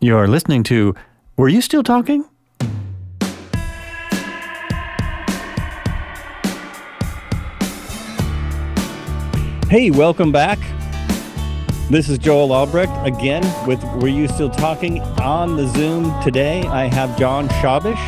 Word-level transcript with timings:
You're 0.00 0.28
listening 0.28 0.62
to 0.64 0.94
Were 1.36 1.48
You 1.48 1.60
Still 1.60 1.82
Talking? 1.82 2.24
Hey, 9.68 9.90
welcome 9.90 10.30
back. 10.30 10.60
This 11.90 12.08
is 12.08 12.18
Joel 12.18 12.52
Albrecht 12.52 12.92
again 13.04 13.42
with 13.66 13.82
Were 14.00 14.06
You 14.06 14.28
Still 14.28 14.50
Talking 14.50 15.00
on 15.00 15.56
the 15.56 15.66
Zoom 15.66 16.14
today. 16.22 16.62
I 16.62 16.84
have 16.84 17.18
Jon 17.18 17.48
Schwabish. 17.48 17.98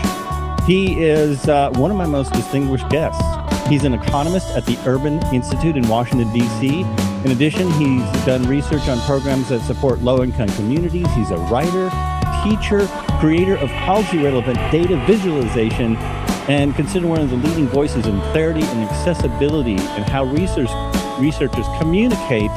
He 0.68 1.02
is 1.02 1.48
uh, 1.48 1.70
one 1.70 1.91
of 1.91 1.96
my 1.96 2.07
most 2.07 2.32
distinguished 2.32 2.88
guests. 2.91 3.20
He's 3.68 3.82
an 3.82 3.95
economist 3.95 4.46
at 4.50 4.64
the 4.64 4.79
Urban 4.86 5.20
Institute 5.34 5.77
in 5.77 5.88
Washington, 5.88 6.32
D.C. 6.32 6.84
In 7.25 7.32
addition, 7.32 7.71
he's 7.73 8.25
done 8.25 8.43
research 8.45 8.89
on 8.89 8.98
programs 9.00 9.50
that 9.50 9.61
support 9.61 10.00
low 10.00 10.23
income 10.23 10.48
communities. 10.50 11.07
He's 11.14 11.30
a 11.30 11.37
writer, 11.37 11.91
teacher, 12.43 12.87
creator 13.20 13.56
of 13.59 13.69
policy 13.70 14.16
relevant 14.16 14.56
data 14.73 14.96
visualization, 15.06 15.96
and 16.48 16.74
considered 16.74 17.09
one 17.09 17.20
of 17.20 17.29
the 17.29 17.37
leading 17.37 17.69
voices 17.69 18.06
in 18.06 18.19
clarity 18.33 18.62
and 18.62 18.88
accessibility 18.88 19.77
and 19.77 20.05
how 20.05 20.24
research, 20.24 20.70
researchers 21.19 21.66
communicate 21.79 22.51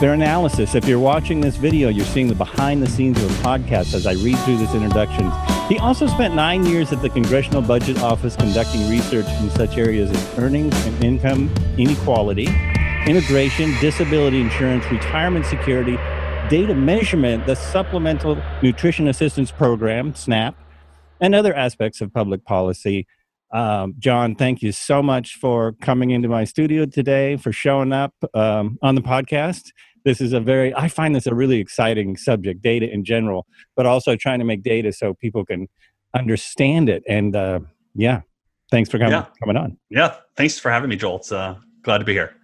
their 0.00 0.14
analysis. 0.14 0.74
If 0.74 0.86
you're 0.86 0.98
watching 0.98 1.42
this 1.42 1.56
video, 1.56 1.90
you're 1.90 2.06
seeing 2.06 2.28
the 2.28 2.34
behind 2.34 2.82
the 2.82 2.88
scenes 2.88 3.22
of 3.22 3.28
the 3.28 3.44
podcast 3.44 3.92
as 3.92 4.06
I 4.06 4.12
read 4.14 4.38
through 4.38 4.56
this 4.56 4.74
introduction. 4.74 5.30
He 5.68 5.78
also 5.78 6.06
spent 6.06 6.34
nine 6.34 6.64
years 6.64 6.92
at 6.92 7.02
the 7.02 7.10
Congressional 7.10 7.60
Budget 7.60 7.98
Office 7.98 8.34
conducting 8.36 8.88
research 8.88 9.26
in 9.26 9.50
such 9.50 9.76
areas 9.76 10.10
as 10.10 10.38
earnings 10.38 10.74
and 10.86 11.04
income 11.04 11.54
inequality, 11.76 12.48
immigration, 13.10 13.74
disability 13.80 14.40
insurance, 14.40 14.84
retirement 14.88 15.44
security, 15.44 15.96
data 16.48 16.74
measurement, 16.74 17.44
the 17.44 17.56
Supplemental 17.56 18.40
Nutrition 18.62 19.08
Assistance 19.08 19.50
Program, 19.50 20.14
SNAP, 20.14 20.54
and 21.20 21.34
other 21.34 21.52
aspects 21.52 22.00
of 22.00 22.14
public 22.14 22.44
policy. 22.44 23.08
Um, 23.52 23.96
Jon, 23.98 24.36
thank 24.36 24.62
you 24.62 24.70
so 24.70 25.02
much 25.02 25.34
for 25.34 25.72
coming 25.80 26.10
into 26.10 26.28
my 26.28 26.44
studio 26.44 26.86
today, 26.86 27.36
for 27.36 27.50
showing 27.50 27.92
up 27.92 28.14
um, 28.32 28.78
on 28.80 28.94
the 28.94 29.02
podcast 29.02 29.72
this 30.04 30.22
is 30.22 30.32
a 30.32 30.40
very 30.40 30.74
i 30.76 30.88
find 30.88 31.14
this 31.14 31.26
a 31.26 31.34
really 31.34 31.58
exciting 31.58 32.16
subject 32.16 32.62
data 32.62 32.90
in 32.90 33.04
general 33.04 33.46
but 33.76 33.84
also 33.84 34.16
trying 34.16 34.38
to 34.38 34.46
make 34.46 34.62
data 34.62 34.94
so 34.94 35.12
people 35.12 35.44
can 35.44 35.68
understand 36.14 36.88
it 36.88 37.02
and 37.06 37.36
uh, 37.36 37.60
yeah 37.94 38.22
thanks 38.70 38.88
for 38.88 38.98
coming, 38.98 39.12
Yeah. 39.12 39.26
coming 39.40 39.58
on 39.58 39.76
Yeah, 39.90 40.14
thanks 40.36 40.58
for 40.58 40.70
having 40.70 40.88
me, 40.88 40.96
Joel. 40.96 41.16
It's 41.16 41.32
uh, 41.32 41.56
glad 41.82 41.98
to 41.98 42.04
be 42.04 42.12
here. 42.12 42.34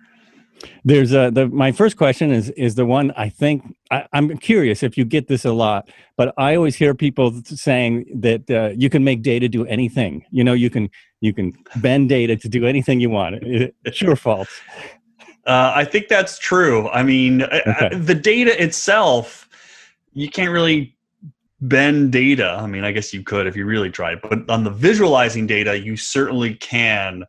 There's 0.85 1.13
uh, 1.15 1.31
the 1.31 1.49
my 1.49 1.71
first 1.73 1.97
question 1.97 2.33
is 2.33 2.51
is 2.51 2.75
the 2.75 2.87
one 2.87 3.13
i 3.17 3.29
think 3.29 3.77
I, 3.91 4.07
i'm 4.13 4.37
curious 4.39 4.83
if 4.83 4.97
you 4.97 5.05
get 5.05 5.29
this 5.29 5.45
a 5.45 5.53
lot 5.53 5.89
but 6.17 6.33
i 6.39 6.55
always 6.57 6.75
hear 6.77 6.95
people 6.95 7.43
saying 7.45 8.07
that 8.15 8.51
uh, 8.51 8.71
you 8.75 8.89
can 8.89 9.05
make 9.05 9.23
data 9.23 9.49
do 9.49 9.67
anything 9.67 10.25
you 10.31 10.43
know 10.43 10.55
you 10.55 10.71
can 10.71 10.89
you 11.21 11.33
can 11.33 11.53
bend 11.77 12.09
data 12.09 12.37
to 12.37 12.49
do 12.49 12.67
anything 12.67 13.01
you 13.01 13.11
want 13.11 13.37
It's 13.85 14.01
your 14.01 14.17
fault. 14.17 14.49
Uh, 15.47 15.73
I 15.77 15.85
think 15.85 16.09
that's 16.09 16.39
true. 16.39 16.89
I 16.89 17.03
mean, 17.05 17.43
uh, 17.43 17.61
Okay. 17.67 17.87
uh, 17.95 17.99
the 17.99 18.15
data 18.17 18.61
itself, 18.63 19.49
you 20.13 20.29
can't 20.29 20.51
really 20.51 20.97
bend 21.61 22.11
data. 22.13 22.57
I 22.61 22.67
mean, 22.67 22.83
I 22.85 22.91
guess 22.93 23.15
you 23.15 23.23
could 23.23 23.47
if 23.47 23.55
you 23.57 23.65
really 23.65 23.91
tried, 23.91 24.21
but 24.23 24.49
on 24.51 24.65
the 24.65 24.71
visualizing 24.71 25.47
data, 25.47 25.79
you 25.79 25.97
certainly 25.97 26.55
can 26.57 27.25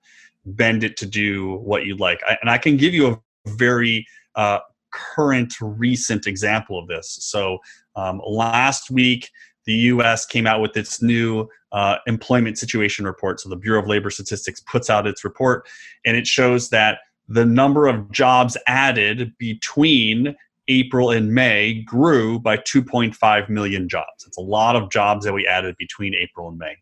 bend 0.48 0.84
it 0.84 0.98
to 0.98 1.06
do 1.06 1.56
what 1.58 1.86
you'd 1.86 2.00
like. 2.00 2.22
I, 2.28 2.38
and 2.42 2.50
I 2.50 2.58
can 2.58 2.78
give 2.78 2.94
you 2.94 3.08
a 3.08 3.20
very 3.48 4.06
uh, 4.36 4.60
current, 4.92 5.54
recent 5.62 6.28
example 6.28 6.80
of 6.80 6.88
this. 6.88 7.18
So 7.22 7.60
um, 7.96 8.22
last 8.26 8.90
week, 8.90 9.30
the 9.66 9.74
U.S. 9.74 10.26
came 10.26 10.48
out 10.48 10.62
with 10.62 10.78
its 10.78 11.02
new 11.02 11.48
uh, 11.74 11.98
employment 12.08 12.58
situation 12.58 13.06
report. 13.06 13.40
So 13.40 13.50
the 13.50 13.58
Bureau 13.58 13.82
of 13.82 13.88
Labor 13.88 14.10
Statistics 14.10 14.62
puts 14.62 14.90
out 14.90 15.06
its 15.06 15.24
report, 15.24 15.68
and 16.06 16.16
it 16.16 16.26
shows 16.26 16.70
that 16.70 17.00
the 17.28 17.46
number 17.46 17.88
of 17.88 18.10
jobs 18.12 18.58
added 18.68 19.34
between 19.38 20.36
April 20.70 21.12
and 21.12 21.34
May 21.34 21.82
grew 21.82 22.40
by 22.40 22.58
2.5 22.58 23.50
million 23.50 23.90
jobs. 23.90 24.26
It's 24.26 24.38
a 24.38 24.42
lot 24.42 24.76
of 24.76 24.90
jobs 24.90 25.26
that 25.26 25.34
we 25.34 25.46
added 25.46 25.76
between 25.78 26.14
April 26.16 26.50
and 26.50 26.58
May. 26.58 26.76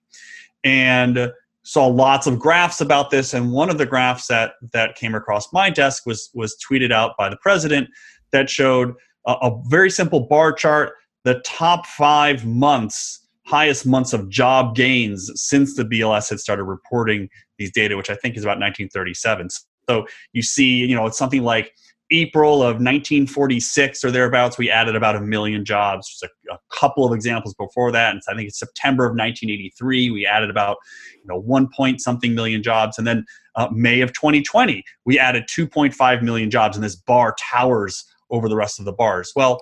And 0.64 1.32
saw 1.66 1.88
lots 1.88 2.28
of 2.28 2.40
graphs 2.40 2.80
about 2.80 3.10
this 3.10 3.34
and 3.34 3.52
one 3.52 3.70
of 3.70 3.78
the 3.78 3.86
graphs 3.86 4.28
that 4.28 4.54
that 4.72 4.96
came 4.96 5.16
across 5.16 5.52
my 5.52 5.70
desk 5.70 6.06
was 6.06 6.30
was 6.34 6.56
tweeted 6.58 6.92
out 6.92 7.18
by 7.18 7.28
the 7.28 7.38
president 7.38 7.90
that 8.32 8.50
showed 8.50 8.94
a, 9.28 9.32
a 9.42 9.62
very 9.68 9.90
simple 9.90 10.22
bar 10.22 10.54
chart 10.54 10.94
the 11.24 11.40
top 11.46 11.86
5 11.86 12.46
months 12.46 13.22
highest 13.46 13.86
months 13.86 14.14
of 14.14 14.30
job 14.30 14.76
gains 14.76 15.32
since 15.36 15.76
the 15.76 15.84
BLS 15.84 16.30
had 16.30 16.40
started 16.40 16.64
reporting 16.64 17.30
these 17.58 17.72
data 17.72 17.98
which 17.98 18.10
I 18.10 18.16
think 18.16 18.38
is 18.38 18.44
about 18.44 18.60
1937 18.60 19.50
so 19.90 20.08
you 20.34 20.42
see, 20.42 20.86
you 20.86 20.96
know, 20.96 21.06
it's 21.06 21.18
something 21.18 21.44
like 21.44 21.74
April 22.12 22.62
of 22.62 22.76
1946 22.76 24.04
or 24.04 24.12
thereabouts, 24.12 24.58
we 24.58 24.70
added 24.70 24.96
about 24.96 25.16
a 25.16 25.22
million 25.22 25.66
jobs. 25.66 26.10
Just 26.10 26.24
a, 26.24 26.54
a 26.54 26.60
couple 26.70 27.06
of 27.06 27.14
examples 27.14 27.54
before 27.56 27.92
that. 27.92 28.12
And 28.12 28.22
I 28.30 28.36
think 28.36 28.48
it's 28.48 28.60
September 28.60 29.06
of 29.06 29.12
1983, 29.12 30.12
we 30.12 30.26
added 30.26 30.50
about, 30.50 30.78
you 31.16 31.28
know, 31.28 31.40
one 31.40 31.68
point 31.76 32.02
something 32.02 32.36
million 32.36 32.62
jobs. 32.62 32.98
And 32.98 33.08
then 33.08 33.26
uh, 33.56 33.70
May 33.72 34.02
of 34.02 34.14
2020, 34.14 34.84
we 35.06 35.18
added 35.18 35.46
2.5 35.48 36.22
million 36.22 36.52
jobs, 36.52 36.78
and 36.78 36.84
this 36.84 36.96
bar 36.96 37.36
towers 37.40 38.06
over 38.30 38.50
the 38.50 38.56
rest 38.56 38.80
of 38.80 38.86
the 38.86 38.94
bars. 38.94 39.32
Well, 39.36 39.62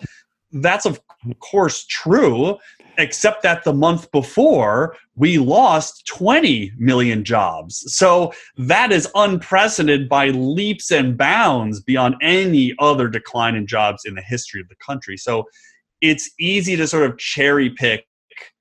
that's 0.53 0.85
of 0.85 1.01
course 1.39 1.85
true, 1.85 2.57
except 2.97 3.43
that 3.43 3.63
the 3.63 3.73
month 3.73 4.11
before 4.11 4.95
we 5.15 5.37
lost 5.37 6.05
20 6.07 6.71
million 6.77 7.23
jobs. 7.23 7.83
So 7.93 8.33
that 8.57 8.91
is 8.91 9.09
unprecedented 9.15 10.07
by 10.07 10.29
leaps 10.29 10.91
and 10.91 11.17
bounds 11.17 11.81
beyond 11.81 12.15
any 12.21 12.73
other 12.79 13.07
decline 13.07 13.55
in 13.55 13.67
jobs 13.67 14.03
in 14.05 14.15
the 14.15 14.21
history 14.21 14.61
of 14.61 14.69
the 14.69 14.75
country. 14.75 15.17
So 15.17 15.45
it's 16.01 16.29
easy 16.39 16.75
to 16.75 16.87
sort 16.87 17.09
of 17.09 17.17
cherry 17.17 17.69
pick 17.69 18.05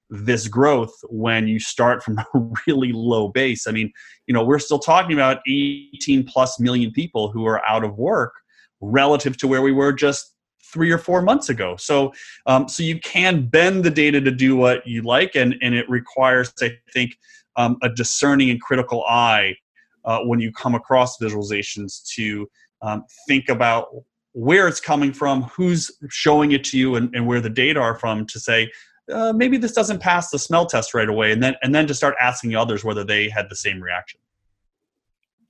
this 0.08 0.46
growth 0.46 0.92
when 1.08 1.48
you 1.48 1.58
start 1.58 2.02
from 2.02 2.18
a 2.34 2.38
really 2.66 2.92
low 2.92 3.28
base. 3.28 3.66
I 3.66 3.72
mean, 3.72 3.92
you 4.26 4.34
know, 4.34 4.44
we're 4.44 4.58
still 4.58 4.78
talking 4.78 5.12
about 5.12 5.40
18 5.48 6.24
plus 6.24 6.60
million 6.60 6.92
people 6.92 7.30
who 7.30 7.46
are 7.46 7.66
out 7.68 7.84
of 7.84 7.98
work 7.98 8.34
relative 8.80 9.36
to 9.38 9.48
where 9.48 9.62
we 9.62 9.72
were 9.72 9.92
just 9.92 10.34
three 10.72 10.90
or 10.90 10.98
four 10.98 11.22
months 11.22 11.48
ago. 11.48 11.76
So, 11.76 12.12
um, 12.46 12.68
so 12.68 12.82
you 12.82 12.98
can 13.00 13.46
bend 13.46 13.84
the 13.84 13.90
data 13.90 14.20
to 14.20 14.30
do 14.30 14.56
what 14.56 14.86
you 14.86 15.02
like, 15.02 15.36
and 15.36 15.54
and 15.62 15.74
it 15.74 15.88
requires, 15.88 16.52
I 16.60 16.72
think, 16.92 17.18
um, 17.56 17.76
a 17.82 17.88
discerning 17.88 18.50
and 18.50 18.60
critical 18.60 19.04
eye 19.04 19.56
uh, 20.04 20.20
when 20.20 20.40
you 20.40 20.52
come 20.52 20.74
across 20.74 21.18
visualizations 21.18 22.04
to 22.14 22.48
um, 22.80 23.04
think 23.28 23.48
about 23.48 23.88
where 24.32 24.66
it's 24.66 24.80
coming 24.80 25.12
from, 25.12 25.42
who's 25.42 25.90
showing 26.08 26.52
it 26.52 26.64
to 26.64 26.78
you, 26.78 26.96
and, 26.96 27.14
and 27.14 27.26
where 27.26 27.40
the 27.40 27.50
data 27.50 27.80
are 27.80 27.98
from 27.98 28.26
to 28.26 28.40
say. 28.40 28.70
Uh, 29.12 29.32
maybe 29.32 29.56
this 29.56 29.72
doesn't 29.72 29.98
pass 29.98 30.30
the 30.30 30.38
smell 30.38 30.64
test 30.64 30.94
right 30.94 31.08
away, 31.08 31.32
and 31.32 31.42
then 31.42 31.54
and 31.62 31.74
then 31.74 31.86
to 31.86 31.94
start 31.94 32.14
asking 32.20 32.54
others 32.54 32.84
whether 32.84 33.04
they 33.04 33.28
had 33.28 33.50
the 33.50 33.56
same 33.56 33.80
reaction. 33.80 34.18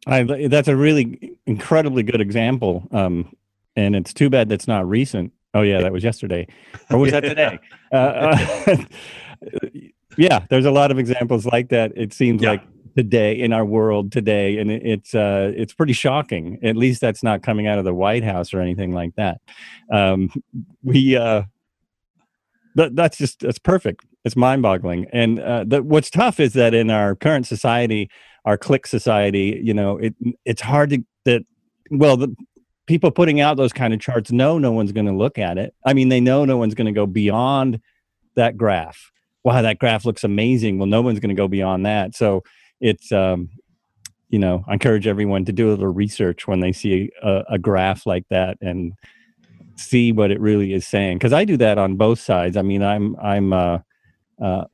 I, 0.06 0.48
that's 0.48 0.68
a 0.68 0.74
really 0.74 1.36
incredibly 1.46 2.02
good 2.02 2.20
example. 2.20 2.88
Um, 2.90 3.36
and 3.76 3.96
it's 3.96 4.12
too 4.12 4.30
bad 4.30 4.48
that's 4.48 4.68
not 4.68 4.88
recent. 4.88 5.32
Oh 5.54 5.62
yeah, 5.62 5.80
that 5.82 5.92
was 5.92 6.02
yesterday, 6.02 6.46
or 6.90 6.98
was 6.98 7.12
that 7.12 7.20
today? 7.20 7.58
uh, 7.92 7.96
uh, 7.96 8.76
yeah, 10.16 10.46
there's 10.48 10.64
a 10.64 10.70
lot 10.70 10.90
of 10.90 10.98
examples 10.98 11.46
like 11.46 11.68
that. 11.70 11.92
It 11.94 12.12
seems 12.12 12.42
Yeah. 12.42 12.52
like 12.52 12.62
today 12.96 13.38
in 13.38 13.52
our 13.52 13.64
world 13.64 14.12
today, 14.12 14.58
and 14.58 14.70
it, 14.70 14.82
it's 14.84 15.14
uh, 15.14 15.52
it's 15.54 15.74
pretty 15.74 15.92
shocking. 15.92 16.58
At 16.62 16.76
least 16.76 17.00
that's 17.00 17.22
not 17.22 17.42
coming 17.42 17.66
out 17.66 17.78
of 17.78 17.84
the 17.84 17.94
White 17.94 18.24
House 18.24 18.54
or 18.54 18.60
anything 18.60 18.92
like 18.92 19.14
that. 19.16 19.40
Um, 19.90 20.30
we 20.82 21.16
uh, 21.16 21.42
that, 22.74 22.96
that's 22.96 23.18
just 23.18 23.40
that's 23.40 23.58
perfect. 23.58 24.04
It's 24.24 24.36
mind-boggling. 24.36 25.08
And 25.12 25.40
uh, 25.40 25.64
the, 25.66 25.82
what's 25.82 26.08
tough 26.08 26.38
is 26.38 26.52
that 26.52 26.74
in 26.74 26.90
our 26.90 27.16
current 27.16 27.44
society, 27.46 28.08
our 28.44 28.56
click 28.56 28.86
society, 28.86 29.60
you 29.62 29.74
know, 29.74 29.98
it 29.98 30.14
it's 30.44 30.62
hard 30.62 30.90
to 30.90 31.04
that. 31.24 31.42
Well, 31.90 32.16
the 32.16 32.34
people 32.86 33.10
putting 33.10 33.40
out 33.40 33.56
those 33.56 33.72
kind 33.72 33.94
of 33.94 34.00
charts 34.00 34.32
know 34.32 34.58
no 34.58 34.72
one's 34.72 34.92
going 34.92 35.06
to 35.06 35.12
look 35.12 35.38
at 35.38 35.58
it. 35.58 35.74
I 35.84 35.94
mean, 35.94 36.08
they 36.08 36.20
know 36.20 36.44
no 36.44 36.56
one's 36.56 36.74
going 36.74 36.86
to 36.86 36.92
go 36.92 37.06
beyond 37.06 37.80
that 38.34 38.56
graph. 38.56 39.10
Wow, 39.44 39.62
that 39.62 39.78
graph 39.78 40.04
looks 40.04 40.24
amazing. 40.24 40.78
Well, 40.78 40.86
no 40.86 41.02
one's 41.02 41.20
going 41.20 41.34
to 41.34 41.40
go 41.40 41.48
beyond 41.48 41.84
that. 41.86 42.14
So 42.14 42.42
it's 42.80 43.10
um, 43.12 43.50
you 44.32 44.38
know, 44.38 44.64
I 44.66 44.72
encourage 44.72 45.06
everyone 45.06 45.44
to 45.44 45.52
do 45.52 45.68
a 45.68 45.70
little 45.70 45.92
research 45.92 46.48
when 46.48 46.60
they 46.60 46.72
see 46.72 47.10
a, 47.22 47.42
a 47.50 47.58
graph 47.58 48.06
like 48.06 48.26
that 48.30 48.56
and 48.62 48.94
see 49.76 50.10
what 50.10 50.30
it 50.30 50.40
really 50.40 50.72
is 50.72 50.86
saying. 50.86 51.18
Because 51.18 51.34
I 51.34 51.44
do 51.44 51.58
that 51.58 51.76
on 51.76 51.96
both 51.96 52.18
sides. 52.18 52.56
I 52.56 52.62
mean, 52.62 52.82
I'm 52.82 53.14
I'm 53.22 53.52
uh, 53.52 53.78
uh, 54.42 54.64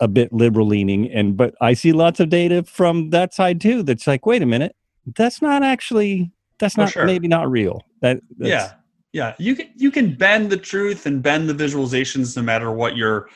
a 0.00 0.08
bit 0.08 0.32
liberal 0.32 0.66
leaning, 0.66 1.10
and 1.10 1.36
but 1.36 1.54
I 1.60 1.74
see 1.74 1.92
lots 1.92 2.18
of 2.18 2.28
data 2.28 2.64
from 2.64 3.10
that 3.10 3.32
side 3.32 3.60
too. 3.60 3.84
That's 3.84 4.06
like, 4.06 4.26
wait 4.26 4.42
a 4.42 4.46
minute, 4.46 4.74
that's 5.14 5.40
not 5.40 5.62
actually 5.62 6.32
that's 6.58 6.76
not 6.76 6.90
sure. 6.90 7.04
maybe 7.04 7.28
not 7.28 7.50
real. 7.50 7.82
That 8.00 8.20
yeah 8.38 8.72
Yeah, 9.14 9.34
you 9.38 9.54
can 9.54 9.70
you 9.76 9.92
can 9.92 10.14
bend 10.14 10.50
the 10.50 10.56
truth 10.56 11.06
and 11.06 11.22
bend 11.22 11.48
the 11.48 11.54
visualizations 11.54 12.36
no 12.36 12.42
matter 12.42 12.72
what 12.72 12.96
your 12.96 13.28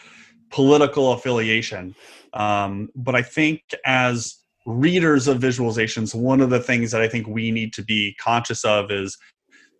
political 0.50 1.12
affiliation. 1.12 1.94
Um, 2.32 2.88
but 2.96 3.14
I 3.14 3.22
think 3.22 3.62
as 3.86 4.38
readers 4.66 5.28
of 5.28 5.38
visualizations, 5.38 6.16
one 6.16 6.40
of 6.40 6.50
the 6.50 6.58
things 6.58 6.90
that 6.90 7.00
I 7.00 7.08
think 7.08 7.28
we 7.28 7.52
need 7.52 7.72
to 7.74 7.84
be 7.84 8.16
conscious 8.20 8.64
of 8.64 8.90
is 8.90 9.16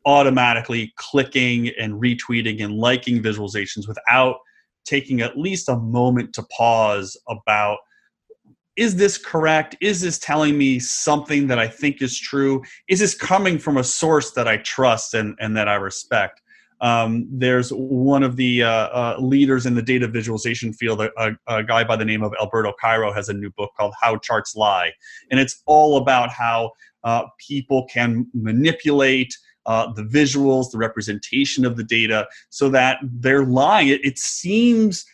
automatically 0.07 0.93
clicking 0.97 1.71
and 1.79 2.01
retweeting 2.01 2.63
and 2.63 2.75
liking 2.75 3.21
visualizations 3.21 3.89
without 3.89 4.37
taking 4.85 5.21
at 5.21 5.37
least 5.37 5.69
a 5.69 5.77
moment 5.77 6.33
to 6.35 6.45
pause 6.45 7.21
about 7.29 7.79
is 8.79 8.95
this 8.95 9.19
correct? 9.19 9.77
Is 9.81 10.01
this 10.01 10.21
telling 10.21 10.57
me 10.57 10.79
something 10.79 11.49
that 11.49 11.59
I 11.59 11.67
think 11.67 12.01
is 12.01 12.17
true? 12.17 12.63
Is 12.89 13.01
this 13.01 13.13
coming 13.13 13.59
from 13.59 13.77
a 13.77 13.85
source 13.85 14.31
that 14.31 14.47
I 14.47 14.59
trust 14.59 15.15
and, 15.15 15.37
and 15.41 15.57
that 15.57 15.69
I 15.69 15.75
respect? 15.75 16.41
Um, 16.81 17.27
there's 17.29 17.71
one 17.71 18.23
of 18.23 18.37
the 18.37 18.63
uh, 18.63 18.69
uh, 18.71 19.17
leaders 19.19 19.67
in 19.67 19.75
the 19.75 19.83
data 19.83 20.07
visualization 20.07 20.73
field, 20.73 21.03
a, 21.03 21.11
a, 21.21 21.33
a, 21.49 21.65
guy 21.65 21.83
by 21.83 21.97
the 21.97 22.05
name 22.05 22.23
of 22.23 22.33
Alberto 22.41 22.73
Cairo, 22.81 23.13
has 23.13 23.29
a 23.29 23.33
new 23.33 23.51
book 23.51 23.73
called 23.77 23.95
How 24.01 24.17
Charts 24.19 24.55
Lie. 24.55 24.93
And 25.33 25.41
it's 25.41 25.61
all 25.67 25.97
about 25.97 26.31
how 26.31 26.71
uh, 27.03 27.25
people 27.45 27.89
can 27.93 28.29
manipulate 28.33 29.37
uh, 29.67 29.93
the 29.93 30.05
visuals, 30.05 30.71
the 30.71 30.79
representation 30.79 31.65
of 31.65 31.77
the 31.77 31.83
data, 31.83 32.29
so 32.51 32.69
that 32.69 32.99
they're 33.03 33.45
lying. 33.45 33.89
It, 33.89 34.05
it 34.05 34.19
seems 34.21 35.05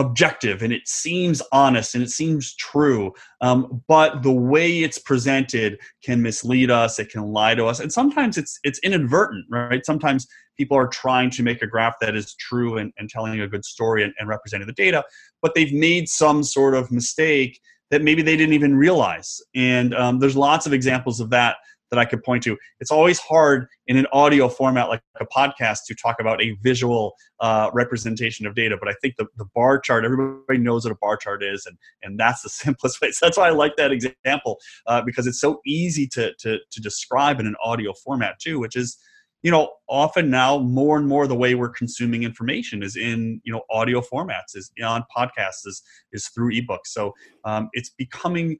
objective 0.00 0.62
and 0.62 0.72
it 0.72 0.88
seems 0.88 1.42
honest 1.52 1.94
and 1.94 2.02
it 2.02 2.10
seems 2.10 2.54
true 2.56 3.12
um, 3.42 3.82
but 3.86 4.22
the 4.22 4.32
way 4.32 4.82
it's 4.82 4.98
presented 4.98 5.78
can 6.02 6.22
mislead 6.22 6.70
us 6.70 6.98
it 6.98 7.10
can 7.10 7.22
lie 7.22 7.54
to 7.54 7.66
us 7.66 7.80
and 7.80 7.92
sometimes 7.92 8.38
it's 8.38 8.58
it's 8.64 8.78
inadvertent 8.80 9.44
right? 9.50 9.84
Sometimes 9.84 10.26
people 10.56 10.76
are 10.76 10.88
trying 10.88 11.30
to 11.30 11.42
make 11.42 11.62
a 11.62 11.66
graph 11.66 11.94
that 12.00 12.16
is 12.16 12.34
true 12.34 12.78
and, 12.78 12.92
and 12.98 13.08
telling 13.08 13.38
a 13.40 13.48
good 13.48 13.64
story 13.64 14.02
and, 14.02 14.14
and 14.18 14.28
representing 14.28 14.66
the 14.66 14.72
data 14.72 15.04
but 15.42 15.54
they've 15.54 15.72
made 15.72 16.08
some 16.08 16.42
sort 16.42 16.74
of 16.74 16.90
mistake 16.90 17.60
that 17.90 18.02
maybe 18.02 18.22
they 18.22 18.36
didn't 18.36 18.54
even 18.54 18.74
realize 18.74 19.40
and 19.54 19.94
um, 19.94 20.18
there's 20.18 20.36
lots 20.36 20.66
of 20.66 20.72
examples 20.72 21.20
of 21.20 21.28
that 21.28 21.56
that 21.90 21.98
I 21.98 22.04
could 22.04 22.22
point 22.22 22.42
to. 22.44 22.56
It's 22.80 22.90
always 22.90 23.18
hard 23.18 23.66
in 23.86 23.96
an 23.96 24.06
audio 24.12 24.48
format 24.48 24.88
like 24.88 25.02
a 25.20 25.26
podcast 25.26 25.80
to 25.86 25.94
talk 25.94 26.20
about 26.20 26.42
a 26.42 26.56
visual 26.62 27.14
uh, 27.40 27.70
representation 27.72 28.46
of 28.46 28.54
data, 28.54 28.76
but 28.78 28.88
I 28.88 28.94
think 29.02 29.16
the, 29.16 29.26
the 29.36 29.46
bar 29.54 29.78
chart, 29.80 30.04
everybody 30.04 30.58
knows 30.58 30.84
what 30.84 30.92
a 30.92 30.98
bar 31.00 31.16
chart 31.16 31.42
is, 31.42 31.66
and, 31.66 31.76
and 32.02 32.18
that's 32.18 32.42
the 32.42 32.48
simplest 32.48 33.00
way. 33.00 33.10
So 33.10 33.26
that's 33.26 33.36
why 33.36 33.48
I 33.48 33.50
like 33.50 33.76
that 33.76 33.92
example 33.92 34.58
uh, 34.86 35.02
because 35.02 35.26
it's 35.26 35.40
so 35.40 35.60
easy 35.66 36.06
to, 36.08 36.32
to, 36.40 36.58
to 36.70 36.80
describe 36.80 37.40
in 37.40 37.46
an 37.46 37.56
audio 37.62 37.92
format 37.92 38.38
too, 38.38 38.58
which 38.58 38.76
is 38.76 38.96
you 39.42 39.50
know 39.50 39.72
often 39.88 40.30
now 40.30 40.58
more 40.58 40.98
and 40.98 41.08
more 41.08 41.26
the 41.26 41.34
way 41.34 41.54
we're 41.54 41.70
consuming 41.70 42.22
information 42.22 42.82
is 42.82 42.96
in 42.96 43.40
you 43.44 43.52
know 43.52 43.62
audio 43.70 44.00
formats 44.00 44.54
is 44.54 44.70
on 44.84 45.02
podcasts 45.16 45.66
is 45.66 45.82
is 46.12 46.28
through 46.28 46.52
ebooks 46.52 46.88
so 46.88 47.14
um, 47.44 47.68
it's 47.72 47.90
becoming 47.90 48.58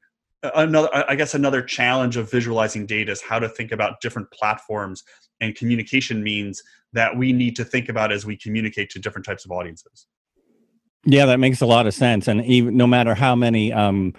another 0.55 0.89
i 1.09 1.15
guess 1.15 1.33
another 1.33 1.61
challenge 1.61 2.17
of 2.17 2.29
visualizing 2.29 2.85
data 2.85 3.11
is 3.11 3.21
how 3.21 3.39
to 3.39 3.47
think 3.47 3.71
about 3.71 4.01
different 4.01 4.29
platforms 4.31 5.03
and 5.39 5.55
communication 5.55 6.23
means 6.23 6.61
that 6.93 7.15
we 7.15 7.31
need 7.31 7.55
to 7.55 7.63
think 7.63 7.89
about 7.89 8.11
as 8.11 8.25
we 8.25 8.35
communicate 8.35 8.89
to 8.89 8.99
different 8.99 9.25
types 9.25 9.45
of 9.45 9.51
audiences 9.51 10.07
yeah 11.05 11.25
that 11.25 11.39
makes 11.39 11.61
a 11.61 11.65
lot 11.65 11.85
of 11.85 11.93
sense 11.93 12.27
and 12.27 12.43
even 12.45 12.75
no 12.75 12.87
matter 12.87 13.13
how 13.13 13.35
many 13.35 13.71
um, 13.71 14.13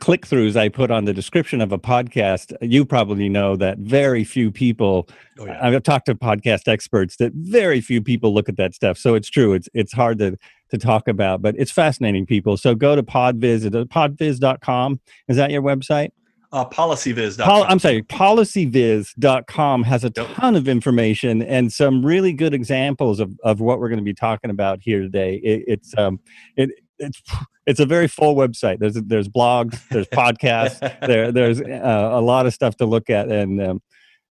click 0.00 0.26
throughs 0.26 0.56
I 0.56 0.68
put 0.68 0.90
on 0.90 1.04
the 1.04 1.12
description 1.12 1.60
of 1.60 1.72
a 1.72 1.78
podcast, 1.78 2.52
you 2.60 2.84
probably 2.84 3.28
know 3.28 3.56
that 3.56 3.78
very 3.78 4.24
few 4.24 4.50
people. 4.50 5.08
Oh, 5.38 5.46
yeah. 5.46 5.58
I've 5.62 5.82
talked 5.82 6.06
to 6.06 6.14
podcast 6.14 6.66
experts 6.66 7.16
that 7.18 7.32
very 7.34 7.80
few 7.80 8.02
people 8.02 8.34
look 8.34 8.48
at 8.48 8.56
that 8.56 8.74
stuff. 8.74 8.98
So 8.98 9.14
it's 9.14 9.28
true. 9.28 9.52
It's 9.52 9.68
it's 9.74 9.92
hard 9.92 10.18
to 10.18 10.36
to 10.70 10.78
talk 10.78 11.08
about, 11.08 11.42
but 11.42 11.54
it's 11.58 11.70
fascinating, 11.70 12.26
people. 12.26 12.56
So 12.56 12.74
go 12.74 12.96
to 12.96 13.02
podviz, 13.02 13.68
podviz.com. 13.86 15.00
Is 15.28 15.36
that 15.36 15.50
your 15.50 15.62
website? 15.62 16.10
Uh, 16.52 16.64
policyviz.com. 16.68 17.46
Pol- 17.46 17.66
I'm 17.68 17.78
sorry, 17.78 18.02
policyviz.com 18.02 19.82
has 19.82 20.04
a 20.04 20.10
ton 20.10 20.56
of 20.56 20.68
information 20.68 21.42
and 21.42 21.72
some 21.72 22.06
really 22.06 22.32
good 22.32 22.54
examples 22.54 23.20
of, 23.20 23.32
of 23.42 23.60
what 23.60 23.80
we're 23.80 23.88
going 23.88 23.98
to 23.98 24.04
be 24.04 24.14
talking 24.14 24.50
about 24.50 24.78
here 24.80 25.00
today. 25.00 25.36
It, 25.36 25.64
it's 25.66 25.98
um, 25.98 26.20
it, 26.56 26.70
it's 26.98 27.20
it's 27.66 27.80
a 27.80 27.86
very 27.86 28.08
full 28.08 28.36
website. 28.36 28.78
There's 28.78 28.94
there's 28.94 29.28
blogs, 29.28 29.86
there's 29.88 30.06
podcasts, 30.14 30.80
there 31.06 31.32
there's 31.32 31.60
uh, 31.60 32.10
a 32.12 32.20
lot 32.20 32.46
of 32.46 32.54
stuff 32.54 32.76
to 32.76 32.86
look 32.86 33.10
at, 33.10 33.28
and 33.28 33.60
um, 33.60 33.82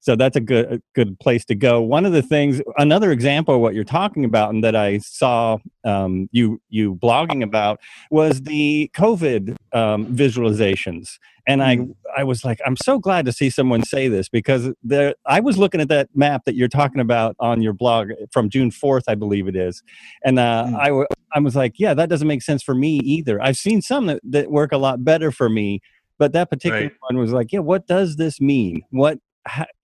so 0.04 0.14
that's 0.14 0.36
a 0.36 0.40
good 0.40 0.70
a 0.70 0.80
good 0.94 1.18
place 1.18 1.44
to 1.46 1.54
go 1.54 1.80
one 1.80 2.04
of 2.04 2.12
the 2.12 2.22
things 2.22 2.60
another 2.76 3.10
example 3.10 3.54
of 3.54 3.60
what 3.60 3.74
you're 3.74 3.84
talking 3.84 4.24
about 4.24 4.52
and 4.52 4.62
that 4.62 4.76
i 4.76 4.98
saw 4.98 5.58
um, 5.84 6.28
you 6.30 6.60
you 6.68 6.94
blogging 6.96 7.42
about 7.42 7.80
was 8.10 8.42
the 8.42 8.90
covid 8.94 9.56
um, 9.72 10.06
visualizations 10.14 11.18
and 11.46 11.62
i 11.62 11.76
mm-hmm. 11.76 11.92
i 12.16 12.22
was 12.22 12.44
like 12.44 12.60
i'm 12.66 12.76
so 12.76 12.98
glad 12.98 13.24
to 13.24 13.32
see 13.32 13.50
someone 13.50 13.82
say 13.82 14.06
this 14.08 14.28
because 14.28 14.70
there 14.82 15.14
i 15.26 15.40
was 15.40 15.58
looking 15.58 15.80
at 15.80 15.88
that 15.88 16.08
map 16.14 16.44
that 16.44 16.54
you're 16.54 16.68
talking 16.68 17.00
about 17.00 17.34
on 17.40 17.62
your 17.62 17.72
blog 17.72 18.10
from 18.30 18.48
june 18.48 18.70
4th 18.70 19.04
i 19.08 19.14
believe 19.14 19.48
it 19.48 19.56
is 19.56 19.82
and 20.24 20.38
uh, 20.38 20.66
mm. 20.68 20.74
I, 21.02 21.36
I 21.36 21.40
was 21.40 21.56
like 21.56 21.78
yeah 21.78 21.94
that 21.94 22.08
doesn't 22.08 22.28
make 22.28 22.42
sense 22.42 22.62
for 22.62 22.74
me 22.74 22.98
either 22.98 23.42
i've 23.42 23.56
seen 23.56 23.80
some 23.80 24.06
that, 24.06 24.20
that 24.24 24.50
work 24.50 24.72
a 24.72 24.78
lot 24.78 25.04
better 25.04 25.32
for 25.32 25.48
me 25.48 25.80
but 26.18 26.32
that 26.32 26.50
particular 26.50 26.82
right. 26.82 26.92
one 27.00 27.16
was 27.16 27.32
like 27.32 27.52
yeah 27.52 27.60
what 27.60 27.86
does 27.86 28.16
this 28.16 28.40
mean 28.40 28.82
what 28.90 29.18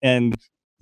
and 0.02 0.36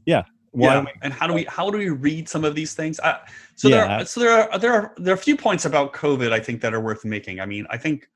yeah 0.07 0.23
yeah. 0.55 0.85
and 1.03 1.13
how 1.13 1.27
do 1.27 1.35
we 1.35 1.45
how 1.45 1.71
do 1.71 1.79
we 1.79 1.91
read 1.91 2.29
some 2.29 2.45
of 2.45 2.55
these 2.55 2.75
things 2.75 2.99
uh, 3.01 3.19
so 3.55 3.69
yeah. 3.69 3.77
there 3.77 3.89
are, 3.89 4.05
so 4.05 4.21
there 4.21 4.31
are 4.31 4.59
there 4.59 4.73
are 4.73 4.95
there 4.97 5.15
are 5.15 5.17
a 5.17 5.21
few 5.21 5.37
points 5.37 5.65
about 5.65 5.93
covid 5.93 6.33
i 6.33 6.41
think 6.41 6.61
that 6.61 6.75
are 6.75 6.81
worth 6.81 7.05
making 7.05 7.41
i 7.41 7.47
mean 7.47 7.67
i 7.71 7.77
think 7.77 8.09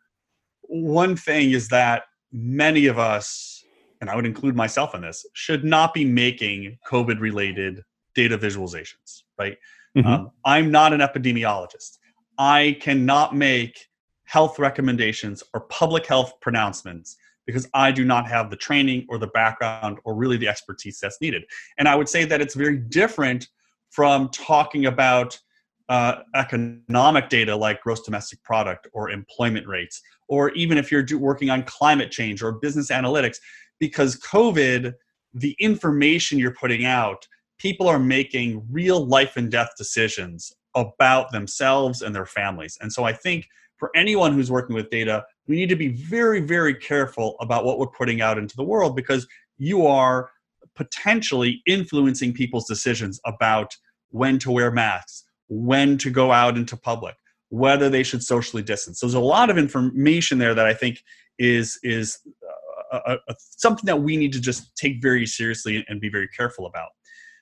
one 0.63 1.17
thing 1.17 1.51
is 1.51 1.69
that 1.69 2.05
many 2.33 2.87
of 2.87 2.99
us 2.99 3.65
and 4.01 4.09
i 4.09 4.17
would 4.17 4.27
include 4.27 4.57
myself 4.57 4.95
in 4.95 5.03
this 5.03 5.27
should 5.35 5.65
not 5.65 5.93
be 5.93 6.05
making 6.05 6.79
covid 6.91 7.21
related 7.21 7.83
data 8.15 8.37
visualizations 8.39 9.23
right 9.39 9.57
mm-hmm. 9.97 10.07
um, 10.07 10.31
i'm 10.45 10.71
not 10.71 10.93
an 10.93 11.01
epidemiologist 11.01 11.99
i 12.39 12.77
cannot 12.81 13.35
make 13.35 13.87
health 14.25 14.59
recommendations 14.59 15.43
or 15.53 15.61
public 15.63 16.07
health 16.07 16.33
pronouncements 16.41 17.17
because 17.47 17.69
I 17.75 17.93
do 17.93 18.05
not 18.05 18.29
have 18.29 18.51
the 18.51 18.57
training 18.57 19.07
or 19.09 19.19
the 19.19 19.27
background 19.29 19.99
or 20.05 20.15
really 20.15 20.37
the 20.37 20.49
expertise 20.49 20.99
that's 21.01 21.21
needed. 21.21 21.45
And 21.79 21.89
I 21.89 21.95
would 21.95 22.09
say 22.09 22.25
that 22.25 22.41
it's 22.41 22.55
very 22.55 22.77
different 22.77 23.49
from 23.91 24.29
talking 24.31 24.87
about 24.87 25.39
uh, 25.89 26.23
economic 26.35 27.29
data 27.29 27.55
like 27.55 27.83
gross 27.83 28.03
domestic 28.03 28.43
product 28.43 28.89
or 28.93 29.11
employment 29.11 29.67
rates, 29.67 30.01
or 30.29 30.51
even 30.53 30.79
if 30.79 30.91
you're 30.91 31.03
do, 31.03 31.19
working 31.19 31.51
on 31.51 31.63
climate 31.65 32.11
change 32.11 32.43
or 32.43 32.53
business 32.53 32.91
analytics, 32.91 33.37
because 33.79 34.19
COVID, 34.21 34.95
the 35.35 35.57
information 35.59 36.39
you're 36.39 36.55
putting 36.55 36.85
out, 36.85 37.27
people 37.59 37.89
are 37.89 37.99
making 37.99 38.65
real 38.71 39.05
life 39.05 39.37
and 39.37 39.51
death 39.51 39.71
decisions 39.77 40.53
about 40.75 41.31
themselves 41.33 42.01
and 42.01 42.15
their 42.15 42.27
families. 42.27 42.79
And 42.81 42.93
so 42.93 43.05
I 43.05 43.13
think 43.13 43.47
for 43.77 43.91
anyone 43.95 44.33
who's 44.33 44.51
working 44.51 44.75
with 44.75 44.89
data, 44.91 45.25
we 45.49 45.57
need 45.57 45.69
to 45.69 45.77
be 45.77 45.89
very, 45.89 46.41
very 46.41 46.75
careful 46.75 47.37
about 47.41 47.65
what 47.65 47.79
we're 47.79 47.87
putting 47.87 48.21
out 48.21 48.39
into 48.39 48.57
the 48.57 48.63
world 48.63 48.95
because 48.95 49.27
you 49.59 49.87
are 49.87 50.31
potentially 50.75 51.63
influencing 51.67 52.33
people's 52.33 52.67
decisions 52.67 53.21
about 53.27 53.77
when 54.11 54.39
to 54.39 54.51
wear 54.51 54.71
masks, 54.71 55.25
when 55.49 55.99
to 55.99 56.11
go 56.11 56.33
out 56.33 56.57
into 56.57 56.77
public, 56.77 57.17
whether 57.49 57.89
they 57.91 58.03
should 58.03 58.23
socially 58.23 58.63
distance. 58.63 59.01
So 59.01 59.07
there's 59.07 59.15
a 59.15 59.21
lot 59.21 59.51
of 59.51 59.59
information 59.59 60.39
there 60.39 60.55
that 60.55 60.67
I 60.67 60.75
think 60.75 61.03
is 61.39 61.79
is 61.83 62.19
uh, 62.93 63.01
a, 63.07 63.15
a, 63.29 63.35
something 63.39 63.87
that 63.87 64.01
we 64.01 64.17
need 64.17 64.33
to 64.35 64.41
just 64.41 64.77
take 64.77 65.03
very 65.03 65.27
seriously 65.27 65.85
and 65.89 66.01
be 66.01 66.11
very 66.11 66.29
careful 66.29 66.67
about. 66.67 66.91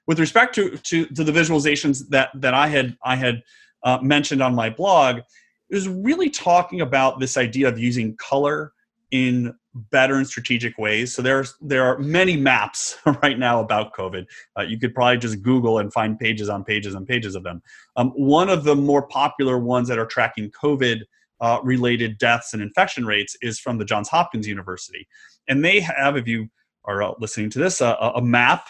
With 0.06 0.18
respect 0.18 0.54
to 0.54 0.76
to, 0.76 1.06
to 1.06 1.24
the 1.24 1.32
visualizations 1.32 2.08
that 2.08 2.30
that 2.34 2.54
I 2.54 2.68
had 2.68 2.96
I 3.04 3.16
had 3.16 3.42
uh, 3.84 3.98
mentioned 4.02 4.42
on 4.42 4.54
my 4.54 4.70
blog, 4.70 5.20
is 5.70 5.88
really 5.88 6.30
talking 6.30 6.80
about 6.80 7.20
this 7.20 7.36
idea 7.36 7.68
of 7.68 7.78
using 7.78 8.16
color 8.16 8.72
in 9.10 9.54
better 9.74 10.16
and 10.16 10.26
strategic 10.26 10.76
ways. 10.78 11.14
So 11.14 11.22
there's 11.22 11.54
there 11.60 11.84
are 11.84 11.98
many 11.98 12.36
maps 12.36 12.98
right 13.22 13.38
now 13.38 13.60
about 13.60 13.94
COVID. 13.94 14.26
Uh, 14.58 14.62
you 14.62 14.78
could 14.78 14.94
probably 14.94 15.18
just 15.18 15.42
Google 15.42 15.78
and 15.78 15.92
find 15.92 16.18
pages 16.18 16.48
on 16.48 16.64
pages 16.64 16.94
and 16.94 17.06
pages 17.06 17.34
of 17.34 17.42
them. 17.42 17.62
Um, 17.96 18.10
one 18.10 18.48
of 18.48 18.64
the 18.64 18.74
more 18.74 19.06
popular 19.06 19.58
ones 19.58 19.88
that 19.88 19.98
are 19.98 20.06
tracking 20.06 20.50
COVID 20.50 21.02
uh, 21.40 21.58
related 21.62 22.18
deaths 22.18 22.52
and 22.52 22.62
infection 22.62 23.06
rates 23.06 23.36
is 23.40 23.58
from 23.58 23.78
the 23.78 23.84
Johns 23.84 24.08
Hopkins 24.08 24.46
University, 24.46 25.06
and 25.48 25.64
they 25.64 25.80
have, 25.80 26.16
if 26.16 26.26
you 26.26 26.48
are 26.84 27.02
uh, 27.02 27.12
listening 27.18 27.50
to 27.50 27.58
this, 27.58 27.80
a, 27.80 27.96
a 28.14 28.22
map 28.22 28.68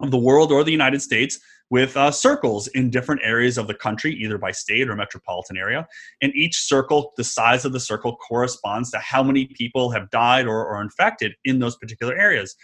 of 0.00 0.10
the 0.10 0.18
world 0.18 0.52
or 0.52 0.62
the 0.64 0.72
United 0.72 1.00
States 1.00 1.40
with 1.72 1.96
uh, 1.96 2.10
circles 2.10 2.68
in 2.68 2.90
different 2.90 3.22
areas 3.24 3.56
of 3.56 3.66
the 3.66 3.72
country, 3.72 4.14
either 4.16 4.36
by 4.36 4.50
state 4.50 4.90
or 4.90 4.94
metropolitan 4.94 5.56
area. 5.56 5.88
And 6.20 6.30
each 6.34 6.60
circle, 6.60 7.14
the 7.16 7.24
size 7.24 7.64
of 7.64 7.72
the 7.72 7.80
circle 7.80 8.14
corresponds 8.16 8.90
to 8.90 8.98
how 8.98 9.22
many 9.22 9.46
people 9.46 9.90
have 9.90 10.10
died 10.10 10.46
or, 10.46 10.82
infected 10.82 11.32
in 11.46 11.60
those 11.60 11.76
particular 11.76 12.14
areas. 12.14 12.54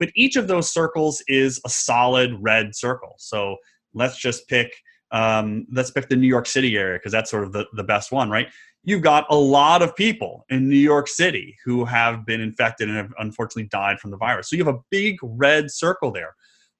but 0.00 0.10
each 0.16 0.34
of 0.34 0.48
those 0.48 0.68
circles 0.68 1.22
is 1.28 1.60
a 1.64 1.68
solid 1.68 2.36
red 2.40 2.74
circle. 2.74 3.14
So 3.18 3.56
let's 3.94 4.18
just 4.18 4.48
pick 4.48 4.72
um, 5.12 5.66
let's 5.72 5.92
pick 5.92 6.08
the 6.08 6.16
New 6.16 6.26
York 6.26 6.46
City 6.46 6.76
area 6.76 6.98
because 6.98 7.12
that's 7.12 7.30
sort 7.30 7.44
of 7.44 7.52
the, 7.52 7.66
the 7.74 7.84
best 7.84 8.10
one, 8.10 8.28
right? 8.28 8.48
You've 8.82 9.02
got 9.02 9.26
a 9.30 9.36
lot 9.36 9.80
of 9.80 9.94
people 9.94 10.44
in 10.50 10.68
New 10.68 10.84
York 10.92 11.06
City 11.06 11.56
who 11.64 11.84
have 11.84 12.26
been 12.26 12.40
infected 12.40 12.88
and 12.88 12.96
have 12.98 13.14
unfortunately 13.20 13.68
died 13.68 14.00
from 14.00 14.10
the 14.10 14.16
virus. 14.16 14.50
So 14.50 14.56
you 14.56 14.64
have 14.64 14.74
a 14.74 14.80
big 14.90 15.18
red 15.22 15.70
circle 15.70 16.10
there. 16.10 16.34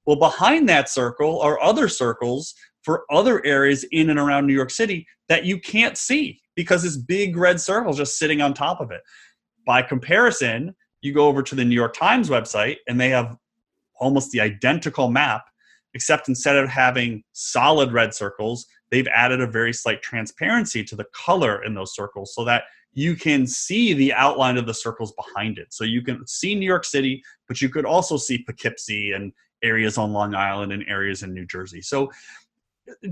Well, 0.07 0.15
behind 0.15 0.69
that 0.69 0.89
circle 0.89 1.41
are 1.41 1.61
other 1.61 1.89
circles 1.89 2.55
for 2.81 3.03
other 3.11 3.45
areas 3.45 3.85
in 3.91 4.09
and 4.09 4.17
around 4.17 4.47
New 4.47 4.53
York 4.53 4.71
City 4.71 5.05
that 5.27 5.43
you 5.43 5.59
can't 5.59 5.97
see 5.97 6.39
because 6.55 6.81
this 6.81 6.95
big 6.95 7.35
red 7.35 7.59
circle 7.59 7.91
is 7.91 7.97
just 7.97 8.17
sitting 8.17 8.41
on 8.41 8.53
top 8.53 8.79
of 8.79 8.89
it. 8.89 9.01
By 9.65 9.81
comparison, 9.81 10.73
you 11.01 11.13
go 11.13 11.27
over 11.27 11.43
to 11.43 11.55
the 11.55 11.65
New 11.65 11.75
York 11.75 11.93
Times 11.93 12.29
website 12.29 12.77
and 12.87 12.99
they 12.99 13.09
have 13.09 13.35
almost 13.99 14.31
the 14.31 14.39
identical 14.39 15.09
map, 15.09 15.43
except 15.93 16.29
instead 16.29 16.55
of 16.55 16.69
having 16.69 17.21
solid 17.33 17.91
red 17.91 18.13
circles, 18.13 18.65
they've 18.91 19.07
added 19.13 19.41
a 19.41 19.47
very 19.47 19.73
slight 19.73 20.01
transparency 20.01 20.85
to 20.85 20.95
the 20.95 21.07
color 21.13 21.61
in 21.65 21.73
those 21.73 21.93
circles 21.93 22.33
so 22.33 22.45
that 22.45 22.63
you 22.93 23.17
can 23.17 23.45
see 23.45 23.93
the 23.93 24.13
outline 24.13 24.57
of 24.57 24.67
the 24.67 24.73
circles 24.73 25.11
behind 25.13 25.57
it. 25.57 25.73
So 25.73 25.83
you 25.83 26.01
can 26.01 26.25
see 26.25 26.55
New 26.55 26.65
York 26.65 26.85
City, 26.85 27.21
but 27.49 27.61
you 27.61 27.67
could 27.67 27.85
also 27.85 28.15
see 28.15 28.41
Poughkeepsie 28.43 29.11
and 29.11 29.33
areas 29.63 29.97
on 29.97 30.13
Long 30.13 30.35
Island 30.35 30.71
and 30.71 30.83
areas 30.87 31.23
in 31.23 31.33
New 31.33 31.45
Jersey. 31.45 31.81
So 31.81 32.11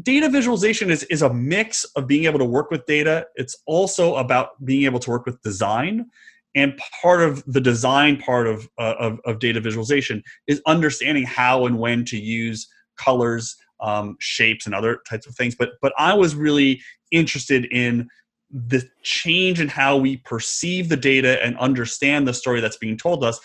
data 0.02 0.30
visualization 0.30 0.90
is, 0.90 1.04
is 1.04 1.22
a 1.22 1.34
mix 1.34 1.84
of 1.96 2.08
being 2.08 2.26
able 2.26 2.40
to 2.40 2.46
work 2.46 2.72
with 2.72 2.86
data. 2.86 3.28
It's 3.36 3.58
also 3.66 4.16
about 4.16 4.64
being 4.66 4.84
able 4.84 5.00
to 5.00 5.10
work 5.10 5.26
with 5.26 5.42
design. 5.42 6.10
And 6.56 6.80
part 7.02 7.22
of 7.22 7.44
the 7.46 7.60
design 7.60 8.18
part 8.18 8.48
of, 8.48 8.68
uh, 8.78 8.96
of, 8.98 9.20
of, 9.26 9.40
data 9.40 9.60
visualization 9.60 10.24
is 10.48 10.62
understanding 10.66 11.26
how 11.26 11.66
and 11.66 11.78
when 11.78 12.06
to 12.06 12.18
use 12.18 12.68
colors, 12.98 13.58
um, 13.82 14.16
shapes, 14.20 14.66
and 14.66 14.74
other 14.74 15.00
types 15.08 15.28
of 15.28 15.36
things. 15.36 15.54
But, 15.54 15.72
but 15.82 15.92
I 15.98 16.14
was 16.14 16.34
really 16.34 16.82
interested 17.12 17.66
in 17.66 18.08
the 18.52 18.88
change 19.04 19.60
in 19.60 19.68
how 19.68 19.98
we 19.98 20.18
perceive 20.18 20.88
the 20.88 20.96
data 20.96 21.44
and 21.44 21.58
understand 21.58 22.26
the 22.26 22.34
story 22.34 22.62
that's 22.62 22.78
being 22.78 22.96
told 22.96 23.22
us 23.22 23.40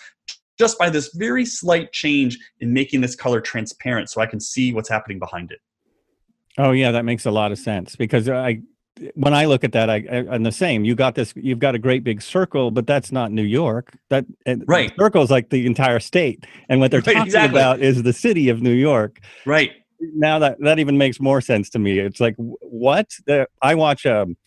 just 0.61 0.77
by 0.77 0.91
this 0.91 1.11
very 1.15 1.43
slight 1.43 1.91
change 1.91 2.37
in 2.59 2.71
making 2.71 3.01
this 3.01 3.15
color 3.15 3.41
transparent 3.41 4.11
so 4.11 4.21
I 4.21 4.27
can 4.27 4.39
see 4.39 4.71
what's 4.71 4.87
happening 4.87 5.17
behind 5.17 5.51
it. 5.51 5.59
Oh 6.59 6.69
yeah, 6.69 6.91
that 6.91 7.03
makes 7.03 7.25
a 7.25 7.31
lot 7.31 7.51
of 7.51 7.57
sense 7.57 7.95
because 7.95 8.29
I 8.29 8.61
when 9.15 9.33
I 9.33 9.45
look 9.45 9.63
at 9.63 9.71
that, 9.71 9.89
I, 9.89 10.03
I 10.11 10.35
am 10.35 10.43
the 10.43 10.51
same. 10.51 10.85
You 10.85 10.93
got 10.93 11.15
this. 11.15 11.33
You've 11.35 11.57
got 11.57 11.73
a 11.73 11.79
great 11.79 12.03
big 12.03 12.21
circle, 12.21 12.69
but 12.69 12.85
that's 12.85 13.11
not 13.11 13.31
New 13.31 13.41
York. 13.41 13.97
That 14.09 14.25
right 14.67 14.91
circle 14.99 15.23
is 15.23 15.31
like 15.31 15.49
the 15.49 15.65
entire 15.65 15.99
state, 15.99 16.45
and 16.69 16.79
what 16.79 16.91
they're 16.91 16.99
right, 17.07 17.13
talking 17.13 17.25
exactly. 17.25 17.59
about 17.59 17.79
is 17.79 18.03
the 18.03 18.13
city 18.13 18.49
of 18.49 18.61
New 18.61 18.73
York. 18.73 19.19
Right 19.47 19.71
now, 19.99 20.37
that 20.37 20.57
that 20.59 20.77
even 20.77 20.95
makes 20.95 21.19
more 21.19 21.41
sense 21.41 21.71
to 21.71 21.79
me. 21.79 21.97
It's 21.97 22.19
like 22.19 22.35
what 22.37 23.09
the, 23.25 23.47
I 23.63 23.73
watch. 23.73 24.05
Um, 24.05 24.37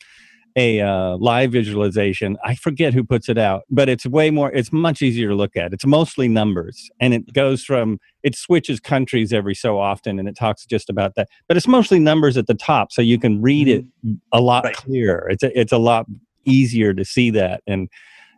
a 0.56 0.80
uh, 0.80 1.16
live 1.16 1.52
visualization. 1.52 2.36
I 2.44 2.54
forget 2.54 2.94
who 2.94 3.02
puts 3.02 3.28
it 3.28 3.38
out, 3.38 3.62
but 3.70 3.88
it's 3.88 4.06
way 4.06 4.30
more. 4.30 4.52
It's 4.52 4.72
much 4.72 5.02
easier 5.02 5.28
to 5.28 5.34
look 5.34 5.56
at. 5.56 5.72
It's 5.72 5.86
mostly 5.86 6.28
numbers, 6.28 6.90
and 7.00 7.12
it 7.12 7.32
goes 7.32 7.64
from 7.64 7.98
it 8.22 8.36
switches 8.36 8.80
countries 8.80 9.32
every 9.32 9.54
so 9.54 9.78
often, 9.78 10.18
and 10.18 10.28
it 10.28 10.36
talks 10.36 10.64
just 10.64 10.88
about 10.88 11.14
that. 11.16 11.28
But 11.48 11.56
it's 11.56 11.66
mostly 11.66 11.98
numbers 11.98 12.36
at 12.36 12.46
the 12.46 12.54
top, 12.54 12.92
so 12.92 13.02
you 13.02 13.18
can 13.18 13.42
read 13.42 13.68
it 13.68 13.84
mm-hmm. 13.84 14.14
a 14.32 14.40
lot 14.40 14.64
right. 14.64 14.76
clearer. 14.76 15.28
It's 15.28 15.42
a, 15.42 15.58
it's 15.58 15.72
a 15.72 15.78
lot 15.78 16.06
easier 16.44 16.94
to 16.94 17.04
see 17.04 17.30
that, 17.30 17.62
and 17.66 17.88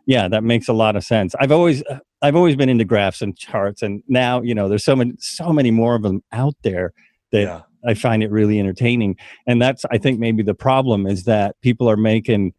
yeah, 0.07 0.27
that 0.27 0.43
makes 0.43 0.67
a 0.67 0.73
lot 0.73 0.95
of 0.95 1.03
sense. 1.03 1.35
I've 1.39 1.51
always 1.51 1.83
uh, 1.83 1.99
I've 2.23 2.35
always 2.35 2.55
been 2.55 2.69
into 2.69 2.85
graphs 2.85 3.21
and 3.21 3.37
charts, 3.37 3.83
and 3.83 4.01
now 4.07 4.41
you 4.41 4.55
know 4.55 4.67
there's 4.67 4.85
so 4.85 4.95
many 4.95 5.13
so 5.19 5.53
many 5.53 5.69
more 5.69 5.95
of 5.95 6.01
them 6.01 6.23
out 6.31 6.55
there 6.63 6.93
that. 7.31 7.41
Yeah 7.41 7.61
I 7.85 7.93
find 7.93 8.23
it 8.23 8.31
really 8.31 8.59
entertaining. 8.59 9.17
And 9.45 9.61
that's, 9.61 9.85
I 9.91 9.97
think, 9.97 10.19
maybe 10.19 10.43
the 10.43 10.55
problem 10.55 11.05
is 11.05 11.23
that 11.25 11.59
people 11.61 11.89
are 11.89 11.97
making 11.97 12.53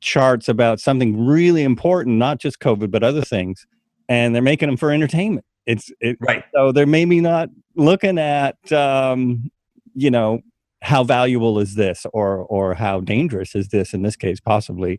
charts 0.00 0.48
about 0.48 0.80
something 0.80 1.26
really 1.26 1.62
important, 1.62 2.16
not 2.16 2.38
just 2.38 2.60
COVID, 2.60 2.90
but 2.90 3.02
other 3.02 3.22
things, 3.22 3.66
and 4.08 4.34
they're 4.34 4.42
making 4.42 4.68
them 4.68 4.76
for 4.76 4.90
entertainment. 4.90 5.44
It's 5.66 5.92
it, 6.00 6.16
right. 6.20 6.44
So 6.54 6.72
they're 6.72 6.86
maybe 6.86 7.20
not 7.20 7.50
looking 7.76 8.18
at, 8.18 8.72
um, 8.72 9.50
you 9.94 10.10
know, 10.10 10.40
how 10.80 11.04
valuable 11.04 11.60
is 11.60 11.76
this, 11.76 12.06
or 12.12 12.38
or 12.38 12.74
how 12.74 13.00
dangerous 13.00 13.54
is 13.54 13.68
this 13.68 13.94
in 13.94 14.02
this 14.02 14.16
case, 14.16 14.40
possibly 14.40 14.98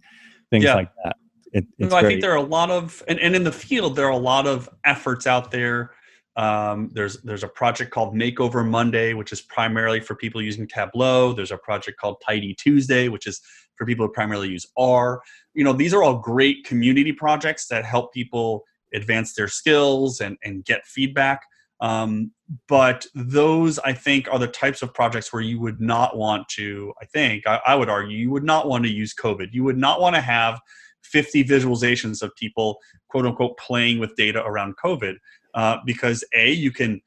things 0.50 0.64
yeah. 0.64 0.76
like 0.76 0.90
that. 1.04 1.18
It, 1.52 1.66
no, 1.78 1.96
I 1.96 2.04
think 2.04 2.22
there 2.22 2.32
are 2.32 2.38
a 2.38 2.42
lot 2.42 2.72
of, 2.72 3.04
and, 3.08 3.20
and 3.20 3.36
in 3.36 3.44
the 3.44 3.52
field, 3.52 3.96
there 3.96 4.06
are 4.06 4.12
a 4.12 4.18
lot 4.18 4.48
of 4.48 4.70
efforts 4.86 5.28
out 5.28 5.52
there 5.52 5.92
um, 6.36 6.90
there's 6.94 7.22
there's 7.22 7.44
a 7.44 7.48
project 7.48 7.92
called 7.92 8.16
Makeover 8.16 8.68
Monday, 8.68 9.14
which 9.14 9.32
is 9.32 9.42
primarily 9.42 10.00
for 10.00 10.16
people 10.16 10.42
using 10.42 10.68
Tableau. 10.68 11.34
There's 11.34 11.52
a 11.52 11.58
project 11.58 12.00
called 12.00 12.22
Tidy 12.26 12.56
Tuesday, 12.56 13.08
which 13.08 13.28
is 13.28 13.40
for 13.76 13.86
people 13.86 14.08
who 14.08 14.12
primarily 14.12 14.50
use 14.50 14.66
R. 14.76 15.22
You 15.54 15.64
know, 15.64 15.74
these 15.74 15.94
are 15.94 16.04
all 16.04 16.18
great 16.18 16.64
community 16.66 17.12
projects 17.12 17.68
that 17.68 17.86
help 17.86 18.14
people 18.14 18.64
advance 18.94 19.34
their 19.34 19.48
skills 19.48 20.22
and, 20.22 20.38
and 20.44 20.66
get 20.66 20.86
feedback. 20.86 21.42
Um, 21.80 22.32
but 22.68 23.06
those, 23.14 23.78
I 23.80 23.94
think, 23.94 24.32
are 24.32 24.40
the 24.40 24.48
types 24.48 24.82
of 24.82 24.94
projects 24.94 25.34
where 25.34 25.42
you 25.42 25.60
would 25.60 25.82
not 25.82 26.16
want 26.16 26.48
to, 26.50 26.94
I 27.02 27.06
think, 27.06 27.46
I, 27.48 27.60
I 27.66 27.76
would 27.76 27.90
argue, 27.90 28.18
you 28.18 28.30
would 28.32 28.44
not 28.44 28.68
want 28.68 28.86
to 28.86 28.92
use 28.92 29.14
COVID. 29.14 29.50
You 29.52 29.64
would 29.64 29.78
not 29.78 30.00
want 30.00 30.16
to 30.16 30.22
have 30.22 30.60
50 31.02 31.44
visualizations 31.44 32.22
of 32.22 32.34
people, 32.36 32.78
quote 33.10 33.26
unquote, 33.26 33.58
playing 33.58 34.00
with 34.00 34.16
data 34.16 34.44
around 34.46 34.76
COVID 34.78 35.16
uh, 35.54 35.78
because 35.86 36.24
a 36.34 36.52
you 36.52 36.72
can 36.72 37.02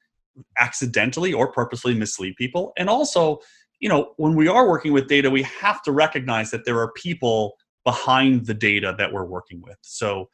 accidentally 0.59 1.33
or 1.33 1.51
purposely 1.51 1.95
mislead 1.95 2.37
people 2.37 2.73
and 2.77 2.91
also 2.91 3.39
you 3.81 3.89
know 3.89 4.13
when 4.17 4.35
we 4.35 4.49
are 4.49 4.69
working 4.69 4.93
with 4.93 5.09
data 5.09 5.31
we 5.31 5.43
have 5.43 5.83
to 5.83 5.93
recognize 5.93 6.51
that 6.51 6.65
there 6.65 6.79
are 6.79 6.93
people 6.93 7.55
behind 7.85 8.45
the 8.47 8.55
data 8.55 8.95
that 8.99 9.13
we're 9.13 9.25
working 9.25 9.63
with 9.63 9.79
so 9.81 10.29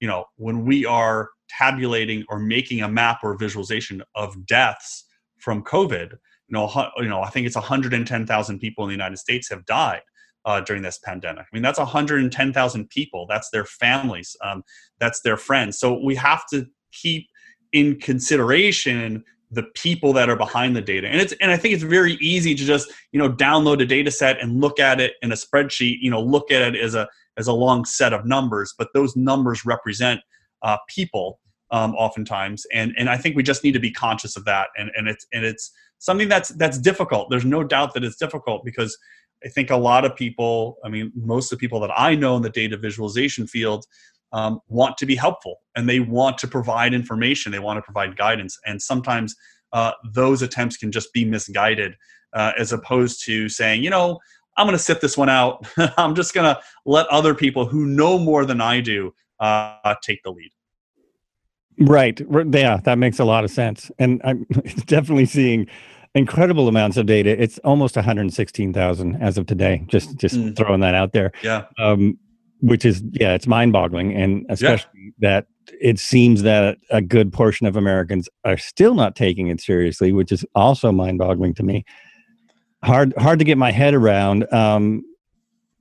you 0.00 0.06
know 0.06 0.24
when 0.36 0.64
we 0.66 0.84
are 0.84 1.30
tabulating 1.48 2.24
or 2.28 2.38
making 2.38 2.82
a 2.82 2.88
map 2.88 3.20
or 3.22 3.36
visualization 3.38 4.02
of 4.14 4.46
deaths 4.46 5.04
from 5.38 5.64
covid 5.64 6.12
you 6.12 6.52
know 6.52 6.90
you 6.98 7.08
know 7.08 7.22
i 7.22 7.30
think 7.30 7.46
it's 7.46 7.56
110,000 7.56 8.58
people 8.58 8.84
in 8.84 8.88
the 8.88 8.94
united 8.94 9.16
states 9.16 9.48
have 9.48 9.64
died 9.64 10.02
uh, 10.46 10.60
during 10.60 10.80
this 10.80 10.98
pandemic. 10.98 11.42
I 11.42 11.48
mean, 11.52 11.62
that's 11.62 11.78
110,000 11.78 12.88
people. 12.88 13.26
That's 13.28 13.50
their 13.50 13.64
families. 13.64 14.36
Um, 14.42 14.62
that's 15.00 15.20
their 15.20 15.36
friends. 15.36 15.78
So 15.78 16.00
we 16.00 16.14
have 16.14 16.44
to 16.52 16.66
keep 16.92 17.26
in 17.76 18.00
consideration 18.00 19.22
the 19.50 19.62
people 19.74 20.12
that 20.12 20.28
are 20.28 20.36
behind 20.36 20.74
the 20.74 20.82
data. 20.82 21.06
And 21.06 21.20
it's 21.20 21.34
and 21.40 21.50
i 21.50 21.56
think 21.56 21.74
it's 21.74 21.82
very 21.84 22.14
easy 22.14 22.54
to 22.54 22.64
just 22.64 22.92
you 23.12 23.18
know 23.20 23.30
download 23.30 23.80
a 23.80 23.86
data 23.86 24.10
set 24.10 24.40
and 24.40 24.60
look 24.60 24.80
at 24.80 25.00
it 25.00 25.12
in 25.22 25.30
a 25.30 25.36
spreadsheet 25.36 25.98
you 26.00 26.10
know 26.10 26.20
look 26.20 26.50
at 26.50 26.62
it 26.62 26.80
as 26.80 26.94
a 26.94 27.06
as 27.36 27.46
a 27.46 27.52
long 27.52 27.84
set 27.84 28.12
of 28.12 28.24
numbers 28.24 28.74
but 28.78 28.88
those 28.94 29.14
numbers 29.14 29.64
represent 29.64 30.20
uh, 30.62 30.78
people 30.88 31.38
um, 31.70 31.94
oftentimes. 31.94 32.66
And 32.72 32.94
and 32.98 33.08
i 33.10 33.16
think 33.16 33.36
we 33.36 33.42
just 33.42 33.64
need 33.64 33.72
to 33.72 33.84
be 33.88 33.90
conscious 33.90 34.36
of 34.36 34.44
that. 34.46 34.68
And 34.78 34.90
and 34.96 35.08
it's 35.08 35.26
and 35.32 35.44
it's 35.44 35.70
something 35.98 36.28
that's 36.28 36.50
that's 36.50 36.78
difficult. 36.78 37.30
There's 37.30 37.44
no 37.44 37.62
doubt 37.64 37.94
that 37.94 38.04
it's 38.04 38.16
difficult 38.16 38.64
because 38.64 38.96
i 39.44 39.48
think 39.48 39.70
a 39.70 39.76
lot 39.76 40.02
of 40.06 40.16
people 40.16 40.78
i 40.82 40.88
mean 40.88 41.12
most 41.14 41.52
of 41.52 41.58
the 41.58 41.60
people 41.60 41.78
that 41.78 41.90
i 41.94 42.14
know 42.14 42.36
in 42.36 42.42
the 42.42 42.56
data 42.62 42.76
visualization 42.76 43.46
field 43.46 43.84
um, 44.36 44.60
want 44.68 44.98
to 44.98 45.06
be 45.06 45.16
helpful 45.16 45.56
and 45.74 45.88
they 45.88 45.98
want 45.98 46.36
to 46.36 46.46
provide 46.46 46.92
information 46.92 47.50
they 47.50 47.58
want 47.58 47.78
to 47.78 47.82
provide 47.82 48.16
guidance 48.16 48.58
and 48.66 48.80
sometimes 48.80 49.34
uh, 49.72 49.92
those 50.12 50.42
attempts 50.42 50.76
can 50.76 50.92
just 50.92 51.12
be 51.14 51.24
misguided 51.24 51.94
uh, 52.34 52.52
as 52.58 52.72
opposed 52.72 53.24
to 53.24 53.48
saying 53.48 53.82
you 53.82 53.88
know 53.88 54.18
i'm 54.58 54.66
going 54.66 54.76
to 54.76 54.82
sit 54.82 55.00
this 55.00 55.16
one 55.16 55.30
out 55.30 55.66
i'm 55.96 56.14
just 56.14 56.34
going 56.34 56.44
to 56.44 56.60
let 56.84 57.06
other 57.06 57.34
people 57.34 57.66
who 57.66 57.86
know 57.86 58.18
more 58.18 58.44
than 58.44 58.60
i 58.60 58.78
do 58.78 59.12
uh, 59.40 59.94
take 60.02 60.22
the 60.22 60.30
lead 60.30 60.50
right 61.80 62.20
yeah 62.52 62.78
that 62.84 62.98
makes 62.98 63.18
a 63.18 63.24
lot 63.24 63.42
of 63.42 63.50
sense 63.50 63.90
and 63.98 64.20
i'm 64.22 64.44
definitely 64.86 65.26
seeing 65.26 65.66
incredible 66.14 66.66
amounts 66.66 66.96
of 66.96 67.04
data. 67.04 67.30
It's 67.40 67.58
almost 67.58 67.94
116,000 67.94 69.16
as 69.16 69.36
of 69.36 69.44
today. 69.44 69.84
Just 69.86 70.16
just 70.16 70.34
mm. 70.34 70.56
throwing 70.56 70.80
that 70.80 70.94
out 70.94 71.12
there. 71.12 71.30
Yeah. 71.42 71.66
Um, 71.78 72.18
which 72.60 72.84
is 72.84 73.02
yeah 73.12 73.34
it's 73.34 73.46
mind-boggling. 73.46 74.14
And 74.14 74.46
especially 74.48 74.90
yeah. 74.94 75.10
that 75.20 75.46
it 75.80 75.98
seems 75.98 76.42
that 76.42 76.78
a 76.90 77.02
good 77.02 77.32
portion 77.32 77.66
of 77.66 77.76
americans 77.76 78.28
are 78.44 78.56
still 78.56 78.94
not 78.94 79.16
taking 79.16 79.48
it 79.48 79.60
seriously 79.60 80.12
which 80.12 80.30
is 80.30 80.44
also 80.54 80.92
mind-boggling 80.92 81.54
to 81.54 81.62
me. 81.62 81.84
Hard 82.84 83.14
hard 83.18 83.38
to 83.38 83.44
get 83.44 83.58
my 83.58 83.70
head 83.70 83.94
around. 83.94 84.52
Um 84.52 85.02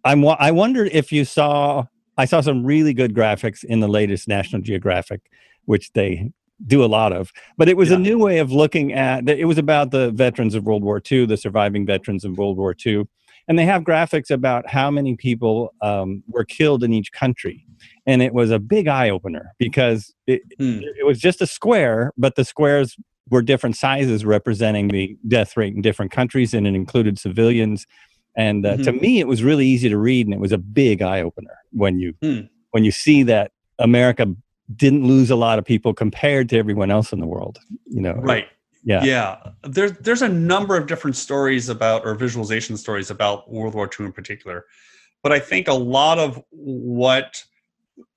i'm 0.03 0.25
i 0.27 0.51
wondered 0.51 0.89
if 0.91 1.11
you 1.11 1.25
saw 1.25 1.85
i 2.17 2.25
saw 2.25 2.41
some 2.41 2.65
really 2.65 2.93
good 2.93 3.13
graphics 3.13 3.63
in 3.63 3.79
the 3.79 3.87
latest 3.87 4.27
national 4.27 4.61
geographic 4.61 5.21
which 5.65 5.91
they 5.93 6.31
do 6.65 6.83
a 6.83 6.87
lot 6.87 7.11
of. 7.11 7.31
But 7.57 7.69
it 7.69 7.77
was 7.77 7.89
yeah. 7.89 7.97
a 7.97 7.99
new 7.99 8.17
way 8.17 8.37
of 8.39 8.51
looking 8.51 8.93
at 8.93 9.27
it 9.29 9.45
was 9.45 9.57
about 9.57 9.91
the 9.91 10.11
veterans 10.11 10.55
of 10.55 10.65
world 10.65 10.83
war 10.83 11.01
ii 11.11 11.25
the 11.25 11.37
surviving 11.37 11.85
veterans 11.85 12.23
of 12.23 12.37
world 12.37 12.57
war 12.57 12.75
ii 12.85 13.03
and 13.47 13.57
they 13.59 13.65
have 13.65 13.83
graphics 13.83 14.29
about 14.31 14.69
how 14.69 14.89
many 14.91 15.15
people 15.15 15.73
um, 15.81 16.23
were 16.27 16.45
killed 16.45 16.83
in 16.83 16.93
each 16.93 17.11
country 17.11 17.65
and 18.07 18.21
it 18.21 18.33
was 18.33 18.51
a 18.51 18.59
big 18.59 18.87
eye 18.87 19.09
opener 19.09 19.53
because 19.59 20.13
it, 20.27 20.41
Hmm. 20.59 20.79
it 20.99 21.05
was 21.05 21.19
just 21.19 21.41
a 21.41 21.47
square, 21.47 22.11
but 22.17 22.35
the 22.35 22.45
squares 22.45 22.95
were 23.29 23.41
different 23.41 23.75
sizes 23.75 24.23
representing 24.23 24.87
the 24.89 25.17
death 25.27 25.57
rate 25.57 25.73
in 25.75 25.81
different 25.81 26.11
countries, 26.11 26.53
and 26.53 26.67
it 26.67 26.75
included 26.75 27.17
civilians. 27.19 27.85
And 28.37 28.65
uh, 28.65 28.77
to 28.77 28.91
Mhm. 28.91 29.01
me, 29.01 29.19
it 29.19 29.27
was 29.27 29.43
really 29.43 29.65
easy 29.65 29.89
to 29.89 29.97
read, 29.97 30.27
and 30.27 30.33
it 30.33 30.39
was 30.39 30.51
a 30.51 30.57
big 30.59 31.01
eye 31.01 31.21
opener 31.21 31.57
when 31.71 31.99
you 31.99 32.13
Hmm. 32.21 32.41
when 32.71 32.83
you 32.83 32.91
see 32.91 33.23
that 33.23 33.51
America 33.79 34.27
didn't 34.75 35.05
lose 35.07 35.31
a 35.31 35.35
lot 35.35 35.57
of 35.59 35.65
people 35.65 35.93
compared 35.93 36.49
to 36.49 36.57
everyone 36.57 36.91
else 36.91 37.11
in 37.13 37.19
the 37.19 37.27
world. 37.27 37.57
You 37.87 38.01
know, 38.01 38.13
Right. 38.13 38.45
Yeah. 38.85 39.03
Yeah. 39.03 39.37
There's 39.63 39.93
there's 39.93 40.21
a 40.21 40.29
number 40.29 40.77
of 40.77 40.87
different 40.87 41.15
stories 41.15 41.69
about 41.69 42.05
or 42.05 42.13
visualization 42.15 42.77
stories 42.77 43.09
about 43.09 43.51
World 43.51 43.73
War 43.73 43.89
II 43.99 44.05
in 44.05 44.11
particular. 44.13 44.65
But 45.23 45.31
I 45.31 45.39
think 45.39 45.67
a 45.67 45.73
lot 45.73 46.19
of 46.19 46.41
what 46.51 47.43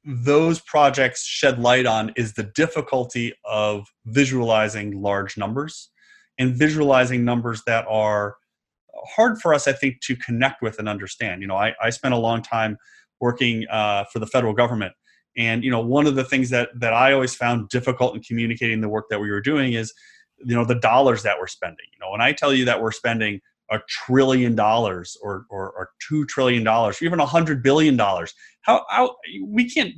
those 0.04 0.60
projects 0.60 1.24
shed 1.24 1.58
light 1.58 1.86
on 1.86 2.12
is 2.16 2.34
the 2.34 2.42
difficulty 2.42 3.32
of 3.44 3.86
visualizing 4.06 5.00
large 5.00 5.38
numbers 5.38 5.88
and 6.38 6.54
visualizing 6.54 7.24
numbers 7.24 7.62
that 7.66 7.86
are 7.88 8.36
hard 9.16 9.40
for 9.40 9.54
us, 9.54 9.66
I 9.66 9.72
think, 9.72 10.00
to 10.02 10.16
connect 10.16 10.60
with 10.60 10.78
and 10.78 10.88
understand. 10.88 11.40
You 11.40 11.48
know, 11.48 11.56
I, 11.56 11.74
I 11.82 11.90
spent 11.90 12.12
a 12.12 12.18
long 12.18 12.42
time 12.42 12.76
working 13.20 13.66
uh, 13.68 14.04
for 14.12 14.18
the 14.18 14.26
federal 14.26 14.52
government. 14.52 14.92
And 15.36 15.64
you 15.64 15.70
know, 15.70 15.80
one 15.80 16.06
of 16.06 16.14
the 16.14 16.24
things 16.24 16.50
that 16.50 16.68
that 16.78 16.92
I 16.92 17.12
always 17.12 17.34
found 17.34 17.68
difficult 17.70 18.14
in 18.16 18.22
communicating 18.22 18.80
the 18.80 18.88
work 18.88 19.06
that 19.08 19.20
we 19.20 19.30
were 19.30 19.40
doing 19.40 19.72
is, 19.72 19.94
you 20.44 20.54
know, 20.54 20.64
the 20.64 20.76
dollars 20.76 21.22
that 21.22 21.38
we're 21.38 21.46
spending. 21.46 21.86
You 21.92 21.98
know, 22.00 22.10
when 22.10 22.20
I 22.20 22.32
tell 22.32 22.52
you 22.52 22.64
that 22.66 22.80
we're 22.80 22.92
spending 22.92 23.40
a 23.70 23.78
trillion 23.88 24.54
dollars 24.54 25.16
or, 25.22 25.44
or 25.50 25.70
or 25.70 25.90
two 26.06 26.24
trillion 26.26 26.64
dollars, 26.64 27.02
even 27.02 27.20
a 27.20 27.26
hundred 27.26 27.62
billion 27.62 27.96
dollars, 27.96 28.34
how 28.62 28.84
how 28.88 29.16
we 29.44 29.68
can't 29.68 29.94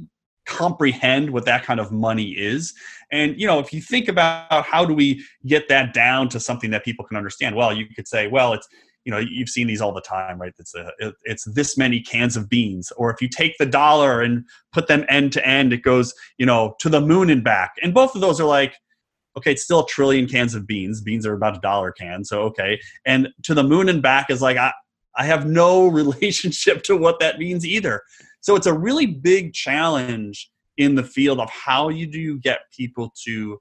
comprehend 0.47 1.31
what 1.31 1.45
that 1.45 1.63
kind 1.63 1.79
of 1.79 1.93
money 1.93 2.31
is. 2.31 2.75
And 3.13 3.41
you 3.41 3.47
know, 3.47 3.59
if 3.59 3.73
you 3.73 3.81
think 3.81 4.09
about 4.09 4.67
how 4.67 4.85
do 4.85 4.95
we 4.95 5.25
get 5.47 5.69
that 5.69 5.95
down 5.95 6.29
to 6.31 6.41
something 6.41 6.71
that 6.71 6.85
people 6.85 7.05
can 7.05 7.17
understand, 7.17 7.55
well, 7.55 7.73
you 7.73 7.87
could 7.95 8.09
say, 8.09 8.27
well, 8.27 8.53
it's 8.53 8.67
you 9.05 9.13
know 9.13 9.19
you've 9.19 9.49
seen 9.49 9.67
these 9.67 9.81
all 9.81 9.93
the 9.93 10.01
time 10.01 10.39
right 10.39 10.53
it's 10.59 10.75
a 10.75 10.93
it, 10.99 11.15
it's 11.25 11.45
this 11.45 11.79
many 11.79 12.01
cans 12.01 12.37
of 12.37 12.49
beans 12.49 12.93
or 12.99 13.11
if 13.11 13.23
you 13.23 13.29
take 13.29 13.57
the 13.59 13.67
dollar 13.67 14.21
and 14.21 14.45
put 14.73 14.89
them 14.89 15.05
end 15.09 15.33
to 15.33 15.47
end 15.47 15.73
it 15.73 15.83
goes 15.83 16.13
you 16.37 16.45
know 16.45 16.77
to 16.81 16.89
the 16.89 17.01
moon 17.01 17.31
and 17.31 17.43
back 17.43 17.73
and 17.83 17.95
both 17.95 18.15
of 18.15 18.21
those 18.21 18.39
are 18.41 18.47
like 18.47 18.75
okay 19.37 19.53
it's 19.53 19.63
still 19.63 19.81
a 19.81 19.87
trillion 19.87 20.27
cans 20.27 20.55
of 20.55 20.67
beans. 20.67 21.01
Beans 21.01 21.27
are 21.27 21.35
about 21.35 21.57
a 21.57 21.61
dollar 21.61 21.93
can 21.93 22.25
so 22.25 22.43
okay. 22.43 22.81
And 23.05 23.29
to 23.45 23.55
the 23.55 23.65
moon 23.65 23.89
and 23.89 24.03
back 24.03 24.31
is 24.31 24.43
like 24.43 24.57
i 24.57 24.73
i 25.17 25.25
have 25.25 25.47
no 25.47 25.87
relationship 26.01 26.83
to 26.85 26.97
what 26.97 27.21
that 27.21 27.39
means 27.39 27.67
either. 27.67 28.03
So 28.41 28.57
it's 28.57 28.67
a 28.67 28.73
really 28.73 29.07
big 29.07 29.53
challenge 29.53 30.51
in 30.77 30.95
the 30.95 31.03
field 31.03 31.41
of 31.41 31.51
how 31.51 31.91
you 31.91 32.07
do 32.07 32.19
you 32.19 32.41
get 32.41 32.61
people 32.75 33.13
to 33.25 33.61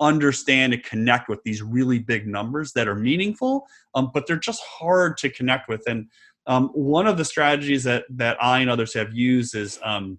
understand 0.00 0.74
and 0.74 0.82
connect 0.82 1.28
with 1.28 1.42
these 1.44 1.62
really 1.62 1.98
big 1.98 2.26
numbers 2.26 2.72
that 2.72 2.88
are 2.88 2.94
meaningful, 2.94 3.66
um, 3.94 4.10
but 4.12 4.26
they're 4.26 4.36
just 4.36 4.62
hard 4.62 5.16
to 5.18 5.30
connect 5.30 5.68
with. 5.68 5.82
And 5.86 6.06
um, 6.46 6.68
one 6.74 7.06
of 7.06 7.16
the 7.16 7.24
strategies 7.24 7.84
that 7.84 8.04
that 8.10 8.36
I 8.42 8.60
and 8.60 8.70
others 8.70 8.94
have 8.94 9.14
used 9.14 9.54
is 9.54 9.78
um, 9.82 10.18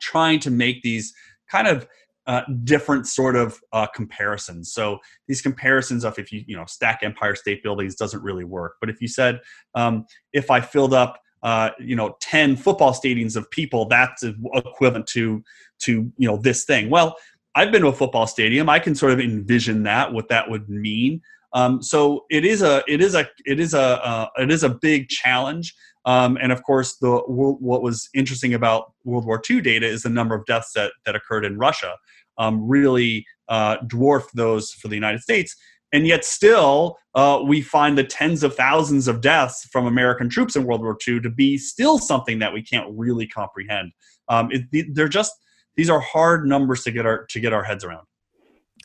trying 0.00 0.40
to 0.40 0.50
make 0.50 0.82
these 0.82 1.12
kind 1.50 1.66
of 1.66 1.86
uh, 2.26 2.42
different 2.64 3.06
sort 3.06 3.36
of 3.36 3.58
uh, 3.72 3.86
comparisons. 3.94 4.72
So 4.72 4.98
these 5.26 5.42
comparisons 5.42 6.04
of 6.04 6.18
if 6.18 6.32
you 6.32 6.44
you 6.46 6.56
know 6.56 6.64
stack 6.66 7.00
Empire 7.02 7.34
State 7.34 7.62
Buildings 7.62 7.94
doesn't 7.94 8.22
really 8.22 8.44
work, 8.44 8.76
but 8.80 8.90
if 8.90 9.00
you 9.00 9.08
said 9.08 9.40
um, 9.74 10.06
if 10.32 10.50
I 10.50 10.60
filled 10.60 10.94
up 10.94 11.20
uh, 11.42 11.70
you 11.78 11.96
know 11.96 12.16
10 12.20 12.56
football 12.56 12.92
stadiums 12.92 13.36
of 13.36 13.50
people, 13.50 13.86
that's 13.86 14.22
equivalent 14.54 15.06
to 15.08 15.42
to 15.80 16.12
you 16.16 16.28
know 16.28 16.36
this 16.36 16.64
thing. 16.64 16.90
Well, 16.90 17.16
I've 17.54 17.72
been 17.72 17.82
to 17.82 17.88
a 17.88 17.92
football 17.92 18.26
stadium. 18.26 18.68
I 18.68 18.78
can 18.78 18.94
sort 18.94 19.12
of 19.12 19.20
envision 19.20 19.82
that 19.84 20.12
what 20.12 20.28
that 20.28 20.48
would 20.50 20.68
mean. 20.68 21.22
Um, 21.52 21.82
so 21.82 22.24
it 22.30 22.44
is 22.44 22.62
a 22.62 22.82
it 22.86 23.00
is 23.00 23.14
a 23.14 23.28
it 23.44 23.58
is 23.60 23.74
a 23.74 24.04
uh, 24.04 24.28
it 24.38 24.50
is 24.50 24.62
a 24.62 24.68
big 24.68 25.08
challenge. 25.08 25.74
Um, 26.06 26.38
and 26.40 26.52
of 26.52 26.62
course, 26.62 26.96
the 26.96 27.18
what 27.26 27.82
was 27.82 28.08
interesting 28.14 28.54
about 28.54 28.92
World 29.04 29.26
War 29.26 29.42
II 29.48 29.60
data 29.60 29.86
is 29.86 30.02
the 30.02 30.10
number 30.10 30.34
of 30.34 30.46
deaths 30.46 30.72
that 30.74 30.92
that 31.04 31.16
occurred 31.16 31.44
in 31.44 31.58
Russia 31.58 31.96
um, 32.38 32.66
really 32.66 33.26
uh, 33.48 33.76
dwarfed 33.86 34.34
those 34.34 34.72
for 34.72 34.88
the 34.88 34.94
United 34.94 35.20
States. 35.20 35.56
And 35.92 36.06
yet, 36.06 36.24
still, 36.24 36.96
uh, 37.16 37.42
we 37.44 37.62
find 37.62 37.98
the 37.98 38.04
tens 38.04 38.44
of 38.44 38.54
thousands 38.54 39.08
of 39.08 39.20
deaths 39.20 39.66
from 39.72 39.86
American 39.86 40.28
troops 40.28 40.54
in 40.54 40.64
World 40.64 40.82
War 40.82 40.96
II 41.06 41.20
to 41.20 41.30
be 41.30 41.58
still 41.58 41.98
something 41.98 42.38
that 42.38 42.52
we 42.52 42.62
can't 42.62 42.86
really 42.96 43.26
comprehend. 43.26 43.92
Um, 44.28 44.50
it, 44.52 44.94
they're 44.94 45.08
just 45.08 45.32
these 45.76 45.90
are 45.90 46.00
hard 46.00 46.46
numbers 46.46 46.84
to 46.84 46.92
get 46.92 47.06
our 47.06 47.26
to 47.26 47.40
get 47.40 47.52
our 47.52 47.64
heads 47.64 47.84
around. 47.84 48.06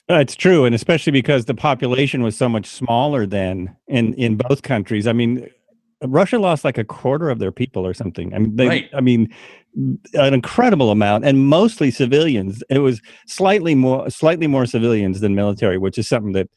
Uh, 0.09 0.15
it's 0.19 0.35
true, 0.35 0.65
and 0.65 0.75
especially 0.75 1.11
because 1.11 1.45
the 1.45 1.55
population 1.55 2.21
was 2.21 2.37
so 2.37 2.47
much 2.47 2.67
smaller 2.67 3.25
then 3.25 3.75
in 3.87 4.13
in 4.13 4.37
both 4.37 4.61
countries. 4.61 5.07
I 5.07 5.13
mean, 5.13 5.47
Russia 6.03 6.37
lost 6.37 6.63
like 6.63 6.77
a 6.77 6.83
quarter 6.83 7.29
of 7.29 7.39
their 7.39 7.51
people 7.51 7.87
or 7.87 7.93
something. 7.95 8.33
I 8.33 8.37
mean, 8.39 8.55
they, 8.55 8.67
Right. 8.67 8.89
I 8.93 9.01
mean, 9.01 9.33
an 10.13 10.33
incredible 10.33 10.91
amount, 10.91 11.25
and 11.25 11.47
mostly 11.47 11.89
civilians. 11.89 12.63
It 12.69 12.79
was 12.79 13.01
slightly 13.25 13.73
more 13.73 14.07
slightly 14.11 14.45
more 14.45 14.67
civilians 14.67 15.21
than 15.21 15.33
military, 15.33 15.79
which 15.79 15.97
is 15.97 16.07
something 16.07 16.33
that 16.33 16.49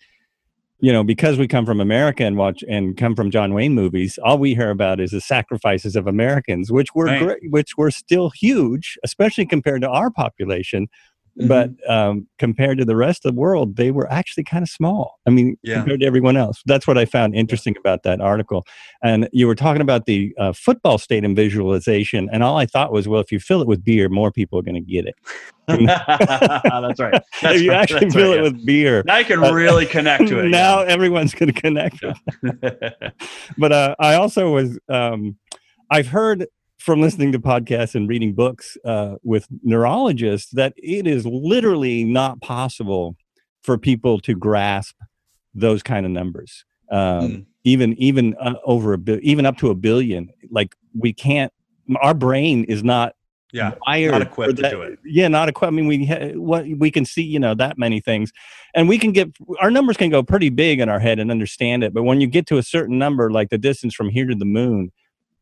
you 0.80 0.92
know 0.92 1.02
because 1.02 1.38
we 1.38 1.48
come 1.48 1.64
from 1.64 1.80
America 1.80 2.24
and 2.24 2.36
watch 2.36 2.62
and 2.68 2.98
come 2.98 3.16
from 3.16 3.30
John 3.30 3.54
Wayne 3.54 3.72
movies. 3.74 4.18
All 4.24 4.36
we 4.38 4.54
hear 4.54 4.70
about 4.70 5.00
is 5.00 5.12
the 5.12 5.22
sacrifices 5.22 5.96
of 5.96 6.06
Americans, 6.06 6.70
which 6.70 6.94
were 6.94 7.06
Right. 7.06 7.22
great, 7.22 7.50
which 7.50 7.78
were 7.78 7.90
still 7.90 8.28
huge, 8.28 8.98
especially 9.04 9.46
compared 9.46 9.80
to 9.82 9.88
our 9.88 10.10
population 10.10 10.86
Mm-hmm. 11.38 11.46
but 11.48 11.70
um, 11.88 12.26
compared 12.38 12.78
to 12.78 12.84
the 12.84 12.96
rest 12.96 13.24
of 13.24 13.34
the 13.34 13.40
world, 13.40 13.76
they 13.76 13.90
were 13.92 14.10
actually 14.10 14.42
kind 14.44 14.62
of 14.62 14.68
small. 14.68 15.20
I 15.26 15.30
mean, 15.30 15.56
Yeah. 15.62 15.76
compared 15.76 16.00
to 16.00 16.06
everyone 16.06 16.36
else. 16.36 16.62
That's 16.66 16.86
what 16.86 16.98
I 16.98 17.04
found 17.04 17.36
interesting 17.36 17.76
about 17.78 18.02
that 18.02 18.20
article. 18.20 18.66
And 19.02 19.28
you 19.32 19.46
were 19.46 19.54
talking 19.54 19.80
about 19.80 20.06
the 20.06 20.34
uh, 20.38 20.52
football 20.52 20.98
stadium 20.98 21.36
visualization, 21.36 22.28
and 22.32 22.42
all 22.42 22.56
I 22.56 22.66
thought 22.66 22.92
was, 22.92 23.06
well, 23.06 23.20
if 23.20 23.30
you 23.30 23.38
fill 23.38 23.62
it 23.62 23.68
with 23.68 23.84
beer, 23.84 24.08
more 24.08 24.32
people 24.32 24.58
are 24.58 24.62
going 24.62 24.74
to 24.74 24.80
get 24.80 25.06
it. 25.06 25.14
that's 25.68 26.98
right. 27.00 27.22
That's 27.42 27.56
if 27.56 27.62
you 27.62 27.70
right. 27.70 27.78
actually 27.82 28.10
fill 28.10 28.30
right, 28.30 28.40
it 28.40 28.42
yes. 28.44 28.52
with 28.52 28.66
beer, 28.66 29.02
now 29.06 29.18
you 29.18 29.24
can 29.24 29.44
Uh, 29.44 29.52
really 29.52 29.86
connect 29.86 30.26
to 30.28 30.40
it. 30.40 30.48
now 30.48 30.80
everyone's 30.80 31.34
going 31.34 31.52
to 31.52 31.60
connect. 31.60 32.02
yeah. 32.02 32.90
But 33.58 33.72
uh, 33.72 33.94
I 34.00 34.14
also 34.14 34.52
was, 34.52 34.78
um, 34.88 35.36
I've 35.90 36.08
heard 36.08 36.46
from 36.78 37.00
listening 37.00 37.32
to 37.32 37.38
podcasts 37.38 37.94
and 37.94 38.08
reading 38.08 38.34
books 38.34 38.76
uh, 38.84 39.16
with 39.22 39.46
neurologists 39.62 40.50
that 40.52 40.72
it 40.76 41.06
is 41.06 41.26
literally 41.26 42.04
not 42.04 42.40
possible 42.40 43.16
for 43.62 43.76
people 43.76 44.20
to 44.20 44.34
grasp 44.34 44.94
those 45.54 45.82
kind 45.82 46.06
of 46.06 46.12
numbers. 46.12 46.64
Um, 46.90 46.98
Mm. 47.28 47.46
Even 47.64 47.94
even 47.98 48.34
uh, 48.40 48.54
over 48.64 48.94
a 48.94 48.98
bi- 48.98 49.20
even 49.22 49.44
up 49.44 49.58
to 49.58 49.68
a 49.68 49.74
billion. 49.74 50.30
Like 50.50 50.74
we 50.98 51.12
can't. 51.12 51.52
Our 52.00 52.14
brain 52.14 52.64
is 52.64 52.82
not 52.82 53.14
yeah. 53.52 53.74
wired 53.86 54.12
Not 54.12 54.22
equipped 54.22 54.56
to 54.56 54.70
do 54.70 54.82
it. 54.82 54.98
Yeah, 55.04 55.28
not 55.28 55.48
equipped. 55.48 55.72
I 55.72 55.76
mean, 55.76 55.86
we 55.86 56.06
ha- 56.06 56.32
what 56.34 56.66
we 56.66 56.90
can 56.90 57.04
see, 57.04 57.22
you 57.22 57.38
know, 57.38 57.54
that 57.54 57.76
many 57.76 58.00
things, 58.00 58.32
and 58.74 58.88
we 58.88 58.98
can 58.98 59.12
get 59.12 59.30
our 59.60 59.70
numbers 59.70 59.96
can 59.96 60.08
go 60.08 60.22
pretty 60.22 60.48
big 60.48 60.80
in 60.80 60.88
our 60.88 60.98
head 60.98 61.18
and 61.18 61.30
understand 61.30 61.84
it. 61.84 61.92
But 61.92 62.04
when 62.04 62.20
you 62.20 62.26
get 62.26 62.46
to 62.46 62.58
a 62.58 62.62
certain 62.62 62.98
number, 62.98 63.30
like 63.30 63.50
the 63.50 63.58
distance 63.58 63.94
from 63.94 64.08
here 64.08 64.26
to 64.26 64.34
the 64.34 64.44
moon, 64.44 64.90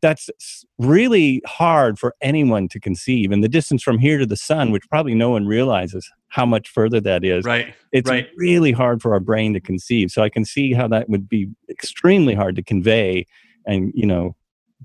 that's 0.07 0.64
really 0.79 1.42
hard 1.47 1.99
for 1.99 2.14
anyone 2.21 2.69
to 2.69 2.79
conceive. 2.79 3.33
And 3.33 3.42
the 3.42 3.49
distance 3.49 3.83
from 3.83 3.99
here 3.99 4.19
to 4.19 4.27
the 4.27 4.37
sun, 4.37 4.71
which 4.71 4.88
probably 4.88 5.14
no 5.14 5.31
one 5.31 5.47
realizes 5.47 6.09
how 6.29 6.47
much 6.47 6.69
further 6.69 7.01
that 7.01 7.25
is, 7.25 7.45
Right. 7.45 7.75
it's 7.90 8.09
right. 8.09 8.29
really 8.37 8.71
hard 8.71 9.03
for 9.03 9.14
our 9.14 9.21
brain 9.21 9.53
to 9.55 9.61
conceive. 9.61 10.12
So 10.12 10.23
I 10.23 10.29
can 10.29 10.45
see 10.45 10.73
how 10.73 10.87
that 10.88 11.09
would 11.09 11.29
be 11.29 11.49
extremely 11.69 12.35
hard 12.35 12.55
to 12.55 12.62
convey. 12.62 13.27
And 13.66 13.92
you 13.97 14.07
know, 14.07 14.37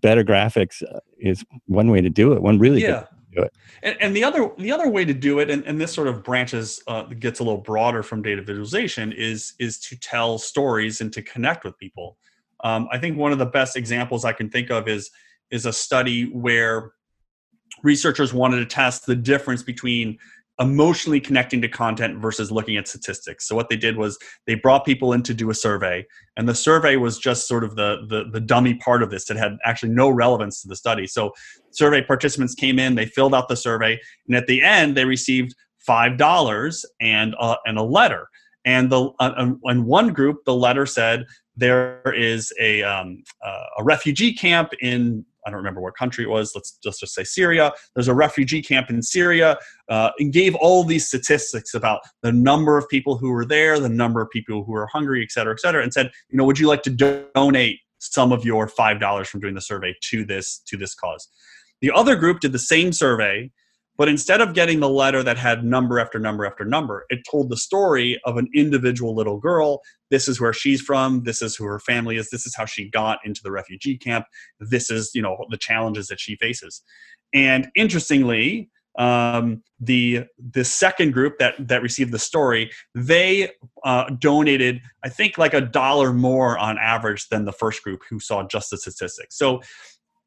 better 0.02 0.24
graphics 0.24 0.82
uh, 0.82 1.00
is 1.20 1.46
one 1.68 1.92
way 1.92 2.02
to 2.02 2.10
do 2.10 2.34
it. 2.34 2.42
One 2.42 2.58
really 2.58 2.82
good 2.82 2.90
yeah. 2.90 3.06
do 3.36 3.44
it. 3.44 3.54
And, 3.84 3.98
and 4.02 4.16
the 4.16 4.24
other 4.24 4.50
the 4.58 4.72
other 4.72 4.90
way 4.90 5.06
to 5.06 5.14
do 5.14 5.38
it, 5.38 5.52
and, 5.52 5.64
and 5.66 5.80
this 5.80 5.94
sort 5.94 6.08
of 6.08 6.24
branches 6.24 6.82
uh, 6.88 7.04
gets 7.04 7.40
a 7.40 7.44
little 7.44 7.62
broader 7.62 8.02
from 8.02 8.24
data 8.24 8.42
visualization, 8.42 9.12
is 9.12 9.54
is 9.60 9.78
to 9.82 10.00
tell 10.00 10.40
stories 10.40 11.00
and 11.00 11.14
to 11.14 11.22
connect 11.22 11.64
with 11.64 11.78
people. 11.78 12.18
Um, 12.64 12.88
I 12.92 12.98
think 12.98 13.18
one 13.18 13.32
of 13.32 13.40
the 13.40 13.46
best 13.46 13.76
examples 13.76 14.26
I 14.26 14.34
can 14.34 14.50
think 14.50 14.70
of 14.70 14.88
is 14.88 15.10
is 15.52 15.66
a 15.66 15.74
study 15.74 16.26
where 16.32 16.94
researchers 17.84 18.34
wanted 18.34 18.58
to 18.58 18.66
test 18.66 19.06
the 19.06 19.16
difference 19.16 19.64
between 19.64 20.18
emotionally 20.60 21.20
connecting 21.20 21.62
to 21.62 21.68
content 21.68 22.22
versus 22.22 22.52
looking 22.52 22.78
at 22.78 22.88
statistics. 22.88 23.48
So 23.48 23.56
what 23.56 23.68
they 23.68 23.76
did 23.76 23.98
was 23.98 24.20
they 24.46 24.56
brought 24.56 24.86
people 24.86 25.14
in 25.14 25.24
to 25.24 25.34
do 25.34 25.50
a 25.50 25.56
survey, 25.56 26.06
and 26.38 26.48
the 26.48 26.54
survey 26.56 26.98
was 26.98 27.18
just 27.18 27.48
sort 27.48 27.64
of 27.64 27.76
the 27.76 28.06
the, 28.08 28.26
the 28.32 28.40
dummy 28.40 28.76
part 28.76 29.02
of 29.02 29.10
this. 29.10 29.30
It 29.30 29.38
had 29.38 29.58
actually 29.66 29.90
no 29.90 30.10
relevance 30.10 30.62
to 30.62 30.68
the 30.68 30.76
study. 30.76 31.08
So 31.08 31.32
survey 31.72 32.04
participants 32.04 32.54
came 32.54 32.80
in, 32.80 32.96
they 32.96 33.08
filled 33.08 33.34
out 33.34 33.48
the 33.48 33.56
survey, 33.56 34.00
and 34.28 34.36
at 34.36 34.48
the 34.48 34.62
end 34.62 34.96
they 34.96 35.06
received 35.06 35.56
five 35.80 36.18
dollars 36.18 36.86
and 37.00 37.36
and 37.66 37.78
a 37.78 37.84
letter. 37.84 38.28
And 38.64 38.92
the 38.92 39.10
uh, 39.20 39.54
in 39.66 39.86
one 39.86 40.14
group, 40.14 40.46
the 40.46 40.54
letter 40.54 40.86
said 40.86 41.26
there 41.56 42.02
is 42.16 42.54
a 42.60 42.84
um, 42.84 43.24
uh, 43.46 43.66
a 43.78 43.84
refugee 43.84 44.34
camp 44.34 44.72
in 44.82 45.26
I 45.46 45.50
don't 45.50 45.58
remember 45.58 45.82
what 45.82 45.96
country 45.98 46.24
it 46.24 46.30
was. 46.30 46.52
Let's 46.56 46.78
just 46.84 47.00
just 47.00 47.14
say 47.14 47.24
Syria. 47.24 47.72
There's 47.96 48.08
a 48.08 48.14
refugee 48.14 48.62
camp 48.62 48.90
in 48.90 49.02
Syria, 49.02 49.58
uh, 49.90 50.12
and 50.20 50.32
gave 50.32 50.56
all 50.56 50.84
these 50.84 51.08
statistics 51.08 51.74
about 51.74 52.02
the 52.22 52.32
number 52.32 52.78
of 52.78 52.88
people 52.90 53.18
who 53.18 53.32
were 53.32 53.46
there, 53.46 53.80
the 53.80 53.90
number 53.90 54.22
of 54.22 54.30
people 54.30 54.64
who 54.64 54.72
were 54.72 54.88
hungry, 54.88 55.24
et 55.24 55.32
cetera, 55.32 55.54
et 55.54 55.60
cetera, 55.60 55.84
and 55.84 55.94
said, 55.94 56.12
you 56.30 56.38
know, 56.38 56.46
would 56.46 56.60
you 56.60 56.68
like 56.68 56.84
to 56.84 57.26
donate 57.34 57.80
some 58.00 58.32
of 58.32 58.46
your 58.46 58.68
five 58.68 59.00
dollars 59.00 59.28
from 59.28 59.40
doing 59.40 59.56
the 59.56 59.62
survey 59.62 59.96
to 60.02 60.24
this 60.26 60.60
to 60.68 60.78
this 60.78 60.96
cause? 60.96 61.28
The 61.82 61.92
other 61.92 62.16
group 62.16 62.40
did 62.40 62.52
the 62.52 62.60
same 62.60 62.94
survey 62.94 63.52
but 63.98 64.08
instead 64.08 64.42
of 64.42 64.54
getting 64.54 64.80
the 64.80 64.90
letter 64.90 65.22
that 65.24 65.38
had 65.38 65.64
number 65.64 66.00
after 66.00 66.20
number 66.20 66.46
after 66.46 66.66
number, 66.66 67.06
it 67.10 67.20
told 67.30 67.50
the 67.50 67.58
story 67.58 68.20
of 68.26 68.38
an 68.38 68.48
individual 68.56 69.16
little 69.16 69.38
girl. 69.38 69.82
This 70.10 70.28
is 70.28 70.40
where 70.40 70.54
she's 70.54 70.82
from. 70.82 71.24
This 71.24 71.42
is 71.42 71.56
who 71.56 71.66
her 71.66 71.80
family 71.80 72.18
is. 72.18 72.30
This 72.30 72.46
is 72.46 72.56
how 72.56 72.66
she 72.66 72.90
got 72.90 73.20
into 73.26 73.42
the 73.44 73.52
refugee 73.52 73.98
camp. 73.98 74.26
This 74.60 74.90
is, 74.90 75.12
you 75.14 75.22
know, 75.22 75.38
the 75.50 75.58
challenges 75.58 76.08
that 76.08 76.20
she 76.20 76.36
faces. 76.36 76.82
And 77.34 77.70
interestingly, 77.76 78.70
um, 78.98 79.64
the 79.80 80.26
the 80.52 80.66
second 80.66 81.14
group 81.14 81.38
that 81.40 81.56
that 81.68 81.82
received 81.82 82.12
the 82.12 82.20
story, 82.20 82.72
they 82.94 83.52
uh, 83.86 84.10
donated, 84.20 84.82
I 85.04 85.10
think, 85.10 85.38
like 85.38 85.54
a 85.54 85.62
dollar 85.62 86.12
more 86.12 86.58
on 86.58 86.78
average 86.78 87.30
than 87.30 87.46
the 87.46 87.54
first 87.54 87.84
group 87.84 88.02
who 88.10 88.20
saw 88.20 88.46
just 88.46 88.70
the 88.70 88.78
statistics. 88.78 89.38
So 89.38 89.62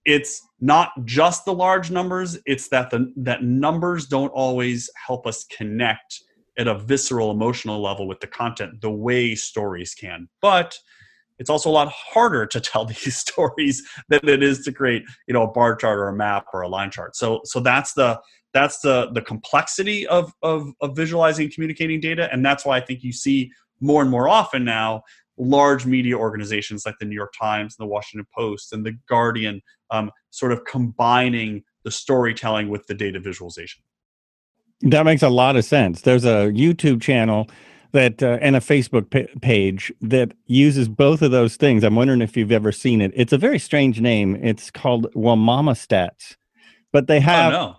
it's 0.04 0.42
not 0.60 0.90
just 1.04 1.44
the 1.44 1.52
large 1.52 1.90
numbers 1.90 2.38
it's 2.46 2.68
that 2.68 2.90
the 2.90 3.12
that 3.16 3.42
numbers 3.42 4.06
don't 4.06 4.30
always 4.30 4.90
help 5.06 5.26
us 5.26 5.44
connect 5.44 6.22
at 6.58 6.68
a 6.68 6.78
visceral 6.78 7.30
emotional 7.30 7.82
level 7.82 8.06
with 8.06 8.20
the 8.20 8.26
content 8.26 8.80
the 8.80 8.90
way 8.90 9.34
stories 9.34 9.94
can. 9.94 10.28
But 10.40 10.78
it's 11.38 11.50
also 11.50 11.68
a 11.68 11.72
lot 11.72 11.88
harder 11.88 12.46
to 12.46 12.60
tell 12.60 12.84
these 12.86 13.16
stories 13.16 13.82
than 14.08 14.28
it 14.28 14.42
is 14.42 14.64
to 14.64 14.72
create 14.72 15.02
you 15.26 15.34
know 15.34 15.42
a 15.42 15.52
bar 15.52 15.76
chart 15.76 15.98
or 15.98 16.08
a 16.08 16.16
map 16.16 16.46
or 16.52 16.62
a 16.62 16.68
line 16.68 16.90
chart. 16.90 17.16
So 17.16 17.40
so 17.44 17.60
that's 17.60 17.94
the 17.94 18.20
that's 18.52 18.80
the 18.80 19.10
the 19.12 19.22
complexity 19.22 20.06
of 20.06 20.32
of, 20.42 20.70
of 20.80 20.94
visualizing 20.96 21.50
communicating 21.52 22.00
data. 22.00 22.28
And 22.32 22.44
that's 22.44 22.64
why 22.64 22.76
i 22.76 22.80
think 22.80 23.02
you 23.02 23.12
see 23.12 23.50
more 23.80 24.00
and 24.00 24.10
more 24.10 24.28
often 24.28 24.64
now 24.64 25.02
large 25.36 25.86
media 25.86 26.16
organizations 26.16 26.86
like 26.86 26.96
the 26.98 27.04
New 27.04 27.14
York 27.14 27.32
Times 27.38 27.76
and 27.78 27.84
the 27.84 27.88
Washington 27.88 28.26
Post 28.34 28.72
and 28.72 28.84
the 28.84 28.96
Guardian 29.08 29.62
um, 29.90 30.10
sort 30.30 30.52
of 30.52 30.64
combining 30.64 31.62
the 31.82 31.90
storytelling 31.90 32.68
with 32.68 32.86
the 32.86 32.94
data 32.94 33.20
visualization. 33.20 33.82
That 34.82 35.04
makes 35.04 35.22
a 35.22 35.28
lot 35.28 35.56
of 35.56 35.64
sense. 35.64 36.02
There's 36.02 36.24
a 36.24 36.50
YouTube 36.52 37.00
channel 37.00 37.48
that 37.92 38.22
uh, 38.22 38.38
and 38.40 38.56
a 38.56 38.60
Facebook 38.60 39.10
pa- 39.10 39.32
page 39.40 39.92
that 40.00 40.32
uses 40.46 40.88
both 40.88 41.22
of 41.22 41.30
those 41.30 41.56
things. 41.56 41.84
I'm 41.84 41.94
wondering 41.94 42.20
if 42.20 42.36
you've 42.36 42.52
ever 42.52 42.72
seen 42.72 43.00
it. 43.00 43.12
It's 43.14 43.32
a 43.32 43.38
very 43.38 43.58
strange 43.58 44.00
name. 44.00 44.36
It's 44.36 44.70
called 44.70 45.12
WawamuStats, 45.14 46.36
but 46.92 47.06
they 47.06 47.18
oh, 47.18 47.20
have. 47.20 47.52
Oh, 47.54 47.56
no. 47.56 47.76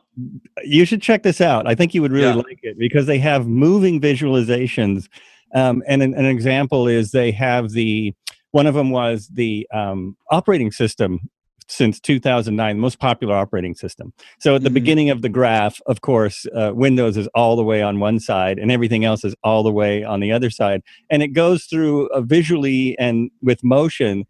You 0.63 0.85
should 0.85 1.01
check 1.01 1.23
this 1.23 1.41
out. 1.41 1.67
I 1.67 1.75
think 1.75 1.93
you 1.93 2.01
would 2.01 2.13
really 2.13 2.27
yeah. 2.27 2.35
like 2.35 2.59
it 2.63 2.79
because 2.79 3.05
they 3.05 3.19
have 3.19 3.47
moving 3.47 3.99
visualizations 3.99 5.09
um, 5.55 5.81
and 5.87 6.03
an, 6.03 6.13
an, 6.13 6.25
example 6.25 6.87
is 6.87 7.11
they 7.11 7.31
have 7.31 7.71
the 7.71 8.13
one 8.51 8.67
of 8.67 8.75
them 8.75 8.91
was 8.91 9.27
the 9.33 9.67
um, 9.73 10.15
operating 10.31 10.71
system 10.71 11.29
since 11.67 11.99
2009, 11.99 12.75
the 12.75 12.81
most 12.81 12.99
popular 12.99 13.35
operating 13.35 13.73
system. 13.73 14.13
So 14.39 14.55
at 14.55 14.61
the 14.61 14.67
mm-hmm. 14.67 14.75
beginning 14.75 15.09
of 15.09 15.23
the 15.23 15.29
graph, 15.29 15.81
of 15.87 16.01
course, 16.01 16.45
uh, 16.55 16.71
Windows 16.75 17.17
is 17.17 17.27
all 17.33 17.55
the 17.55 17.63
way 17.63 17.81
on 17.81 17.99
one 17.99 18.19
side, 18.19 18.59
and 18.59 18.71
everything 18.71 19.03
else 19.03 19.23
is 19.23 19.35
all 19.43 19.63
the 19.63 19.71
way 19.71 20.03
on 20.03 20.19
the 20.19 20.31
other 20.31 20.49
side. 20.49 20.83
And 21.09 21.23
it 21.23 21.29
goes 21.29 21.65
through 21.65 22.07
uh, 22.09 22.21
visually 22.21 22.97
and 22.99 23.31
with 23.41 23.63
motion. 23.63 24.25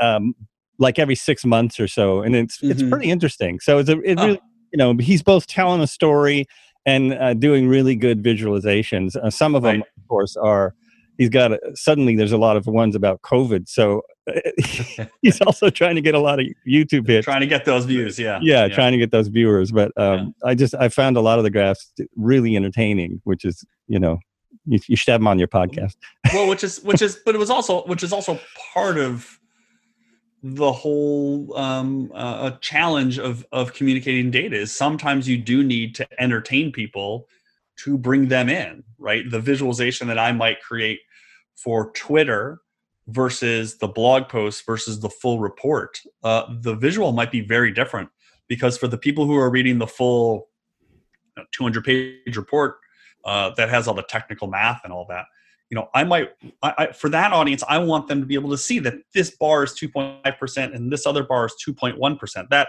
Um, 0.00 0.34
like 0.78 0.98
every 0.98 1.14
six 1.14 1.44
months 1.44 1.80
or 1.80 1.88
so, 1.88 2.20
and 2.20 2.36
it's 2.36 2.58
mm-hmm. 2.58 2.70
it's 2.70 2.82
pretty 2.82 3.10
interesting. 3.10 3.60
So 3.60 3.78
it's 3.78 3.88
a 3.88 3.98
it 4.00 4.18
really, 4.18 4.40
you 4.72 4.78
know 4.78 4.94
he's 4.98 5.22
both 5.22 5.46
telling 5.46 5.80
a 5.80 5.86
story 5.86 6.46
and 6.86 7.12
uh, 7.14 7.34
doing 7.34 7.68
really 7.68 7.96
good 7.96 8.22
visualizations. 8.22 9.16
Uh, 9.16 9.28
some 9.28 9.54
of 9.54 9.62
them, 9.62 9.82
of 9.82 10.08
course, 10.08 10.36
are 10.36 10.74
he's 11.18 11.28
got 11.28 11.52
a, 11.52 11.60
suddenly 11.74 12.14
there's 12.16 12.32
a 12.32 12.38
lot 12.38 12.56
of 12.56 12.66
ones 12.66 12.94
about 12.94 13.20
COVID. 13.22 13.68
So 13.68 14.02
he's 15.22 15.40
also 15.46 15.68
trying 15.68 15.96
to 15.96 16.00
get 16.00 16.14
a 16.14 16.20
lot 16.20 16.40
of 16.40 16.46
YouTube 16.66 17.06
hits, 17.06 17.24
trying 17.24 17.40
to 17.40 17.46
get 17.46 17.64
those 17.64 17.84
views. 17.84 18.18
Yeah, 18.18 18.38
yeah, 18.40 18.66
yeah. 18.66 18.74
trying 18.74 18.92
to 18.92 18.98
get 18.98 19.10
those 19.10 19.28
viewers. 19.28 19.72
But 19.72 19.92
um, 19.96 20.34
yeah. 20.42 20.50
I 20.50 20.54
just 20.54 20.74
I 20.74 20.88
found 20.88 21.16
a 21.16 21.20
lot 21.20 21.38
of 21.38 21.44
the 21.44 21.50
graphs 21.50 21.92
really 22.16 22.56
entertaining, 22.56 23.20
which 23.24 23.44
is 23.44 23.64
you 23.88 23.98
know 23.98 24.18
you, 24.64 24.78
you 24.86 24.96
should 24.96 25.10
have 25.10 25.20
them 25.20 25.28
on 25.28 25.38
your 25.38 25.48
podcast. 25.48 25.96
well, 26.32 26.48
which 26.48 26.64
is 26.64 26.82
which 26.82 27.02
is 27.02 27.18
but 27.24 27.34
it 27.34 27.38
was 27.38 27.50
also 27.50 27.82
which 27.84 28.02
is 28.02 28.12
also 28.12 28.38
part 28.72 28.98
of 28.98 29.38
the 30.42 30.72
whole 30.72 31.56
um, 31.56 32.10
uh, 32.14 32.50
challenge 32.60 33.18
of 33.18 33.46
of 33.52 33.72
communicating 33.72 34.30
data 34.30 34.56
is 34.56 34.76
sometimes 34.76 35.28
you 35.28 35.38
do 35.38 35.64
need 35.64 35.94
to 35.94 36.06
entertain 36.22 36.70
people 36.70 37.26
to 37.76 37.98
bring 37.98 38.28
them 38.28 38.48
in 38.48 38.82
right? 38.98 39.30
The 39.30 39.40
visualization 39.40 40.08
that 40.08 40.18
i 40.18 40.32
might 40.32 40.60
create 40.60 41.00
for 41.56 41.90
twitter 41.92 42.60
versus 43.08 43.78
the 43.78 43.88
blog 43.88 44.28
post 44.28 44.66
versus 44.66 45.00
the 45.00 45.10
full 45.10 45.38
report 45.40 46.00
uh, 46.22 46.44
the 46.60 46.74
visual 46.74 47.12
might 47.12 47.30
be 47.30 47.40
very 47.40 47.72
different 47.72 48.08
because 48.48 48.76
for 48.76 48.88
the 48.88 48.98
people 48.98 49.26
who 49.26 49.36
are 49.36 49.50
reading 49.50 49.78
the 49.78 49.86
full 49.86 50.48
200 51.52 51.84
page 51.84 52.36
report 52.36 52.76
uh, 53.24 53.50
that 53.56 53.68
has 53.68 53.88
all 53.88 53.94
the 53.94 54.02
technical 54.02 54.48
math 54.48 54.80
and 54.84 54.92
all 54.92 55.06
that 55.08 55.26
you 55.70 55.74
know 55.74 55.88
i 55.94 56.04
might 56.04 56.30
I, 56.62 56.74
I, 56.78 56.86
for 56.92 57.08
that 57.10 57.32
audience 57.32 57.62
i 57.68 57.78
want 57.78 58.08
them 58.08 58.20
to 58.20 58.26
be 58.26 58.34
able 58.34 58.50
to 58.50 58.58
see 58.58 58.78
that 58.80 58.94
this 59.14 59.30
bar 59.36 59.64
is 59.64 59.72
2.5% 59.72 60.74
and 60.74 60.92
this 60.92 61.06
other 61.06 61.24
bar 61.24 61.46
is 61.46 61.54
2.1% 61.66 62.48
that 62.50 62.68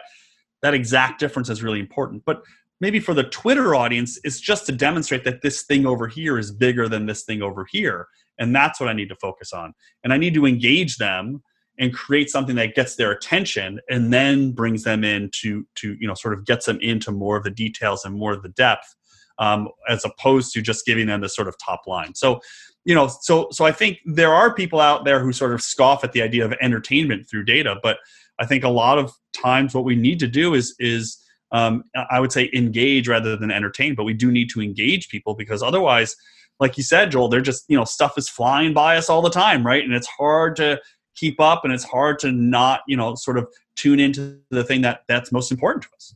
that 0.61 0.73
exact 0.73 1.19
difference 1.19 1.49
is 1.49 1.61
really 1.61 1.79
important. 1.79 2.23
But 2.25 2.41
maybe 2.79 2.99
for 2.99 3.13
the 3.13 3.23
twitter 3.23 3.75
audience 3.75 4.19
it's 4.23 4.39
just 4.39 4.65
to 4.67 4.71
demonstrate 4.71 5.23
that 5.23 5.41
this 5.41 5.63
thing 5.63 5.85
over 5.85 6.07
here 6.07 6.37
is 6.37 6.51
bigger 6.51 6.87
than 6.87 7.05
this 7.05 7.23
thing 7.23 7.41
over 7.41 7.65
here. 7.69 8.07
And 8.39 8.55
that's 8.55 8.79
what 8.79 8.89
i 8.89 8.93
need 8.93 9.09
to 9.09 9.15
focus 9.15 9.53
on. 9.53 9.73
And 10.03 10.13
i 10.13 10.17
need 10.17 10.33
to 10.35 10.45
engage 10.45 10.97
them 10.97 11.41
and 11.79 11.93
create 11.93 12.29
something 12.29 12.55
that 12.55 12.73
gets 12.73 12.95
their 12.95 13.11
attention 13.11 13.79
and 13.89 14.11
then 14.11 14.51
brings 14.51 14.83
them 14.83 15.03
in 15.03 15.29
to 15.41 15.65
to 15.75 15.95
you 15.99 16.07
know 16.07 16.13
sort 16.13 16.33
of 16.33 16.45
gets 16.45 16.65
them 16.65 16.79
into 16.81 17.11
more 17.11 17.37
of 17.37 17.43
the 17.43 17.51
details 17.51 18.05
and 18.05 18.15
more 18.15 18.33
of 18.33 18.43
the 18.43 18.49
depth 18.49 18.95
um, 19.39 19.69
as 19.87 20.03
opposed 20.05 20.53
to 20.53 20.61
just 20.61 20.85
giving 20.85 21.07
them 21.07 21.21
the 21.21 21.29
sort 21.29 21.47
of 21.47 21.55
top 21.63 21.81
line. 21.87 22.15
So 22.15 22.39
you 22.87 22.95
know 22.95 23.07
so 23.07 23.47
so 23.51 23.65
i 23.65 23.71
think 23.71 23.99
there 24.05 24.33
are 24.33 24.53
people 24.53 24.79
out 24.79 25.05
there 25.05 25.19
who 25.19 25.31
sort 25.31 25.53
of 25.53 25.61
scoff 25.61 26.03
at 26.03 26.13
the 26.13 26.21
idea 26.21 26.43
of 26.43 26.53
entertainment 26.61 27.29
through 27.29 27.43
data 27.43 27.75
but 27.83 27.97
i 28.39 28.45
think 28.45 28.63
a 28.63 28.69
lot 28.69 28.97
of 28.97 29.11
times 29.35 29.75
what 29.75 29.83
we 29.83 29.95
need 29.95 30.19
to 30.19 30.27
do 30.27 30.55
is 30.55 30.73
is 30.79 31.23
um, 31.51 31.83
i 32.09 32.19
would 32.19 32.31
say 32.31 32.49
engage 32.53 33.07
rather 33.07 33.37
than 33.37 33.51
entertain 33.51 33.93
but 33.93 34.05
we 34.05 34.13
do 34.13 34.31
need 34.31 34.49
to 34.49 34.61
engage 34.61 35.09
people 35.09 35.35
because 35.35 35.61
otherwise 35.61 36.15
like 36.59 36.77
you 36.77 36.83
said 36.83 37.11
joel 37.11 37.27
they're 37.27 37.41
just 37.41 37.65
you 37.67 37.77
know 37.77 37.85
stuff 37.85 38.17
is 38.17 38.27
flying 38.27 38.73
by 38.73 38.97
us 38.97 39.09
all 39.09 39.21
the 39.21 39.29
time 39.29 39.65
right? 39.65 39.83
And 39.83 39.93
it's 39.93 40.07
hard 40.07 40.55
to 40.57 40.79
keep 41.15 41.41
up 41.41 41.65
and 41.65 41.73
it's 41.73 41.83
hard 41.83 42.19
to 42.19 42.31
not 42.31 42.81
you 42.87 42.95
know 42.95 43.15
sort 43.15 43.37
of 43.37 43.47
tune 43.75 43.99
into 43.99 44.39
the 44.49 44.63
thing 44.63 44.81
that 44.81 45.01
that's 45.07 45.31
most 45.31 45.51
important 45.51 45.83
to 45.83 45.89
us. 45.95 46.15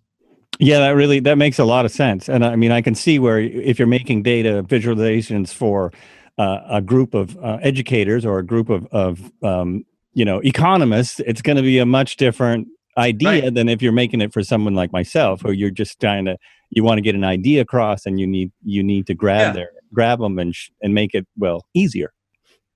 Yeah, 0.59 0.79
that 0.79 0.91
really 0.91 1.19
that 1.21 1.37
makes 1.37 1.59
a 1.59 1.65
lot 1.65 1.85
of 1.85 1.91
sense, 1.91 2.29
and 2.29 2.45
I 2.45 2.55
mean 2.55 2.71
I 2.71 2.81
can 2.81 2.95
see 2.95 3.19
where 3.19 3.39
if 3.39 3.79
you're 3.79 3.87
making 3.87 4.23
data 4.23 4.63
visualizations 4.63 5.53
for 5.53 5.91
uh, 6.37 6.59
a 6.69 6.81
group 6.81 7.13
of 7.13 7.37
uh, 7.37 7.57
educators 7.61 8.25
or 8.25 8.39
a 8.39 8.45
group 8.45 8.69
of, 8.69 8.87
of 8.87 9.31
um, 9.43 9.85
you 10.13 10.25
know 10.25 10.39
economists, 10.39 11.19
it's 11.21 11.41
going 11.41 11.57
to 11.57 11.63
be 11.63 11.79
a 11.79 11.85
much 11.85 12.17
different 12.17 12.67
idea 12.97 13.43
right. 13.43 13.53
than 13.53 13.69
if 13.69 13.81
you're 13.81 13.91
making 13.91 14.21
it 14.21 14.33
for 14.33 14.43
someone 14.43 14.75
like 14.75 14.91
myself, 14.91 15.41
who 15.41 15.51
you're 15.51 15.71
just 15.71 15.99
trying 15.99 16.25
to 16.25 16.37
you 16.69 16.83
want 16.83 16.97
to 16.97 17.01
get 17.01 17.15
an 17.15 17.23
idea 17.23 17.61
across, 17.61 18.05
and 18.05 18.19
you 18.19 18.27
need 18.27 18.51
you 18.63 18.83
need 18.83 19.07
to 19.07 19.13
grab 19.13 19.39
yeah. 19.39 19.53
their 19.53 19.69
grab 19.93 20.19
them 20.19 20.39
and 20.39 20.55
sh- 20.55 20.69
and 20.81 20.93
make 20.93 21.13
it 21.13 21.27
well 21.37 21.65
easier. 21.73 22.13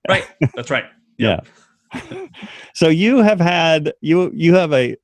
Right. 0.08 0.28
That's 0.56 0.70
right. 0.70 0.86
yeah. 1.18 1.40
so 2.74 2.88
you 2.88 3.20
have 3.20 3.40
had 3.40 3.94
you 4.02 4.32
you 4.34 4.56
have 4.56 4.74
a 4.74 4.96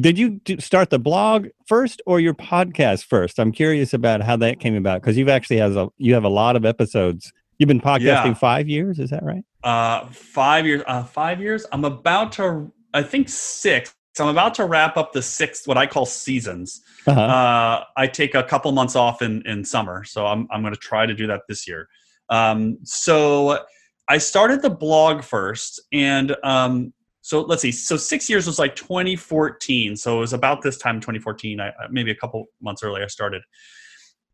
did 0.00 0.18
you 0.18 0.40
start 0.58 0.90
the 0.90 0.98
blog 0.98 1.48
first 1.66 2.00
or 2.06 2.18
your 2.18 2.34
podcast 2.34 3.04
first 3.04 3.38
i'm 3.38 3.52
curious 3.52 3.92
about 3.92 4.22
how 4.22 4.36
that 4.36 4.58
came 4.58 4.74
about 4.74 5.00
because 5.00 5.16
you've 5.16 5.28
actually 5.28 5.58
has 5.58 5.76
a 5.76 5.88
you 5.98 6.14
have 6.14 6.24
a 6.24 6.28
lot 6.28 6.56
of 6.56 6.64
episodes 6.64 7.32
You've 7.62 7.68
been 7.68 7.80
podcasting 7.80 8.24
yeah. 8.24 8.34
five 8.34 8.68
years, 8.68 8.98
is 8.98 9.10
that 9.10 9.22
right? 9.22 9.44
Uh, 9.62 10.06
five 10.06 10.66
years. 10.66 10.82
Uh, 10.84 11.04
five 11.04 11.40
years. 11.40 11.64
I'm 11.70 11.84
about 11.84 12.32
to. 12.32 12.72
I 12.92 13.04
think 13.04 13.28
six. 13.28 13.94
So 14.16 14.24
I'm 14.24 14.30
about 14.30 14.54
to 14.54 14.64
wrap 14.64 14.96
up 14.96 15.12
the 15.12 15.22
sixth, 15.22 15.68
what 15.68 15.78
I 15.78 15.86
call 15.86 16.04
seasons. 16.04 16.82
Uh-huh. 17.06 17.20
Uh, 17.20 17.84
I 17.96 18.08
take 18.08 18.34
a 18.34 18.42
couple 18.42 18.72
months 18.72 18.96
off 18.96 19.22
in 19.22 19.46
in 19.46 19.64
summer, 19.64 20.02
so 20.02 20.26
I'm 20.26 20.48
I'm 20.50 20.62
going 20.62 20.74
to 20.74 20.80
try 20.80 21.06
to 21.06 21.14
do 21.14 21.28
that 21.28 21.42
this 21.48 21.68
year. 21.68 21.86
Um, 22.30 22.78
so 22.82 23.60
I 24.08 24.18
started 24.18 24.60
the 24.60 24.70
blog 24.70 25.22
first, 25.22 25.80
and 25.92 26.34
um, 26.42 26.92
so 27.20 27.42
let's 27.42 27.62
see. 27.62 27.70
So 27.70 27.96
six 27.96 28.28
years 28.28 28.48
was 28.48 28.58
like 28.58 28.74
2014. 28.74 29.94
So 29.94 30.16
it 30.16 30.18
was 30.18 30.32
about 30.32 30.62
this 30.62 30.78
time, 30.78 30.98
2014. 30.98 31.60
I, 31.60 31.70
maybe 31.92 32.10
a 32.10 32.16
couple 32.16 32.46
months 32.60 32.82
earlier, 32.82 33.04
I 33.04 33.06
started, 33.06 33.42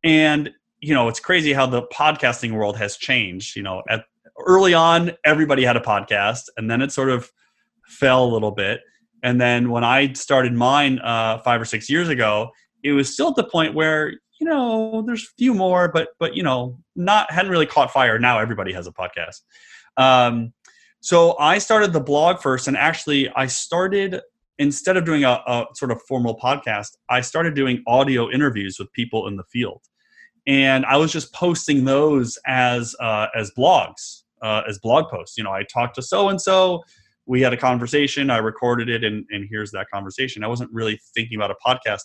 and 0.03 0.51
you 0.81 0.95
know, 0.95 1.09
it's 1.09 1.21
crazy 1.21 1.53
how 1.53 1.67
the 1.67 1.83
podcasting 1.83 2.53
world 2.53 2.77
has 2.77 2.97
changed. 2.97 3.57
You 3.57 3.63
know, 3.63 3.83
at 3.89 4.05
early 4.47 4.75
on, 4.75 5.13
everybody 5.25 5.65
had 5.65 5.77
a 5.77 5.81
podcast, 5.81 6.43
and 6.57 6.71
then 6.71 6.83
it 6.83 6.93
sort 6.93 7.11
of 7.11 7.31
fell 7.87 8.25
a 8.25 8.31
little 8.31 8.53
bit. 8.53 8.81
and 9.23 9.41
then 9.41 9.71
when 9.71 9.83
I 9.83 10.13
started 10.13 10.53
mine 10.53 11.01
uh, 11.01 11.39
five 11.39 11.61
or 11.61 11.65
six 11.65 11.91
years 11.91 12.09
ago, 12.09 12.51
it 12.85 12.93
was 12.93 13.13
still 13.13 13.29
at 13.31 13.37
the 13.37 13.45
point 13.45 13.75
where 13.75 14.13
you 14.41 14.47
know 14.47 15.03
there's 15.07 15.25
a 15.25 15.35
few 15.37 15.55
more, 15.55 15.89
but 15.89 16.09
but 16.19 16.37
you 16.37 16.43
know 16.43 16.79
not 16.95 17.31
hadn't 17.31 17.51
really 17.51 17.67
caught 17.67 17.91
fire. 17.91 18.19
Now 18.19 18.39
everybody 18.39 18.73
has 18.73 18.87
a 18.87 18.93
podcast. 18.93 19.43
Um, 19.97 20.53
so 21.01 21.37
I 21.39 21.59
started 21.59 21.93
the 21.93 22.01
blog 22.01 22.41
first, 22.41 22.69
and 22.69 22.77
actually 22.77 23.29
I 23.31 23.47
started 23.47 24.21
instead 24.59 24.97
of 24.97 25.05
doing 25.05 25.25
a, 25.25 25.41
a 25.47 25.67
sort 25.75 25.91
of 25.91 26.03
formal 26.03 26.37
podcast, 26.39 26.97
I 27.09 27.21
started 27.21 27.55
doing 27.55 27.83
audio 27.87 28.29
interviews 28.31 28.77
with 28.79 28.93
people 28.93 29.29
in 29.29 29.37
the 29.37 29.45
field, 29.45 29.83
and 30.49 30.85
I 30.87 30.97
was 30.97 31.13
just 31.13 31.33
posting 31.33 31.85
those 31.85 32.39
as 32.47 32.97
uh, 32.99 33.27
as 33.37 33.53
blogs, 33.57 34.23
uh, 34.43 34.63
as 34.67 34.79
blog 34.79 35.09
posts. 35.11 35.37
You 35.39 35.45
know, 35.45 35.53
I 35.53 35.63
talked 35.63 35.95
to 35.97 36.03
so 36.03 36.31
and 36.31 36.41
so 36.41 36.83
we 37.29 37.43
had 37.43 37.53
a 37.53 37.57
conversation 37.57 38.31
i 38.31 38.39
recorded 38.39 38.89
it 38.89 39.05
and, 39.05 39.25
and 39.31 39.47
here's 39.49 39.71
that 39.71 39.87
conversation. 39.93 40.43
I 40.43 40.49
wasn't 40.49 40.73
really 40.73 40.99
thinking 41.15 41.37
about 41.39 41.51
a 41.53 41.57
podcast. 41.65 42.01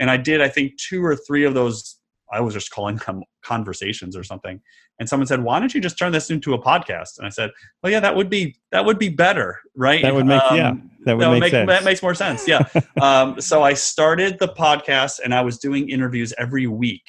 And 0.00 0.10
i 0.10 0.16
did 0.16 0.40
i 0.40 0.48
think 0.48 0.76
two 0.78 1.04
or 1.04 1.14
three 1.14 1.44
of 1.44 1.54
those 1.54 1.98
i 2.32 2.40
was 2.40 2.54
just 2.54 2.70
calling 2.70 2.96
them 3.06 3.22
conversations 3.44 4.16
or 4.16 4.24
something. 4.24 4.60
And 4.98 5.06
someone 5.06 5.26
said 5.26 5.42
why 5.42 5.60
don't 5.60 5.74
you 5.74 5.80
just 5.80 5.98
turn 5.98 6.10
this 6.10 6.30
into 6.30 6.54
a 6.54 6.60
podcast? 6.60 7.18
And 7.18 7.26
i 7.26 7.30
said 7.30 7.50
well 7.82 7.92
yeah 7.92 8.00
that 8.00 8.16
would 8.16 8.30
be 8.30 8.56
that 8.72 8.84
would 8.84 8.98
be 8.98 9.10
better 9.10 9.60
right? 9.76 10.02
That 10.02 10.14
would 10.14 10.26
make 10.26 10.42
um, 10.50 10.56
yeah 10.56 10.72
that 11.04 11.16
would, 11.16 11.22
that 11.22 11.28
would 11.28 11.40
make, 11.40 11.52
make 11.52 11.68
that 11.68 11.84
makes 11.84 12.02
more 12.02 12.14
sense 12.14 12.48
yeah. 12.48 12.66
Um, 13.00 13.40
so 13.40 13.62
i 13.62 13.74
started 13.74 14.38
the 14.38 14.48
podcast 14.48 15.20
and 15.22 15.34
i 15.34 15.42
was 15.42 15.58
doing 15.58 15.88
interviews 15.90 16.32
every 16.38 16.66
week 16.66 17.04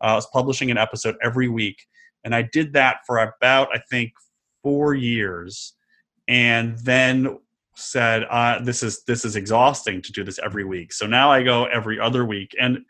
i 0.00 0.14
was 0.14 0.26
publishing 0.32 0.70
an 0.70 0.78
episode 0.78 1.16
every 1.22 1.48
week. 1.48 1.76
And 2.24 2.34
i 2.34 2.42
did 2.42 2.72
that 2.74 2.98
for 3.06 3.18
about 3.18 3.68
i 3.74 3.80
think 3.90 4.12
four 4.62 4.94
years 4.94 5.74
and 6.28 6.78
then 6.78 7.38
said 7.76 8.24
uh, 8.30 8.62
this 8.62 8.82
is 8.82 9.04
this 9.04 9.24
is 9.24 9.36
exhausting 9.36 10.02
to 10.02 10.12
do 10.12 10.22
this 10.22 10.38
every 10.38 10.64
week. 10.64 10.92
So 10.92 11.06
now 11.06 11.30
i 11.30 11.42
go 11.42 11.64
every 11.64 11.98
other 11.98 12.24
week 12.24 12.54
and 12.60 12.80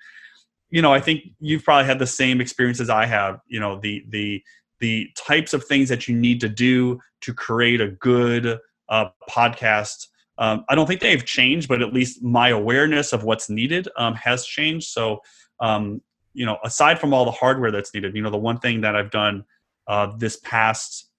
you 0.70 0.83
know 0.83 0.92
i 0.92 1.01
think 1.01 1.23
you've 1.40 1.64
probably 1.64 1.87
had 1.87 1.99
the 1.99 2.07
same 2.07 2.40
experience 2.40 2.81
as 2.81 2.90
i 2.90 3.05
have 3.05 3.40
you 3.46 3.61
know 3.61 3.79
the 3.81 4.05
the 4.09 4.42
the 4.81 5.09
types 5.16 5.53
of 5.53 5.64
things 5.64 5.88
that 5.88 6.09
you 6.09 6.16
need 6.16 6.40
to 6.40 6.49
do 6.49 6.99
to 7.20 7.35
create 7.35 7.83
a 7.83 7.88
good 7.88 8.59
uh, 8.88 9.07
podcast. 9.29 10.07
Um, 10.38 10.64
i 10.68 10.75
don't 10.75 10.87
think 10.87 11.01
they've 11.01 11.25
changed 11.25 11.68
but 11.68 11.83
at 11.83 11.92
least 11.92 12.23
my 12.23 12.49
awareness 12.49 13.12
of 13.12 13.25
what's 13.25 13.51
needed 13.51 13.88
um, 13.96 14.14
has 14.14 14.44
changed. 14.46 14.88
So 14.88 15.20
um, 15.61 16.01
you 16.33 16.47
know 16.47 16.59
aside 16.64 16.99
from 16.99 17.12
all 17.12 17.25
the 17.25 17.31
hardware 17.31 17.71
that's 17.71 17.93
needed 17.93 18.14
you 18.14 18.23
know 18.23 18.31
the 18.31 18.38
one 18.38 18.59
thing 18.59 18.81
that 18.81 18.95
i've 18.95 19.11
done 19.11 19.45
uh, 19.88 20.12
this 20.19 20.37
past 20.45 21.11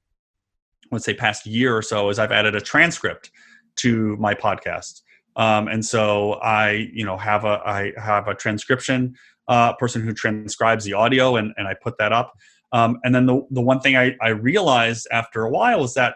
let's 0.91 1.05
say 1.05 1.13
past 1.13 1.45
year 1.45 1.75
or 1.75 1.81
so 1.81 2.09
is 2.09 2.19
I've 2.19 2.31
added 2.31 2.55
a 2.55 2.61
transcript 2.61 3.31
to 3.77 4.15
my 4.17 4.33
podcast. 4.33 5.01
Um, 5.37 5.67
and 5.69 5.83
so 5.83 6.33
I, 6.33 6.89
you 6.93 7.05
know, 7.05 7.17
have 7.17 7.45
a 7.45 7.61
I 7.65 7.93
have 7.97 8.27
a 8.27 8.35
transcription 8.35 9.15
uh, 9.47 9.73
person 9.73 10.01
who 10.01 10.13
transcribes 10.13 10.83
the 10.83 10.93
audio, 10.93 11.37
and, 11.37 11.53
and 11.57 11.67
I 11.67 11.73
put 11.73 11.97
that 11.97 12.11
up. 12.11 12.33
Um, 12.73 12.99
and 13.03 13.15
then 13.15 13.25
the 13.25 13.41
the 13.49 13.61
one 13.61 13.79
thing 13.79 13.95
I, 13.95 14.15
I 14.21 14.29
realized 14.29 15.07
after 15.11 15.43
a 15.43 15.49
while 15.49 15.83
is 15.85 15.93
that 15.93 16.15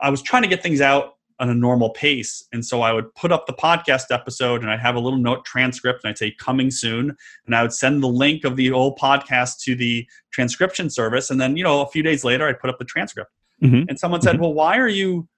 I 0.00 0.10
was 0.10 0.22
trying 0.22 0.42
to 0.42 0.48
get 0.48 0.62
things 0.62 0.80
out 0.80 1.14
on 1.40 1.48
a 1.48 1.54
normal 1.54 1.90
pace, 1.90 2.46
and 2.52 2.64
so 2.64 2.82
I 2.82 2.92
would 2.92 3.14
put 3.14 3.32
up 3.32 3.46
the 3.46 3.52
podcast 3.52 4.04
episode, 4.10 4.62
and 4.62 4.70
I'd 4.70 4.80
have 4.80 4.96
a 4.96 5.00
little 5.00 5.18
note 5.18 5.44
transcript, 5.44 6.04
and 6.04 6.10
I'd 6.10 6.18
say 6.18 6.32
"coming 6.32 6.70
soon," 6.70 7.16
and 7.46 7.54
I 7.54 7.62
would 7.62 7.72
send 7.72 8.02
the 8.02 8.08
link 8.08 8.44
of 8.44 8.56
the 8.56 8.70
old 8.70 8.98
podcast 8.98 9.60
to 9.64 9.74
the 9.74 10.06
transcription 10.32 10.90
service, 10.90 11.30
and 11.30 11.40
then 11.40 11.56
you 11.56 11.64
know 11.64 11.80
a 11.80 11.88
few 11.88 12.02
days 12.02 12.24
later 12.24 12.48
I'd 12.48 12.60
put 12.60 12.70
up 12.70 12.78
the 12.78 12.84
transcript. 12.84 13.30
Mm-hmm. 13.62 13.88
And 13.88 13.98
someone 13.98 14.20
said, 14.20 14.34
mm-hmm. 14.34 14.42
"Well, 14.42 14.54
why 14.54 14.78
are 14.78 14.88
you 14.88 15.28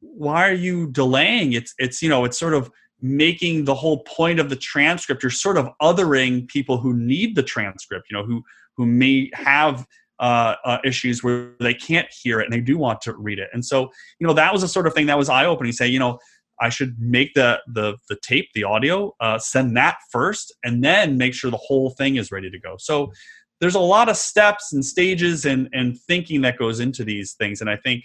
why 0.00 0.48
are 0.48 0.54
you 0.54 0.90
delaying? 0.90 1.52
It's 1.52 1.74
it's 1.78 2.02
you 2.02 2.08
know 2.08 2.24
it's 2.24 2.38
sort 2.38 2.54
of 2.54 2.70
making 3.00 3.64
the 3.64 3.74
whole 3.74 4.02
point 4.04 4.40
of 4.40 4.48
the 4.50 4.56
transcript. 4.56 5.22
You're 5.22 5.30
sort 5.30 5.56
of 5.56 5.68
othering 5.80 6.48
people 6.48 6.78
who 6.78 6.94
need 6.94 7.36
the 7.36 7.42
transcript. 7.42 8.06
You 8.10 8.16
know 8.16 8.24
who 8.24 8.42
who 8.76 8.86
may 8.86 9.30
have." 9.34 9.86
Uh, 10.20 10.56
uh, 10.64 10.78
issues 10.84 11.22
where 11.22 11.52
they 11.60 11.72
can't 11.72 12.08
hear 12.10 12.40
it 12.40 12.44
and 12.44 12.52
they 12.52 12.60
do 12.60 12.76
want 12.76 13.00
to 13.00 13.14
read 13.14 13.38
it. 13.38 13.48
And 13.52 13.64
so, 13.64 13.88
you 14.18 14.26
know, 14.26 14.32
that 14.32 14.52
was 14.52 14.64
a 14.64 14.68
sort 14.68 14.88
of 14.88 14.92
thing 14.92 15.06
that 15.06 15.16
was 15.16 15.28
eye 15.28 15.44
opening. 15.44 15.72
Say, 15.72 15.86
you 15.86 16.00
know, 16.00 16.18
I 16.60 16.70
should 16.70 16.96
make 16.98 17.34
the 17.34 17.60
the 17.68 17.96
the 18.08 18.16
tape, 18.20 18.48
the 18.52 18.64
audio, 18.64 19.14
uh, 19.20 19.38
send 19.38 19.76
that 19.76 19.98
first, 20.10 20.52
and 20.64 20.82
then 20.82 21.18
make 21.18 21.34
sure 21.34 21.52
the 21.52 21.56
whole 21.56 21.90
thing 21.90 22.16
is 22.16 22.32
ready 22.32 22.50
to 22.50 22.58
go. 22.58 22.74
So, 22.80 23.12
there's 23.60 23.74
a 23.74 23.80
lot 23.80 24.08
of 24.08 24.16
steps 24.16 24.72
and 24.72 24.84
stages 24.84 25.44
and 25.44 25.68
and 25.72 25.98
thinking 26.00 26.40
that 26.42 26.58
goes 26.58 26.80
into 26.80 27.04
these 27.04 27.34
things 27.34 27.60
and 27.60 27.70
i 27.70 27.76
think 27.76 28.04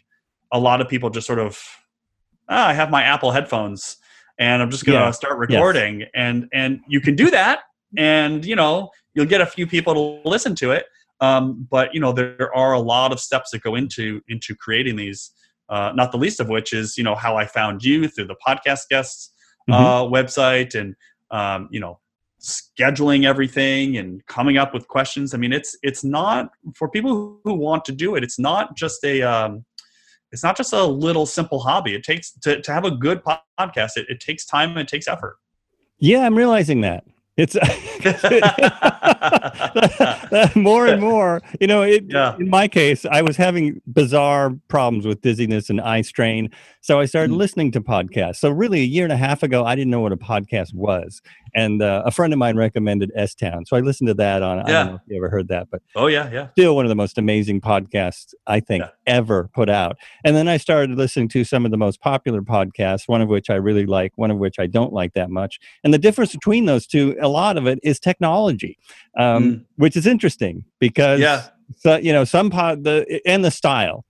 a 0.52 0.60
lot 0.60 0.82
of 0.82 0.88
people 0.88 1.10
just 1.10 1.28
sort 1.28 1.40
of 1.40 1.60
ah, 2.50 2.68
i 2.68 2.74
have 2.74 2.90
my 2.90 3.04
apple 3.04 3.32
headphones 3.32 3.98
and 4.40 4.62
i'm 4.62 4.70
just 4.70 4.86
going 4.86 4.98
to 4.98 5.06
yeah. 5.06 5.12
start 5.12 5.38
recording 5.38 6.02
yes. 6.02 6.10
and 6.16 6.48
and 6.54 6.80
you 6.88 7.00
can 7.00 7.16
do 7.16 7.30
that 7.30 7.62
and 7.98 8.46
you 8.46 8.56
know 8.56 8.90
you'll 9.14 9.26
get 9.26 9.42
a 9.42 9.46
few 9.46 9.68
people 9.68 9.94
to 9.94 10.30
listen 10.30 10.56
to 10.56 10.72
it 10.72 10.86
um, 11.24 11.68
but 11.70 11.94
you 11.94 12.00
know 12.00 12.12
there 12.12 12.56
are 12.56 12.74
a 12.74 12.80
lot 12.80 13.12
of 13.12 13.20
steps 13.20 13.52
that 13.52 13.62
go 13.62 13.76
into 13.76 14.22
into 14.28 14.56
creating 14.56 14.96
these 14.96 15.32
uh, 15.70 15.92
not 15.96 16.12
the 16.12 16.18
least 16.18 16.40
of 16.40 16.50
which 16.50 16.74
is 16.74 16.98
you 16.98 17.04
know 17.04 17.16
how 17.16 17.38
i 17.38 17.46
found 17.46 17.84
you 17.84 18.08
through 18.08 18.28
the 18.28 18.36
podcast 18.46 18.82
guests 18.90 19.32
mm-hmm. 19.70 19.74
uh, 19.74 20.04
website 20.04 20.80
and 20.80 20.96
um, 21.32 21.68
you 21.72 21.80
know 21.80 22.00
scheduling 22.44 23.26
everything 23.26 23.96
and 23.98 24.26
coming 24.26 24.58
up 24.58 24.74
with 24.74 24.88
questions. 24.88 25.34
I 25.34 25.38
mean 25.38 25.54
it's 25.54 25.78
it's 25.82 26.04
not 26.04 26.52
for 26.76 26.90
people 26.90 27.40
who 27.44 27.54
want 27.54 27.86
to 27.86 27.94
do 27.94 28.16
it 28.16 28.24
it's 28.24 28.38
not 28.38 28.76
just 28.76 29.04
a 29.06 29.22
um, 29.22 29.66
it's 30.32 30.44
not 30.44 30.58
just 30.58 30.74
a 30.74 30.84
little 30.84 31.26
simple 31.28 31.60
hobby. 31.60 31.94
It 31.94 32.04
takes 32.04 32.32
to, 32.40 32.60
to 32.60 32.74
have 32.74 32.86
a 32.86 32.92
good 32.92 33.22
podcast 33.24 33.92
it, 33.96 34.08
it 34.10 34.20
takes 34.20 34.46
time 34.46 34.72
and 34.72 34.80
it 34.80 34.88
takes 34.88 35.08
effort. 35.08 35.38
Yeah 36.00 36.26
i'm 36.26 36.36
realizing 36.36 36.82
that 36.82 37.06
it's 37.36 37.56
more 40.56 40.86
and 40.86 41.02
more. 41.02 41.42
You 41.60 41.68
know, 41.68 41.82
it, 41.82 42.06
yeah. 42.08 42.36
in 42.38 42.50
my 42.50 42.68
case, 42.68 43.06
I 43.06 43.24
was 43.24 43.38
having 43.38 43.82
bizarre 43.88 44.52
problems 44.68 45.08
with 45.08 45.22
dizziness 45.22 45.70
and 45.70 45.82
eye 45.82 46.02
strain. 46.02 46.52
So 46.82 47.00
I 47.00 47.06
started 47.06 47.34
mm. 47.34 47.38
listening 47.38 47.72
to 47.72 47.82
podcasts. 47.82 48.36
So, 48.36 48.50
really, 48.50 48.82
a 48.82 48.86
year 48.86 49.04
and 49.04 49.14
a 49.14 49.18
half 49.18 49.42
ago, 49.42 49.66
I 49.66 49.76
didn't 49.76 49.90
know 49.90 50.02
what 50.02 50.12
a 50.12 50.18
podcast 50.18 50.76
was. 50.76 51.22
And 51.56 51.82
uh, 51.82 52.02
a 52.06 52.12
friend 52.12 52.34
of 52.34 52.40
mine 52.40 52.58
recommended 52.58 53.12
S 53.16 53.36
Town. 53.36 53.66
So 53.66 53.78
I 53.78 53.82
listened 53.82 54.08
to 54.08 54.14
that 54.16 54.42
on, 54.42 54.58
yeah. 54.58 54.64
I 54.64 54.72
don't 54.72 54.88
know 54.88 54.96
if 54.96 55.02
you 55.08 55.18
ever 55.18 55.30
heard 55.30 55.48
that, 55.50 55.68
but 55.70 55.82
oh, 55.96 56.08
yeah, 56.08 56.30
yeah. 56.32 56.50
Still 56.52 56.76
one 56.76 56.86
of 56.86 56.90
the 56.90 56.96
most 56.96 57.18
amazing 57.18 57.62
podcasts 57.62 58.34
I 58.48 58.60
think 58.60 58.84
yeah. 58.84 58.90
ever 59.06 59.50
put 59.54 59.70
out. 59.70 59.98
And 60.24 60.36
then 60.36 60.48
I 60.48 60.58
started 60.58 60.98
listening 60.98 61.30
to 61.30 61.44
some 61.44 61.66
of 61.66 61.72
the 61.72 61.78
most 61.78 62.02
popular 62.02 62.42
podcasts, 62.42 63.08
one 63.08 63.22
of 63.22 63.30
which 63.30 63.50
I 63.50 63.56
really 63.56 63.86
like, 63.86 64.14
one 64.16 64.32
of 64.32 64.38
which 64.38 64.58
I 64.58 64.68
don't 64.68 64.94
like 64.94 65.14
that 65.14 65.30
much. 65.30 65.60
And 65.84 65.94
the 65.94 66.00
difference 66.00 66.34
between 66.34 66.66
those 66.66 66.88
two, 66.88 67.16
a 67.22 67.28
lot 67.28 67.58
of 67.58 67.68
it 67.68 67.80
is 67.84 68.00
technology, 68.00 68.78
um, 69.18 69.44
mm. 69.44 69.66
which 69.76 69.96
is 69.96 70.08
interesting 70.08 70.66
because, 70.80 71.20
yeah. 71.20 71.50
so, 71.78 71.98
you 71.98 72.14
know, 72.14 72.24
some 72.24 72.50
pod, 72.50 72.84
the, 72.84 73.22
and 73.26 73.46
the 73.46 73.52
style. 73.52 74.06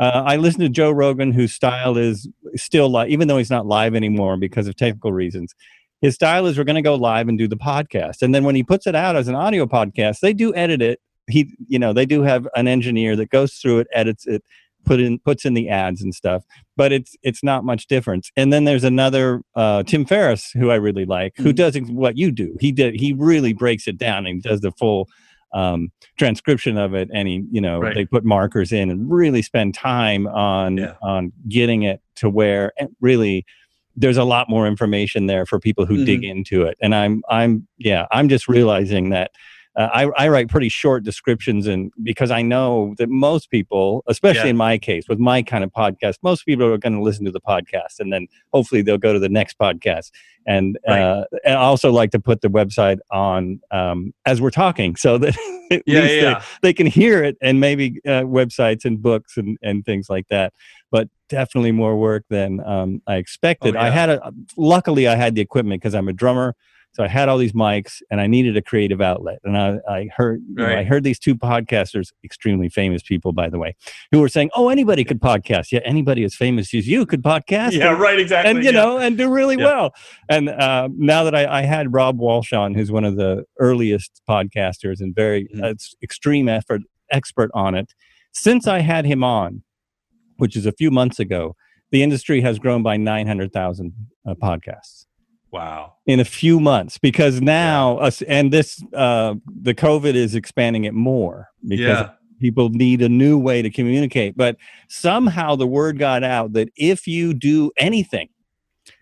Uh, 0.00 0.22
I 0.24 0.36
listen 0.36 0.60
to 0.60 0.68
Joe 0.68 0.92
Rogan, 0.92 1.32
whose 1.32 1.52
style 1.52 1.96
is 1.96 2.28
still 2.54 2.88
live, 2.88 3.08
even 3.08 3.26
though 3.26 3.36
he's 3.36 3.50
not 3.50 3.66
live 3.66 3.96
anymore 3.96 4.36
because 4.36 4.68
of 4.68 4.76
technical 4.76 5.12
reasons. 5.12 5.56
His 6.00 6.14
style 6.14 6.46
is 6.46 6.56
we're 6.56 6.64
going 6.64 6.76
to 6.76 6.82
go 6.82 6.94
live 6.94 7.28
and 7.28 7.38
do 7.38 7.48
the 7.48 7.56
podcast, 7.56 8.22
and 8.22 8.34
then 8.34 8.44
when 8.44 8.54
he 8.54 8.62
puts 8.62 8.86
it 8.86 8.94
out 8.94 9.16
as 9.16 9.28
an 9.28 9.34
audio 9.34 9.66
podcast, 9.66 10.20
they 10.20 10.32
do 10.32 10.54
edit 10.54 10.82
it. 10.82 11.00
He, 11.28 11.54
you 11.66 11.78
know, 11.78 11.92
they 11.92 12.06
do 12.06 12.22
have 12.22 12.48
an 12.56 12.66
engineer 12.68 13.14
that 13.16 13.30
goes 13.30 13.54
through 13.54 13.80
it, 13.80 13.88
edits 13.92 14.26
it, 14.26 14.42
put 14.84 15.00
in 15.00 15.18
puts 15.18 15.44
in 15.44 15.54
the 15.54 15.68
ads 15.68 16.02
and 16.02 16.14
stuff 16.14 16.44
but 16.76 16.92
it's 16.92 17.16
it's 17.22 17.42
not 17.42 17.64
much 17.64 17.86
difference 17.86 18.30
and 18.36 18.52
then 18.52 18.64
there's 18.64 18.84
another 18.84 19.42
uh, 19.54 19.82
tim 19.82 20.04
ferriss 20.04 20.50
who 20.52 20.70
i 20.70 20.74
really 20.74 21.04
like 21.04 21.34
who 21.36 21.44
mm-hmm. 21.44 21.52
does 21.52 21.76
what 21.90 22.16
you 22.16 22.30
do 22.30 22.56
he 22.60 22.72
did 22.72 22.94
he 22.94 23.12
really 23.12 23.52
breaks 23.52 23.86
it 23.86 23.98
down 23.98 24.26
and 24.26 24.42
does 24.42 24.60
the 24.60 24.72
full 24.72 25.08
um, 25.54 25.90
transcription 26.18 26.76
of 26.76 26.94
it 26.94 27.08
and 27.12 27.26
he 27.26 27.44
you 27.50 27.60
know 27.60 27.80
right. 27.80 27.94
they 27.94 28.04
put 28.04 28.24
markers 28.24 28.70
in 28.72 28.90
and 28.90 29.10
really 29.10 29.42
spend 29.42 29.74
time 29.74 30.26
on 30.26 30.76
yeah. 30.76 30.94
on 31.02 31.32
getting 31.48 31.82
it 31.82 32.02
to 32.16 32.28
where 32.28 32.72
it 32.76 32.90
really 33.00 33.44
there's 33.98 34.16
a 34.16 34.24
lot 34.24 34.48
more 34.48 34.66
information 34.66 35.26
there 35.26 35.44
for 35.44 35.58
people 35.58 35.84
who 35.84 35.96
mm-hmm. 35.96 36.04
dig 36.04 36.24
into 36.24 36.62
it 36.62 36.76
and 36.80 36.94
i'm 36.94 37.22
i'm 37.28 37.66
yeah 37.78 38.06
i'm 38.12 38.28
just 38.28 38.48
realizing 38.48 39.10
that 39.10 39.30
uh, 39.76 39.88
I, 39.92 40.24
I, 40.24 40.28
write 40.28 40.48
pretty 40.48 40.70
short 40.70 41.04
descriptions 41.04 41.66
and 41.66 41.92
because 42.02 42.30
i 42.30 42.42
know 42.42 42.94
that 42.98 43.08
most 43.08 43.50
people 43.50 44.04
especially 44.06 44.44
yeah. 44.44 44.50
in 44.50 44.56
my 44.56 44.78
case 44.78 45.08
with 45.08 45.18
my 45.18 45.42
kind 45.42 45.64
of 45.64 45.70
podcast 45.72 46.16
most 46.22 46.44
people 46.44 46.66
are 46.66 46.78
going 46.78 46.94
to 46.94 47.02
listen 47.02 47.24
to 47.24 47.30
the 47.30 47.40
podcast 47.40 47.98
and 47.98 48.12
then 48.12 48.28
hopefully 48.52 48.82
they'll 48.82 48.98
go 48.98 49.12
to 49.12 49.18
the 49.18 49.28
next 49.28 49.58
podcast 49.58 50.10
and, 50.46 50.78
right. 50.88 51.00
uh, 51.00 51.24
and 51.44 51.54
i 51.54 51.60
also 51.60 51.92
like 51.92 52.10
to 52.10 52.20
put 52.20 52.40
the 52.40 52.48
website 52.48 52.98
on 53.10 53.60
um, 53.70 54.12
as 54.26 54.40
we're 54.40 54.50
talking 54.50 54.96
so 54.96 55.18
that 55.18 55.36
at 55.70 55.82
yeah, 55.86 56.00
least 56.00 56.14
yeah. 56.14 56.42
They, 56.62 56.68
they, 56.68 56.72
can 56.72 56.86
hear 56.86 57.22
it 57.22 57.36
and 57.42 57.60
maybe 57.60 58.00
uh, 58.06 58.22
websites 58.22 58.84
and 58.84 59.00
books 59.00 59.36
and, 59.36 59.58
and 59.62 59.84
things 59.84 60.08
like 60.08 60.28
that 60.28 60.52
but 60.90 61.08
definitely 61.28 61.72
more 61.72 61.96
work 61.98 62.24
than 62.30 62.60
um, 62.66 63.02
i 63.06 63.16
expected 63.16 63.76
oh, 63.76 63.80
i 63.80 63.90
had 63.90 64.08
a 64.10 64.32
luckily 64.56 65.06
i 65.08 65.14
had 65.14 65.34
the 65.34 65.40
equipment 65.40 65.80
because 65.80 65.94
i'm 65.94 66.08
a 66.08 66.12
drummer 66.12 66.54
So 66.96 67.04
I 67.04 67.08
had 67.08 67.28
all 67.28 67.38
these 67.38 67.52
mics, 67.52 68.00
and 68.10 68.18
I 68.18 68.26
needed 68.26 68.56
a 68.56 68.62
creative 68.62 69.00
outlet. 69.02 69.38
And 69.44 69.56
I, 69.58 69.78
I 69.96 70.08
heard, 70.16 70.40
you 70.48 70.54
know, 70.56 70.78
I 70.80 70.84
heard 70.84 71.04
these 71.04 71.18
two 71.18 71.36
podcasters, 71.36 72.08
extremely 72.24 72.68
famous 72.70 73.02
people, 73.02 73.32
by 73.32 73.48
the 73.50 73.58
way, 73.58 73.76
who 74.10 74.18
were 74.22 74.30
saying, 74.30 74.50
"Oh, 74.56 74.68
anybody 74.70 75.04
could 75.04 75.20
podcast. 75.20 75.66
Yeah, 75.70 75.80
anybody 75.84 76.24
as 76.24 76.34
famous 76.34 76.72
as 76.74 76.88
you 76.88 77.04
could 77.04 77.22
podcast." 77.22 77.72
yeah, 77.72 77.90
And- 77.92 78.00
right, 78.00 78.18
exactly. 78.18 78.50
and 78.50 78.58
you 78.64 78.70
yeah. 78.72 78.80
know 78.82 78.98
and 78.98 79.18
do 79.18 79.28
really 79.30 79.56
Yeah. 79.58 79.68
well 79.70 79.88
and 80.30 80.48
uh, 80.48 80.88
now 80.96 81.22
that 81.24 81.34
I, 81.34 81.60
I 81.60 81.62
had 81.74 81.92
Rob 81.92 82.18
Walch 82.18 82.52
on 82.58 82.74
who's 82.74 82.90
one 82.90 83.04
of 83.10 83.16
the 83.16 83.44
earliest 83.58 84.10
podcasters 84.28 84.98
and 85.02 85.14
very 85.14 85.42
Mhm. 85.54 85.62
uh, 85.64 85.74
extreme 86.02 86.48
effort 86.48 86.80
expert 87.18 87.50
on 87.54 87.74
it 87.80 87.88
since 88.32 88.66
i 88.66 88.80
had 88.92 89.04
him 89.12 89.22
on 89.22 89.62
which 90.38 90.56
is 90.56 90.66
a 90.66 90.72
few 90.72 90.90
months 90.90 91.18
ago 91.20 91.54
the 91.90 92.02
industry 92.02 92.40
has 92.40 92.58
grown 92.58 92.82
by 92.82 92.96
900000 92.96 93.92
uh, 94.26 94.34
podcasts 94.34 95.06
wow. 95.52 95.94
in 96.06 96.20
a 96.20 96.24
few 96.24 96.58
months 96.60 96.98
because 96.98 97.40
now 97.40 97.96
us 97.98 98.22
and 98.22 98.52
this 98.52 98.82
uh, 98.94 99.34
the 99.62 99.74
covid 99.74 100.14
is 100.14 100.34
expanding 100.34 100.84
it 100.84 100.94
more 100.94 101.48
because 101.66 101.80
Yeah. 102.00 102.10
people 102.40 102.68
need 102.70 103.02
a 103.02 103.08
new 103.08 103.38
way 103.38 103.62
to 103.62 103.70
communicate 103.70 104.36
but 104.36 104.56
somehow 104.88 105.56
the 105.56 105.66
word 105.66 105.98
got 105.98 106.22
out 106.24 106.52
that 106.54 106.68
if 106.76 107.06
you 107.06 107.34
do 107.34 107.70
anything 107.76 108.28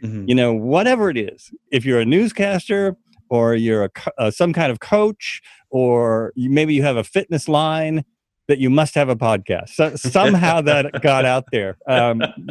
Mhm. 0.03 0.29
you 0.29 0.35
know 0.35 0.53
whatever 0.53 1.11
it 1.11 1.17
is 1.17 1.51
if 1.71 1.85
you're 1.85 2.01
a 2.01 2.05
newscaster 2.05 2.97
or 3.31 3.55
you're 3.55 3.85
a, 3.85 3.91
uh, 4.19 4.31
some 4.31 4.53
kind 4.53 4.71
of 4.73 4.81
coach 4.81 5.41
or 5.71 6.33
you, 6.35 6.51
maybe 6.51 6.75
you 6.75 6.83
have 6.83 6.97
a 6.97 7.05
fitness 7.05 7.49
line 7.49 8.05
that 8.49 8.59
you 8.59 8.71
must 8.71 8.95
have 8.95 9.09
a 9.09 9.17
podcast. 9.17 9.71
So, 9.71 9.97
somehow 9.97 10.61
that 10.63 11.03
got 11.03 11.25
out 11.25 11.45
there. 11.53 11.77
Um, 11.89 12.19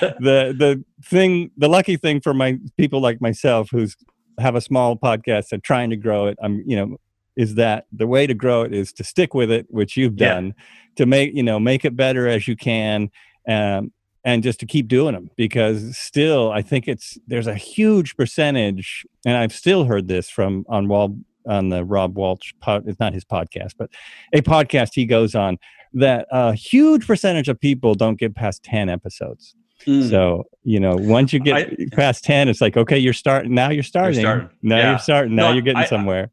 the 0.00 0.54
the 0.56 0.84
thing 1.04 1.50
the 1.56 1.68
lucky 1.68 1.96
thing 1.96 2.20
for 2.20 2.34
my 2.34 2.58
people 2.76 3.00
like 3.00 3.20
myself 3.20 3.68
who's 3.70 3.96
have 4.40 4.54
a 4.54 4.60
small 4.60 4.96
podcast 4.96 5.52
and 5.52 5.62
trying 5.62 5.90
to 5.90 5.96
grow 5.96 6.26
it 6.26 6.38
i'm 6.42 6.62
you 6.66 6.74
know 6.76 6.96
is 7.36 7.54
that 7.56 7.86
the 7.92 8.06
way 8.06 8.26
to 8.26 8.34
grow 8.34 8.62
it 8.62 8.72
is 8.72 8.92
to 8.92 9.04
stick 9.04 9.34
with 9.34 9.50
it 9.50 9.66
which 9.70 9.96
you've 9.96 10.14
Yeah. 10.18 10.34
done 10.34 10.54
to 10.96 11.06
make 11.06 11.34
you 11.34 11.42
know 11.42 11.58
make 11.60 11.84
it 11.84 11.96
better 11.96 12.28
as 12.28 12.48
you 12.48 12.56
can 12.56 13.10
um, 13.48 13.92
and 14.24 14.42
just 14.42 14.60
to 14.60 14.66
keep 14.66 14.88
doing 14.88 15.14
them 15.14 15.30
because 15.36 15.96
still 15.96 16.50
i 16.50 16.62
think 16.62 16.88
it's 16.88 17.18
there's 17.26 17.46
a 17.46 17.54
huge 17.54 18.16
percentage 18.16 19.04
and 19.26 19.36
i've 19.36 19.52
still 19.52 19.84
heard 19.84 20.08
this 20.08 20.30
from 20.30 20.64
on 20.68 20.88
wall 20.88 21.16
on 21.46 21.68
the 21.68 21.84
Rob 21.84 22.14
Walch 22.16 22.54
pod 22.60 22.84
it's 22.86 23.00
not 23.00 23.12
his 23.12 23.24
podcast 23.24 23.72
but 23.78 23.90
a 24.32 24.40
podcast 24.42 24.90
he 24.94 25.04
goes 25.06 25.34
on 25.34 25.58
that 25.94 26.26
a 26.30 26.54
huge 26.54 27.06
percentage 27.06 27.48
of 27.48 27.58
people 27.60 27.94
don't 27.94 28.18
get 28.18 28.34
past 28.34 28.62
10 28.64 28.88
episodes 28.88 29.54
Mm. 29.86 30.08
so 30.08 30.44
you 30.62 30.78
know 30.78 30.94
once 30.96 31.32
you 31.32 31.40
get 31.40 31.56
I- 31.56 31.76
past 31.90 32.22
10 32.22 32.48
it's 32.48 32.60
like 32.60 32.76
okay 32.76 32.96
you're 32.96 33.12
starting 33.12 33.52
now 33.52 33.70
you're 33.70 33.82
starting 33.82 34.20
starting. 34.20 34.48
now 34.62 34.76
Yeah. 34.76 34.90
you're 34.90 34.98
starting 35.00 35.34
now 35.34 35.48
No, 35.48 35.54
you're 35.54 35.62
getting 35.62 35.82
I- 35.82 35.86
somewhere 35.86 36.30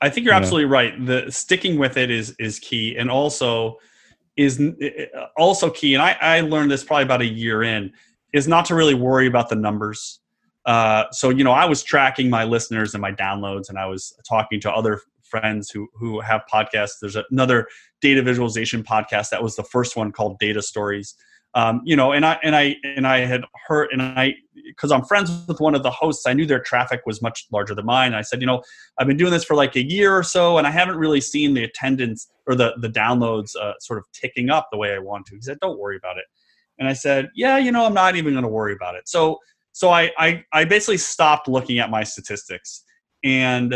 I 0.00 0.08
think 0.08 0.24
you're 0.24 0.32
you 0.34 0.38
know. 0.38 0.44
absolutely 0.44 0.66
right. 0.66 1.04
The 1.06 1.28
sticking 1.32 1.78
with 1.78 1.96
it 1.96 2.10
is 2.12 2.36
is 2.38 2.60
key, 2.60 2.94
and 2.96 3.10
also 3.10 3.78
is 4.36 4.60
also 5.36 5.68
key. 5.70 5.94
And 5.94 6.02
I, 6.02 6.16
I 6.20 6.40
learned 6.42 6.70
this 6.70 6.84
probably 6.84 7.02
about 7.02 7.20
a 7.22 7.26
year 7.26 7.62
in 7.64 7.92
is 8.32 8.46
not 8.48 8.66
to 8.66 8.74
really 8.76 8.94
worry 8.94 9.26
about 9.26 9.48
the 9.48 9.56
numbers. 9.56 10.20
Uh, 10.64 11.04
so 11.10 11.30
you 11.30 11.44
know, 11.44 11.52
I 11.52 11.64
was 11.64 11.82
tracking 11.82 12.30
my 12.30 12.44
listeners 12.44 12.94
and 12.94 13.00
my 13.00 13.12
downloads, 13.12 13.68
and 13.68 13.78
I 13.78 13.86
was 13.86 14.14
talking 14.28 14.60
to 14.60 14.72
other 14.72 15.00
friends 15.22 15.70
who 15.70 15.88
who 15.94 16.20
have 16.20 16.42
podcasts. 16.52 16.98
There's 17.00 17.16
another 17.30 17.66
data 18.00 18.22
visualization 18.22 18.84
podcast 18.84 19.30
that 19.30 19.42
was 19.42 19.56
the 19.56 19.64
first 19.64 19.96
one 19.96 20.12
called 20.12 20.38
Data 20.38 20.62
Stories. 20.62 21.14
Um, 21.54 21.82
you 21.84 21.96
know, 21.96 22.12
and 22.12 22.24
I 22.24 22.38
and 22.42 22.56
I 22.56 22.76
and 22.84 23.06
I 23.06 23.18
had 23.20 23.42
heard, 23.66 23.90
and 23.92 24.00
I 24.00 24.34
because 24.66 24.90
I'm 24.92 25.04
friends 25.04 25.30
with 25.46 25.60
one 25.60 25.74
of 25.74 25.82
the 25.82 25.90
hosts, 25.90 26.26
I 26.26 26.32
knew 26.32 26.46
their 26.46 26.60
traffic 26.60 27.02
was 27.04 27.20
much 27.20 27.46
larger 27.52 27.74
than 27.74 27.84
mine. 27.84 28.14
I 28.14 28.22
said, 28.22 28.40
you 28.40 28.46
know, 28.46 28.62
I've 28.98 29.06
been 29.06 29.18
doing 29.18 29.32
this 29.32 29.44
for 29.44 29.54
like 29.54 29.76
a 29.76 29.82
year 29.82 30.16
or 30.16 30.22
so, 30.22 30.58
and 30.58 30.66
I 30.66 30.70
haven't 30.70 30.96
really 30.96 31.20
seen 31.20 31.54
the 31.54 31.64
attendance 31.64 32.28
or 32.46 32.54
the 32.54 32.74
the 32.78 32.88
downloads 32.88 33.56
uh, 33.56 33.72
sort 33.80 33.98
of 33.98 34.06
ticking 34.12 34.48
up 34.48 34.68
the 34.70 34.78
way 34.78 34.94
I 34.94 34.98
want 34.98 35.26
to. 35.26 35.34
He 35.34 35.42
said, 35.42 35.58
"Don't 35.60 35.78
worry 35.78 35.96
about 35.96 36.16
it," 36.16 36.24
and 36.78 36.88
I 36.88 36.94
said, 36.94 37.30
"Yeah, 37.34 37.58
you 37.58 37.72
know, 37.72 37.84
I'm 37.84 37.94
not 37.94 38.16
even 38.16 38.32
going 38.32 38.44
to 38.44 38.48
worry 38.48 38.72
about 38.72 38.94
it." 38.94 39.08
So 39.08 39.38
so 39.72 39.90
I, 39.90 40.10
I 40.18 40.44
I 40.52 40.64
basically 40.64 40.98
stopped 40.98 41.48
looking 41.48 41.78
at 41.78 41.90
my 41.90 42.04
statistics, 42.04 42.84
and 43.24 43.74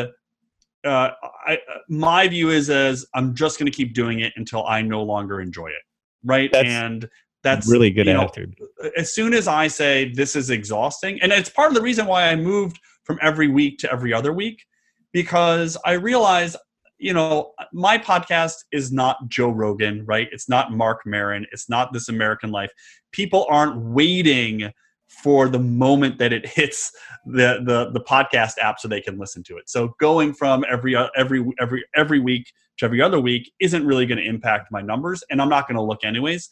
uh, 0.87 1.11
I 1.47 1.59
my 1.89 2.29
view 2.29 2.51
is 2.51 2.71
as 2.71 3.07
I'm 3.15 3.35
just 3.35 3.59
going 3.59 3.71
to 3.71 3.77
keep 3.77 3.95
doing 3.95 4.21
it 4.21 4.33
until 4.37 4.67
I 4.67 4.83
no 4.83 5.03
longer 5.03 5.41
enjoy 5.41 5.69
it, 5.69 5.83
right? 6.25 6.51
That's 6.53 6.69
and 6.69 7.09
that's 7.43 7.71
really 7.71 7.91
good 7.91 8.07
you 8.07 8.15
know, 8.15 8.23
attitude 8.23 8.57
as 8.97 9.15
soon 9.15 9.33
as 9.33 9.47
I 9.47 9.69
say 9.69 10.11
this 10.13 10.37
is 10.37 10.51
exhausting, 10.51 11.21
and 11.23 11.33
it's 11.33 11.49
part 11.49 11.69
of 11.69 11.75
the 11.75 11.83
reason 11.83 12.07
why 12.07 12.29
I 12.29 12.37
moved 12.37 12.79
from 13.05 13.19
every 13.23 13.49
week 13.49 13.79
to 13.79 13.93
every 13.93 14.13
other 14.13 14.33
week, 14.33 14.65
because 15.13 15.77
I 15.85 15.93
realized, 15.93 16.57
you 16.99 17.15
know, 17.15 17.53
my 17.73 17.97
podcast 17.97 18.57
is 18.73 18.93
not 18.93 19.29
Joe 19.29 19.51
Rogan, 19.51 20.05
right? 20.07 20.29
It's 20.33 20.49
not 20.49 20.73
Marc 20.73 21.07
Maron. 21.07 21.47
It's 21.53 21.71
not 21.71 21.93
This 21.93 22.09
American 22.09 22.51
Life. 22.51 22.71
People 23.13 23.47
aren't 23.49 23.81
waiting 23.81 24.71
for 25.09 25.49
the 25.49 25.59
moment 25.59 26.19
that 26.19 26.33
it 26.33 26.47
hits 26.59 26.93
the 27.25 27.61
the, 27.65 27.91
the 27.93 28.01
podcast 28.01 28.59
app 28.61 28.79
so 28.79 28.89
they 28.89 29.01
can 29.01 29.19
listen 29.19 29.43
to 29.45 29.57
it. 29.57 29.69
So 29.69 29.95
going 30.01 30.35
from 30.35 30.65
every 30.69 30.95
uh, 30.95 31.09
every 31.17 31.45
every 31.59 31.85
every 31.95 32.21
week 32.21 32.53
to 32.79 32.85
every 32.85 33.01
other 33.01 33.21
week 33.21 33.53
isn't 33.61 33.87
really 33.87 34.07
going 34.07 34.19
to 34.19 34.25
impact 34.25 34.71
my 34.71 34.81
numbers, 34.81 35.25
and 35.31 35.41
I'm 35.41 35.49
not 35.49 35.67
going 35.67 35.77
to 35.77 35.83
look 35.83 36.05
anyways. 36.05 36.51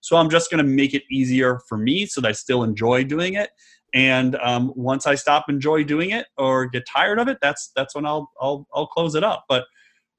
So 0.00 0.16
I'm 0.16 0.30
just 0.30 0.50
going 0.50 0.64
to 0.64 0.70
make 0.70 0.94
it 0.94 1.02
easier 1.10 1.60
for 1.68 1.76
me 1.76 2.06
so 2.06 2.20
that 2.20 2.28
I 2.28 2.32
still 2.32 2.62
enjoy 2.62 3.02
doing 3.02 3.34
it. 3.34 3.50
And 3.92 4.36
um, 4.36 4.72
once 4.76 5.06
I 5.06 5.14
stop 5.14 5.46
enjoy 5.48 5.82
doing 5.82 6.10
it 6.10 6.26
or 6.36 6.66
get 6.66 6.84
tired 6.86 7.18
of 7.18 7.28
it, 7.28 7.38
that's 7.40 7.72
that's 7.74 7.94
when 7.94 8.06
I'll 8.06 8.30
I'll 8.40 8.66
I'll 8.74 8.86
close 8.86 9.14
it 9.14 9.24
up. 9.24 9.44
But 9.48 9.64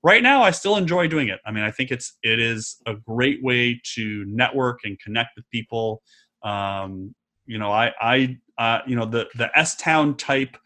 right 0.03 0.23
now, 0.23 0.41
I 0.41 0.51
still 0.51 0.77
enjoy 0.77 1.07
doing 1.07 1.27
it. 1.27 1.39
I 1.45 1.51
mean, 1.51 1.63
I 1.63 1.71
think 1.71 1.91
it's 1.91 2.17
it 2.23 2.39
is 2.39 2.77
a 2.85 2.95
great 2.95 3.43
way 3.43 3.79
to 3.95 4.25
network 4.27 4.79
and 4.83 4.99
connect 4.99 5.31
with 5.35 5.49
people. 5.51 6.01
Um, 6.43 7.13
you 7.47 7.57
know, 7.57 7.71
I 7.71 7.91
I 7.99 8.37
uh, 8.57 8.79
you 8.85 8.95
know 8.95 9.05
the 9.05 9.27
the 9.35 9.49
S 9.57 9.75
Town 9.75 10.15
type 10.15 10.57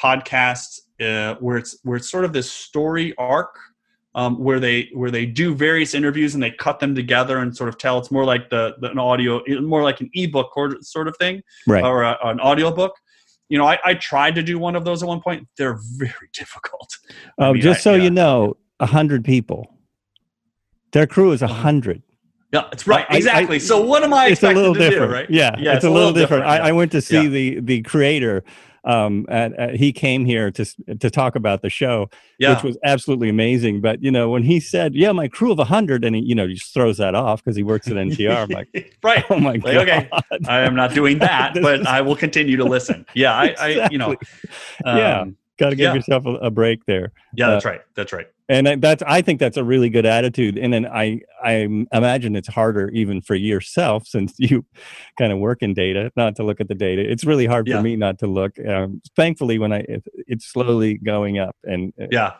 podcast 0.00 0.80
uh, 1.00 1.34
where 1.40 1.56
it's 1.56 1.78
where 1.82 1.96
it's 1.96 2.10
sort 2.10 2.24
of 2.24 2.32
this 2.32 2.50
story 2.50 3.14
arc 3.18 3.54
um, 4.14 4.38
where 4.42 4.60
they 4.60 4.88
where 4.94 5.10
they 5.10 5.26
do 5.26 5.54
various 5.54 5.94
interviews 5.94 6.34
and 6.34 6.42
they 6.42 6.50
cut 6.50 6.80
them 6.80 6.94
together 6.94 7.38
and 7.38 7.56
sort 7.56 7.68
of 7.68 7.78
tell. 7.78 7.98
It's 7.98 8.10
more 8.10 8.24
like 8.24 8.50
the, 8.50 8.74
the 8.80 8.90
an 8.90 8.98
audio, 8.98 9.42
more 9.60 9.82
like 9.82 10.00
an 10.00 10.10
ebook 10.14 10.56
or 10.56 10.76
sort 10.82 11.08
of 11.08 11.16
thing, 11.18 11.42
right 11.66 11.82
or 11.84 12.02
a, 12.02 12.16
an 12.24 12.40
audio 12.40 12.70
book. 12.70 12.94
You 13.48 13.58
know, 13.58 13.66
I, 13.66 13.78
I 13.84 13.94
tried 13.94 14.34
to 14.34 14.42
do 14.42 14.58
one 14.58 14.74
of 14.74 14.84
those 14.84 15.02
at 15.02 15.08
one 15.08 15.20
point. 15.20 15.46
They're 15.56 15.78
very 15.96 16.28
difficult. 16.32 16.90
I 17.38 17.46
oh 17.48 17.52
mean, 17.52 17.62
just 17.62 17.78
I- 17.80 17.82
so 17.82 17.94
yeah. 17.94 18.04
you 18.04 18.10
know 18.10 18.56
a 18.80 18.86
hundred 18.86 19.24
people 19.24 19.72
their 20.92 21.06
crew 21.06 21.32
is 21.32 21.42
a 21.42 21.46
Uh-huh. 21.46 21.54
hundred 21.62 22.02
Yeah, 22.56 22.68
it's 22.72 22.86
right. 22.86 23.06
I- 23.08 23.14
I- 23.14 23.16
exactly. 23.18 23.58
so 23.58 23.80
what 23.80 24.02
am 24.02 24.12
I 24.14 24.26
it's 24.28 24.42
a 24.42 24.52
little 24.52 24.74
to 24.74 24.80
different 24.80 25.10
do? 25.10 25.14
Right? 25.14 25.30
yeah, 25.30 25.54
Yeah, 25.58 25.74
it's, 25.76 25.84
a 25.84 25.90
little, 25.90 26.12
different, 26.12 26.44
I. 26.44 26.58
I 26.68 26.72
went 26.72 26.92
to 26.92 27.00
see 27.00 27.22
Yeah. 27.22 27.28
the 27.28 27.60
the 27.60 27.82
creator 27.82 28.44
um 28.84 29.26
at, 29.28 29.52
at- 29.58 29.74
he 29.74 29.92
came 29.92 30.24
here 30.24 30.50
to 30.52 30.64
to 31.00 31.10
talk 31.10 31.34
about 31.34 31.60
the 31.60 31.68
show 31.70 32.08
Yeah. 32.38 32.54
which 32.54 32.62
was 32.62 32.78
absolutely 32.84 33.28
amazing 33.28 33.80
but 33.80 34.00
you 34.00 34.12
know 34.12 34.30
when 34.30 34.44
he 34.44 34.60
said 34.60 34.94
yeah 34.94 35.10
my 35.10 35.26
crew 35.26 35.50
of 35.50 35.58
100 35.58 36.04
and 36.04 36.14
he 36.14 36.22
you 36.22 36.36
know 36.36 36.46
just 36.46 36.72
throws 36.72 36.98
that 36.98 37.16
off 37.16 37.42
because 37.42 37.56
he 37.56 37.64
works 37.64 37.88
at 37.88 37.94
ntr 37.94 38.30
i'm 38.44 38.48
like 38.48 38.68
right. 39.02 39.24
oh 39.28 39.40
my 39.40 39.54
Like, 39.54 39.62
god 39.64 39.76
okay, 39.88 40.08
I 40.46 40.60
am 40.60 40.76
not 40.76 40.94
doing 40.94 41.18
that, 41.30 41.54
but 41.60 41.80
is- 41.80 41.86
I 41.86 42.00
will 42.00 42.14
continue 42.14 42.56
to 42.58 42.64
listen. 42.64 43.04
Yeah, 43.14 43.32
I, 43.34 43.54
I 43.58 43.88
you 43.90 43.98
know, 43.98 44.14
Yeah. 44.84 45.24
Got 45.58 45.70
to 45.70 45.76
give 45.76 45.84
yeah. 45.84 45.94
yourself 45.94 46.26
a, 46.26 46.34
a 46.36 46.50
break 46.50 46.84
there 46.86 47.12
yeah, 47.34 47.46
Uh, 47.48 47.50
that's 47.52 47.64
right. 47.64 47.80
That's 47.94 48.12
right. 48.12 48.26
and 48.48 48.68
I- 48.68 48.76
that's 48.76 49.02
i 49.06 49.22
think 49.22 49.40
that's 49.40 49.56
a 49.56 49.64
really 49.64 49.88
good 49.90 50.06
attitude 50.06 50.56
and 50.58 50.72
then 50.72 50.86
i 50.86 51.20
i 51.42 51.52
imagine 51.92 52.36
it's 52.36 52.48
harder 52.48 52.88
even 52.90 53.20
for 53.22 53.34
yourself 53.34 54.06
since 54.06 54.34
you 54.38 54.64
kind 55.18 55.32
of 55.32 55.38
work 55.38 55.62
in 55.62 55.74
data 55.74 56.10
not 56.16 56.36
to 56.36 56.42
look 56.44 56.60
at 56.60 56.68
the 56.68 56.74
data 56.74 57.02
it's 57.10 57.24
really 57.24 57.46
hard 57.46 57.66
Yeah. 57.66 57.76
for 57.78 57.82
me 57.82 57.96
not 57.96 58.18
to 58.20 58.26
look 58.26 58.52
um, 58.66 59.00
thankfully 59.16 59.58
when 59.58 59.72
i 59.72 59.78
it, 59.88 60.04
it's 60.26 60.46
slowly 60.46 60.94
going 60.98 61.38
up 61.38 61.56
and 61.64 61.92
uh, 62.00 62.06
Yeah. 62.10 62.34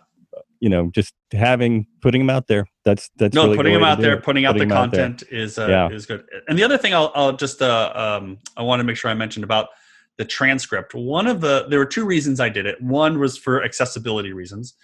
you 0.60 0.68
know 0.68 0.90
just 0.94 1.12
having 1.32 1.86
putting 2.02 2.20
them 2.20 2.30
out 2.30 2.46
there 2.46 2.66
that's 2.84 3.10
that's 3.16 3.34
no, 3.34 3.44
really 3.44 3.56
putting 3.56 3.72
them 3.74 3.82
out 3.84 3.98
there, 4.00 4.20
putting 4.20 4.44
out 4.44 4.52
Putting 4.54 4.68
the 4.68 4.74
out 4.76 4.90
there. 4.92 5.08
content 5.08 5.24
is 5.32 5.58
uh, 5.58 5.66
Yeah. 5.68 5.88
is 5.90 6.06
good. 6.06 6.22
And 6.48 6.56
the 6.56 6.62
other 6.62 6.78
thing 6.78 6.94
I'll, 6.94 7.10
I'll 7.16 7.32
just 7.36 7.60
uh, 7.60 7.92
um, 7.96 8.38
I 8.56 8.62
want 8.62 8.78
to 8.78 8.84
make 8.84 8.96
sure 8.96 9.10
I 9.10 9.14
mentioned 9.14 9.42
about 9.42 9.66
the 10.18 10.24
transcript. 10.24 10.94
One 10.94 11.26
of 11.26 11.40
the 11.40 11.66
there 11.68 11.78
were 11.78 11.86
two 11.86 12.04
reasons 12.04 12.40
I 12.40 12.48
did 12.48 12.66
it. 12.66 12.80
One 12.80 13.18
was 13.18 13.36
for 13.36 13.62
accessibility 13.62 14.32
reasons, 14.32 14.74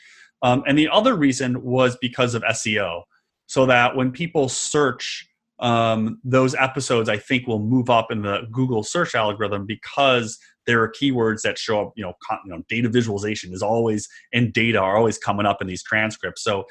um, 0.42 0.62
and 0.66 0.78
the 0.78 0.88
other 0.88 1.14
reason 1.14 1.62
was 1.62 1.96
because 2.00 2.34
of 2.34 2.42
SEO, 2.42 3.02
so 3.46 3.66
that 3.66 3.96
when 3.96 4.12
people 4.12 4.48
search 4.48 5.26
um, 5.60 6.18
those 6.24 6.54
episodes, 6.54 7.08
I 7.08 7.16
think 7.16 7.46
will 7.46 7.60
move 7.60 7.88
up 7.88 8.10
in 8.10 8.22
the 8.22 8.42
Google 8.50 8.82
search 8.82 9.14
algorithm 9.14 9.64
because 9.66 10.38
there 10.66 10.82
are 10.82 10.92
keywords 10.92 11.42
that 11.42 11.58
show 11.58 11.86
up. 11.86 11.92
You 11.96 12.04
know, 12.04 12.14
con- 12.28 12.40
you 12.44 12.52
know, 12.52 12.62
data 12.68 12.88
visualization 12.88 13.52
is 13.52 13.62
always 13.62 14.08
and 14.32 14.52
data 14.52 14.78
are 14.78 14.96
always 14.96 15.18
coming 15.18 15.46
up 15.46 15.60
in 15.60 15.66
these 15.66 15.82
transcripts. 15.82 16.42
So 16.42 16.64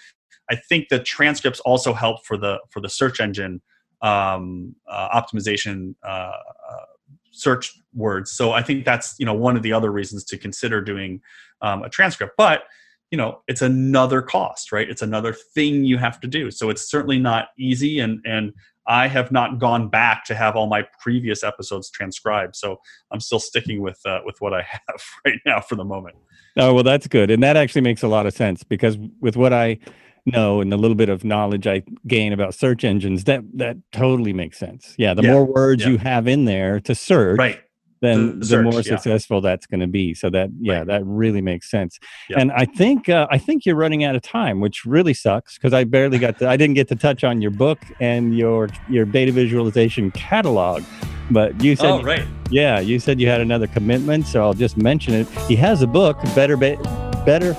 I 0.49 0.55
think 0.55 0.89
the 0.89 0.99
transcripts 0.99 1.61
also 1.61 1.93
help 1.93 2.25
for 2.25 2.37
the 2.37 2.59
for 2.69 2.81
the 2.81 2.89
search 2.89 3.19
engine 3.19 3.61
um, 4.01 4.75
uh, 4.89 5.21
optimization 5.21 5.95
uh, 6.05 6.31
uh, 6.31 6.85
search 7.31 7.81
words. 7.93 8.31
So 8.31 8.51
I 8.51 8.61
think 8.61 8.85
that's 8.85 9.15
you 9.17 9.25
know 9.25 9.33
one 9.33 9.57
of 9.57 9.63
the 9.63 9.73
other 9.73 9.91
reasons 9.91 10.23
to 10.25 10.37
consider 10.37 10.81
doing 10.81 11.21
um, 11.61 11.83
a 11.83 11.89
transcript. 11.89 12.33
But 12.37 12.63
you 13.09 13.17
know 13.17 13.41
it's 13.47 13.61
another 13.61 14.21
cost, 14.21 14.71
right? 14.71 14.89
It's 14.89 15.01
another 15.01 15.33
thing 15.33 15.83
you 15.83 15.97
have 15.97 16.19
to 16.21 16.27
do. 16.27 16.51
So 16.51 16.69
it's 16.69 16.89
certainly 16.89 17.19
not 17.19 17.49
easy, 17.57 17.99
and 17.99 18.21
and 18.25 18.53
I 18.87 19.07
have 19.07 19.31
not 19.31 19.59
gone 19.59 19.89
back 19.89 20.25
to 20.25 20.35
have 20.35 20.55
all 20.55 20.67
my 20.67 20.85
previous 20.99 21.43
episodes 21.43 21.89
transcribed. 21.89 22.55
So 22.55 22.77
I'm 23.11 23.19
still 23.19 23.39
sticking 23.39 23.81
with 23.81 23.99
uh, 24.05 24.19
with 24.25 24.35
what 24.39 24.53
I 24.53 24.61
have 24.87 25.01
right 25.25 25.39
now 25.45 25.61
for 25.61 25.75
the 25.75 25.85
moment. 25.85 26.15
Oh 26.57 26.73
well, 26.73 26.83
that's 26.83 27.07
good, 27.07 27.31
and 27.31 27.41
that 27.43 27.57
actually 27.57 27.81
makes 27.81 28.03
a 28.03 28.07
lot 28.07 28.25
of 28.25 28.33
sense 28.33 28.63
because 28.63 28.97
with 29.19 29.37
what 29.37 29.53
I 29.53 29.79
know 30.25 30.61
and 30.61 30.71
the 30.71 30.77
little 30.77 30.95
bit 30.95 31.09
of 31.09 31.23
knowledge 31.23 31.67
I 31.67 31.83
gain 32.07 32.33
about 32.33 32.53
search 32.53 32.83
engines, 32.83 33.23
that 33.25 33.41
that 33.55 33.77
totally 33.91 34.33
makes 34.33 34.57
sense. 34.59 34.93
Yeah, 34.97 35.13
the 35.13 35.23
Yeah, 35.23 35.31
more 35.33 35.45
words 35.45 35.83
yeah. 35.83 35.89
you 35.91 35.97
have 35.97 36.27
in 36.27 36.45
there 36.45 36.79
to 36.81 36.93
search, 36.95 37.37
Right. 37.39 37.59
then 38.01 38.39
The 38.39 38.45
the, 38.57 38.63
more 38.63 38.73
yeah. 38.73 38.81
successful 38.81 39.41
that's 39.41 39.65
going 39.67 39.79
to 39.81 39.87
be. 39.87 40.13
So 40.13 40.29
that 40.29 40.49
yeah, 40.59 40.79
Right. 40.79 40.87
that 40.87 41.05
really 41.05 41.41
makes 41.41 41.69
sense. 41.69 41.99
Yeah. 42.29 42.39
And 42.39 42.51
I 42.51 42.65
think 42.65 43.09
uh, 43.09 43.27
I 43.31 43.37
think 43.37 43.65
you're 43.65 43.75
running 43.75 44.03
out 44.03 44.15
of 44.15 44.21
time, 44.21 44.59
which 44.59 44.85
really 44.85 45.13
sucks 45.13 45.57
because 45.57 45.73
I 45.73 45.83
barely 45.83 46.17
got 46.19 46.37
to, 46.39 46.47
I 46.49 46.57
didn't 46.57 46.75
get 46.75 46.87
to 46.89 46.95
touch 46.95 47.23
on 47.23 47.41
your 47.41 47.51
book 47.51 47.79
and 47.99 48.37
your 48.37 48.69
your 48.89 49.05
data 49.05 49.31
visualization 49.31 50.11
catalog. 50.11 50.83
But 51.29 51.63
you 51.63 51.75
said 51.77 51.85
Oh, 51.89 52.01
right. 52.03 52.25
yeah, 52.49 52.79
you 52.81 52.99
said 52.99 53.21
you 53.21 53.27
had 53.27 53.39
another 53.39 53.67
commitment, 53.67 54.27
so 54.27 54.41
I'll 54.43 54.53
just 54.53 54.75
mention 54.75 55.13
it. 55.13 55.27
He 55.47 55.55
has 55.55 55.81
a 55.81 55.87
book, 55.87 56.17
Better 56.35 56.57
Ba- 56.57 56.77
Better 57.25 57.53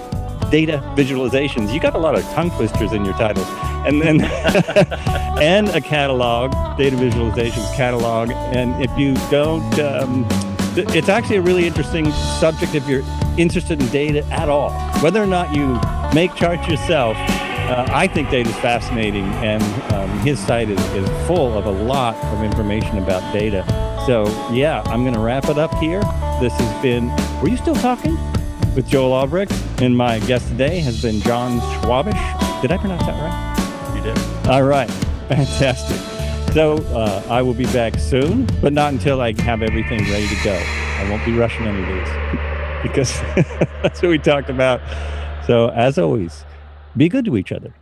Data 0.52 0.80
Visualizations. 0.94 1.74
You 1.74 1.80
got 1.80 1.96
a 1.96 1.98
lot 1.98 2.14
of 2.14 2.22
tongue 2.34 2.50
twisters 2.50 2.92
in 2.92 3.04
your 3.04 3.14
titles. 3.14 3.46
And 3.86 4.00
then 4.00 4.20
and 5.42 5.68
a 5.70 5.80
catalog, 5.80 6.52
data 6.78 6.94
visualizations 6.94 7.74
catalog. 7.74 8.30
And 8.30 8.80
if 8.80 8.96
you 8.96 9.14
don't 9.30 9.80
um, 9.80 10.24
it's 10.74 11.08
actually 11.08 11.36
a 11.36 11.42
really 11.42 11.66
interesting 11.66 12.10
subject 12.12 12.74
if 12.74 12.88
you're 12.88 13.02
interested 13.36 13.80
in 13.80 13.88
data 13.88 14.24
at 14.26 14.48
all. 14.48 14.70
Whether 15.02 15.22
or 15.22 15.26
not 15.26 15.54
you 15.54 15.78
make 16.14 16.34
charts 16.34 16.66
yourself, 16.68 17.16
uh, 17.16 17.86
I 17.90 18.06
think 18.06 18.30
data 18.30 18.48
is 18.48 18.56
fascinating, 18.56 19.24
and 19.24 19.62
um, 19.92 20.10
his 20.20 20.38
site 20.38 20.70
is, 20.70 20.80
is 20.94 21.08
full 21.26 21.56
of 21.56 21.66
a 21.66 21.70
lot 21.70 22.16
of 22.16 22.42
information 22.42 22.98
about 22.98 23.20
data. 23.32 23.64
So, 24.06 24.26
yeah, 24.52 24.82
I'm 24.86 25.02
going 25.02 25.14
to 25.14 25.20
wrap 25.20 25.48
it 25.48 25.58
up 25.58 25.74
here. 25.74 26.00
This 26.40 26.52
has 26.54 26.82
been, 26.82 27.08
were 27.40 27.48
you 27.48 27.56
still 27.56 27.76
talking? 27.76 28.16
With 28.74 28.88
Joel 28.88 29.12
Albrecht. 29.12 29.52
And 29.82 29.96
my 29.96 30.18
guest 30.20 30.48
today 30.48 30.78
has 30.80 31.02
been 31.02 31.20
Jon 31.20 31.60
Schwabish. 31.60 32.62
Did 32.62 32.72
I 32.72 32.78
pronounce 32.78 33.04
that 33.06 33.20
right? 33.20 33.96
You 33.96 34.02
did. 34.02 34.18
All 34.48 34.62
right, 34.62 34.90
fantastic. 35.28 35.98
So 36.54 36.76
uh, 36.94 37.22
I 37.28 37.42
will 37.42 37.54
be 37.54 37.66
back 37.66 37.98
soon, 37.98 38.46
but 38.60 38.72
not 38.72 38.92
until 38.92 39.20
I 39.20 39.32
have 39.42 39.62
everything 39.62 40.00
ready 40.10 40.28
to 40.28 40.36
go. 40.44 40.54
I 40.54 41.08
won't 41.10 41.24
be 41.24 41.32
rushing 41.32 41.66
any 41.66 41.82
of 41.82 41.88
these 41.88 42.82
because 42.82 43.20
that's 43.82 44.00
what 44.02 44.08
we 44.08 44.18
talked 44.18 44.50
about. 44.50 44.80
So 45.46 45.70
as 45.70 45.98
always, 45.98 46.44
be 46.96 47.08
good 47.08 47.24
to 47.24 47.36
each 47.36 47.52
other. 47.52 47.74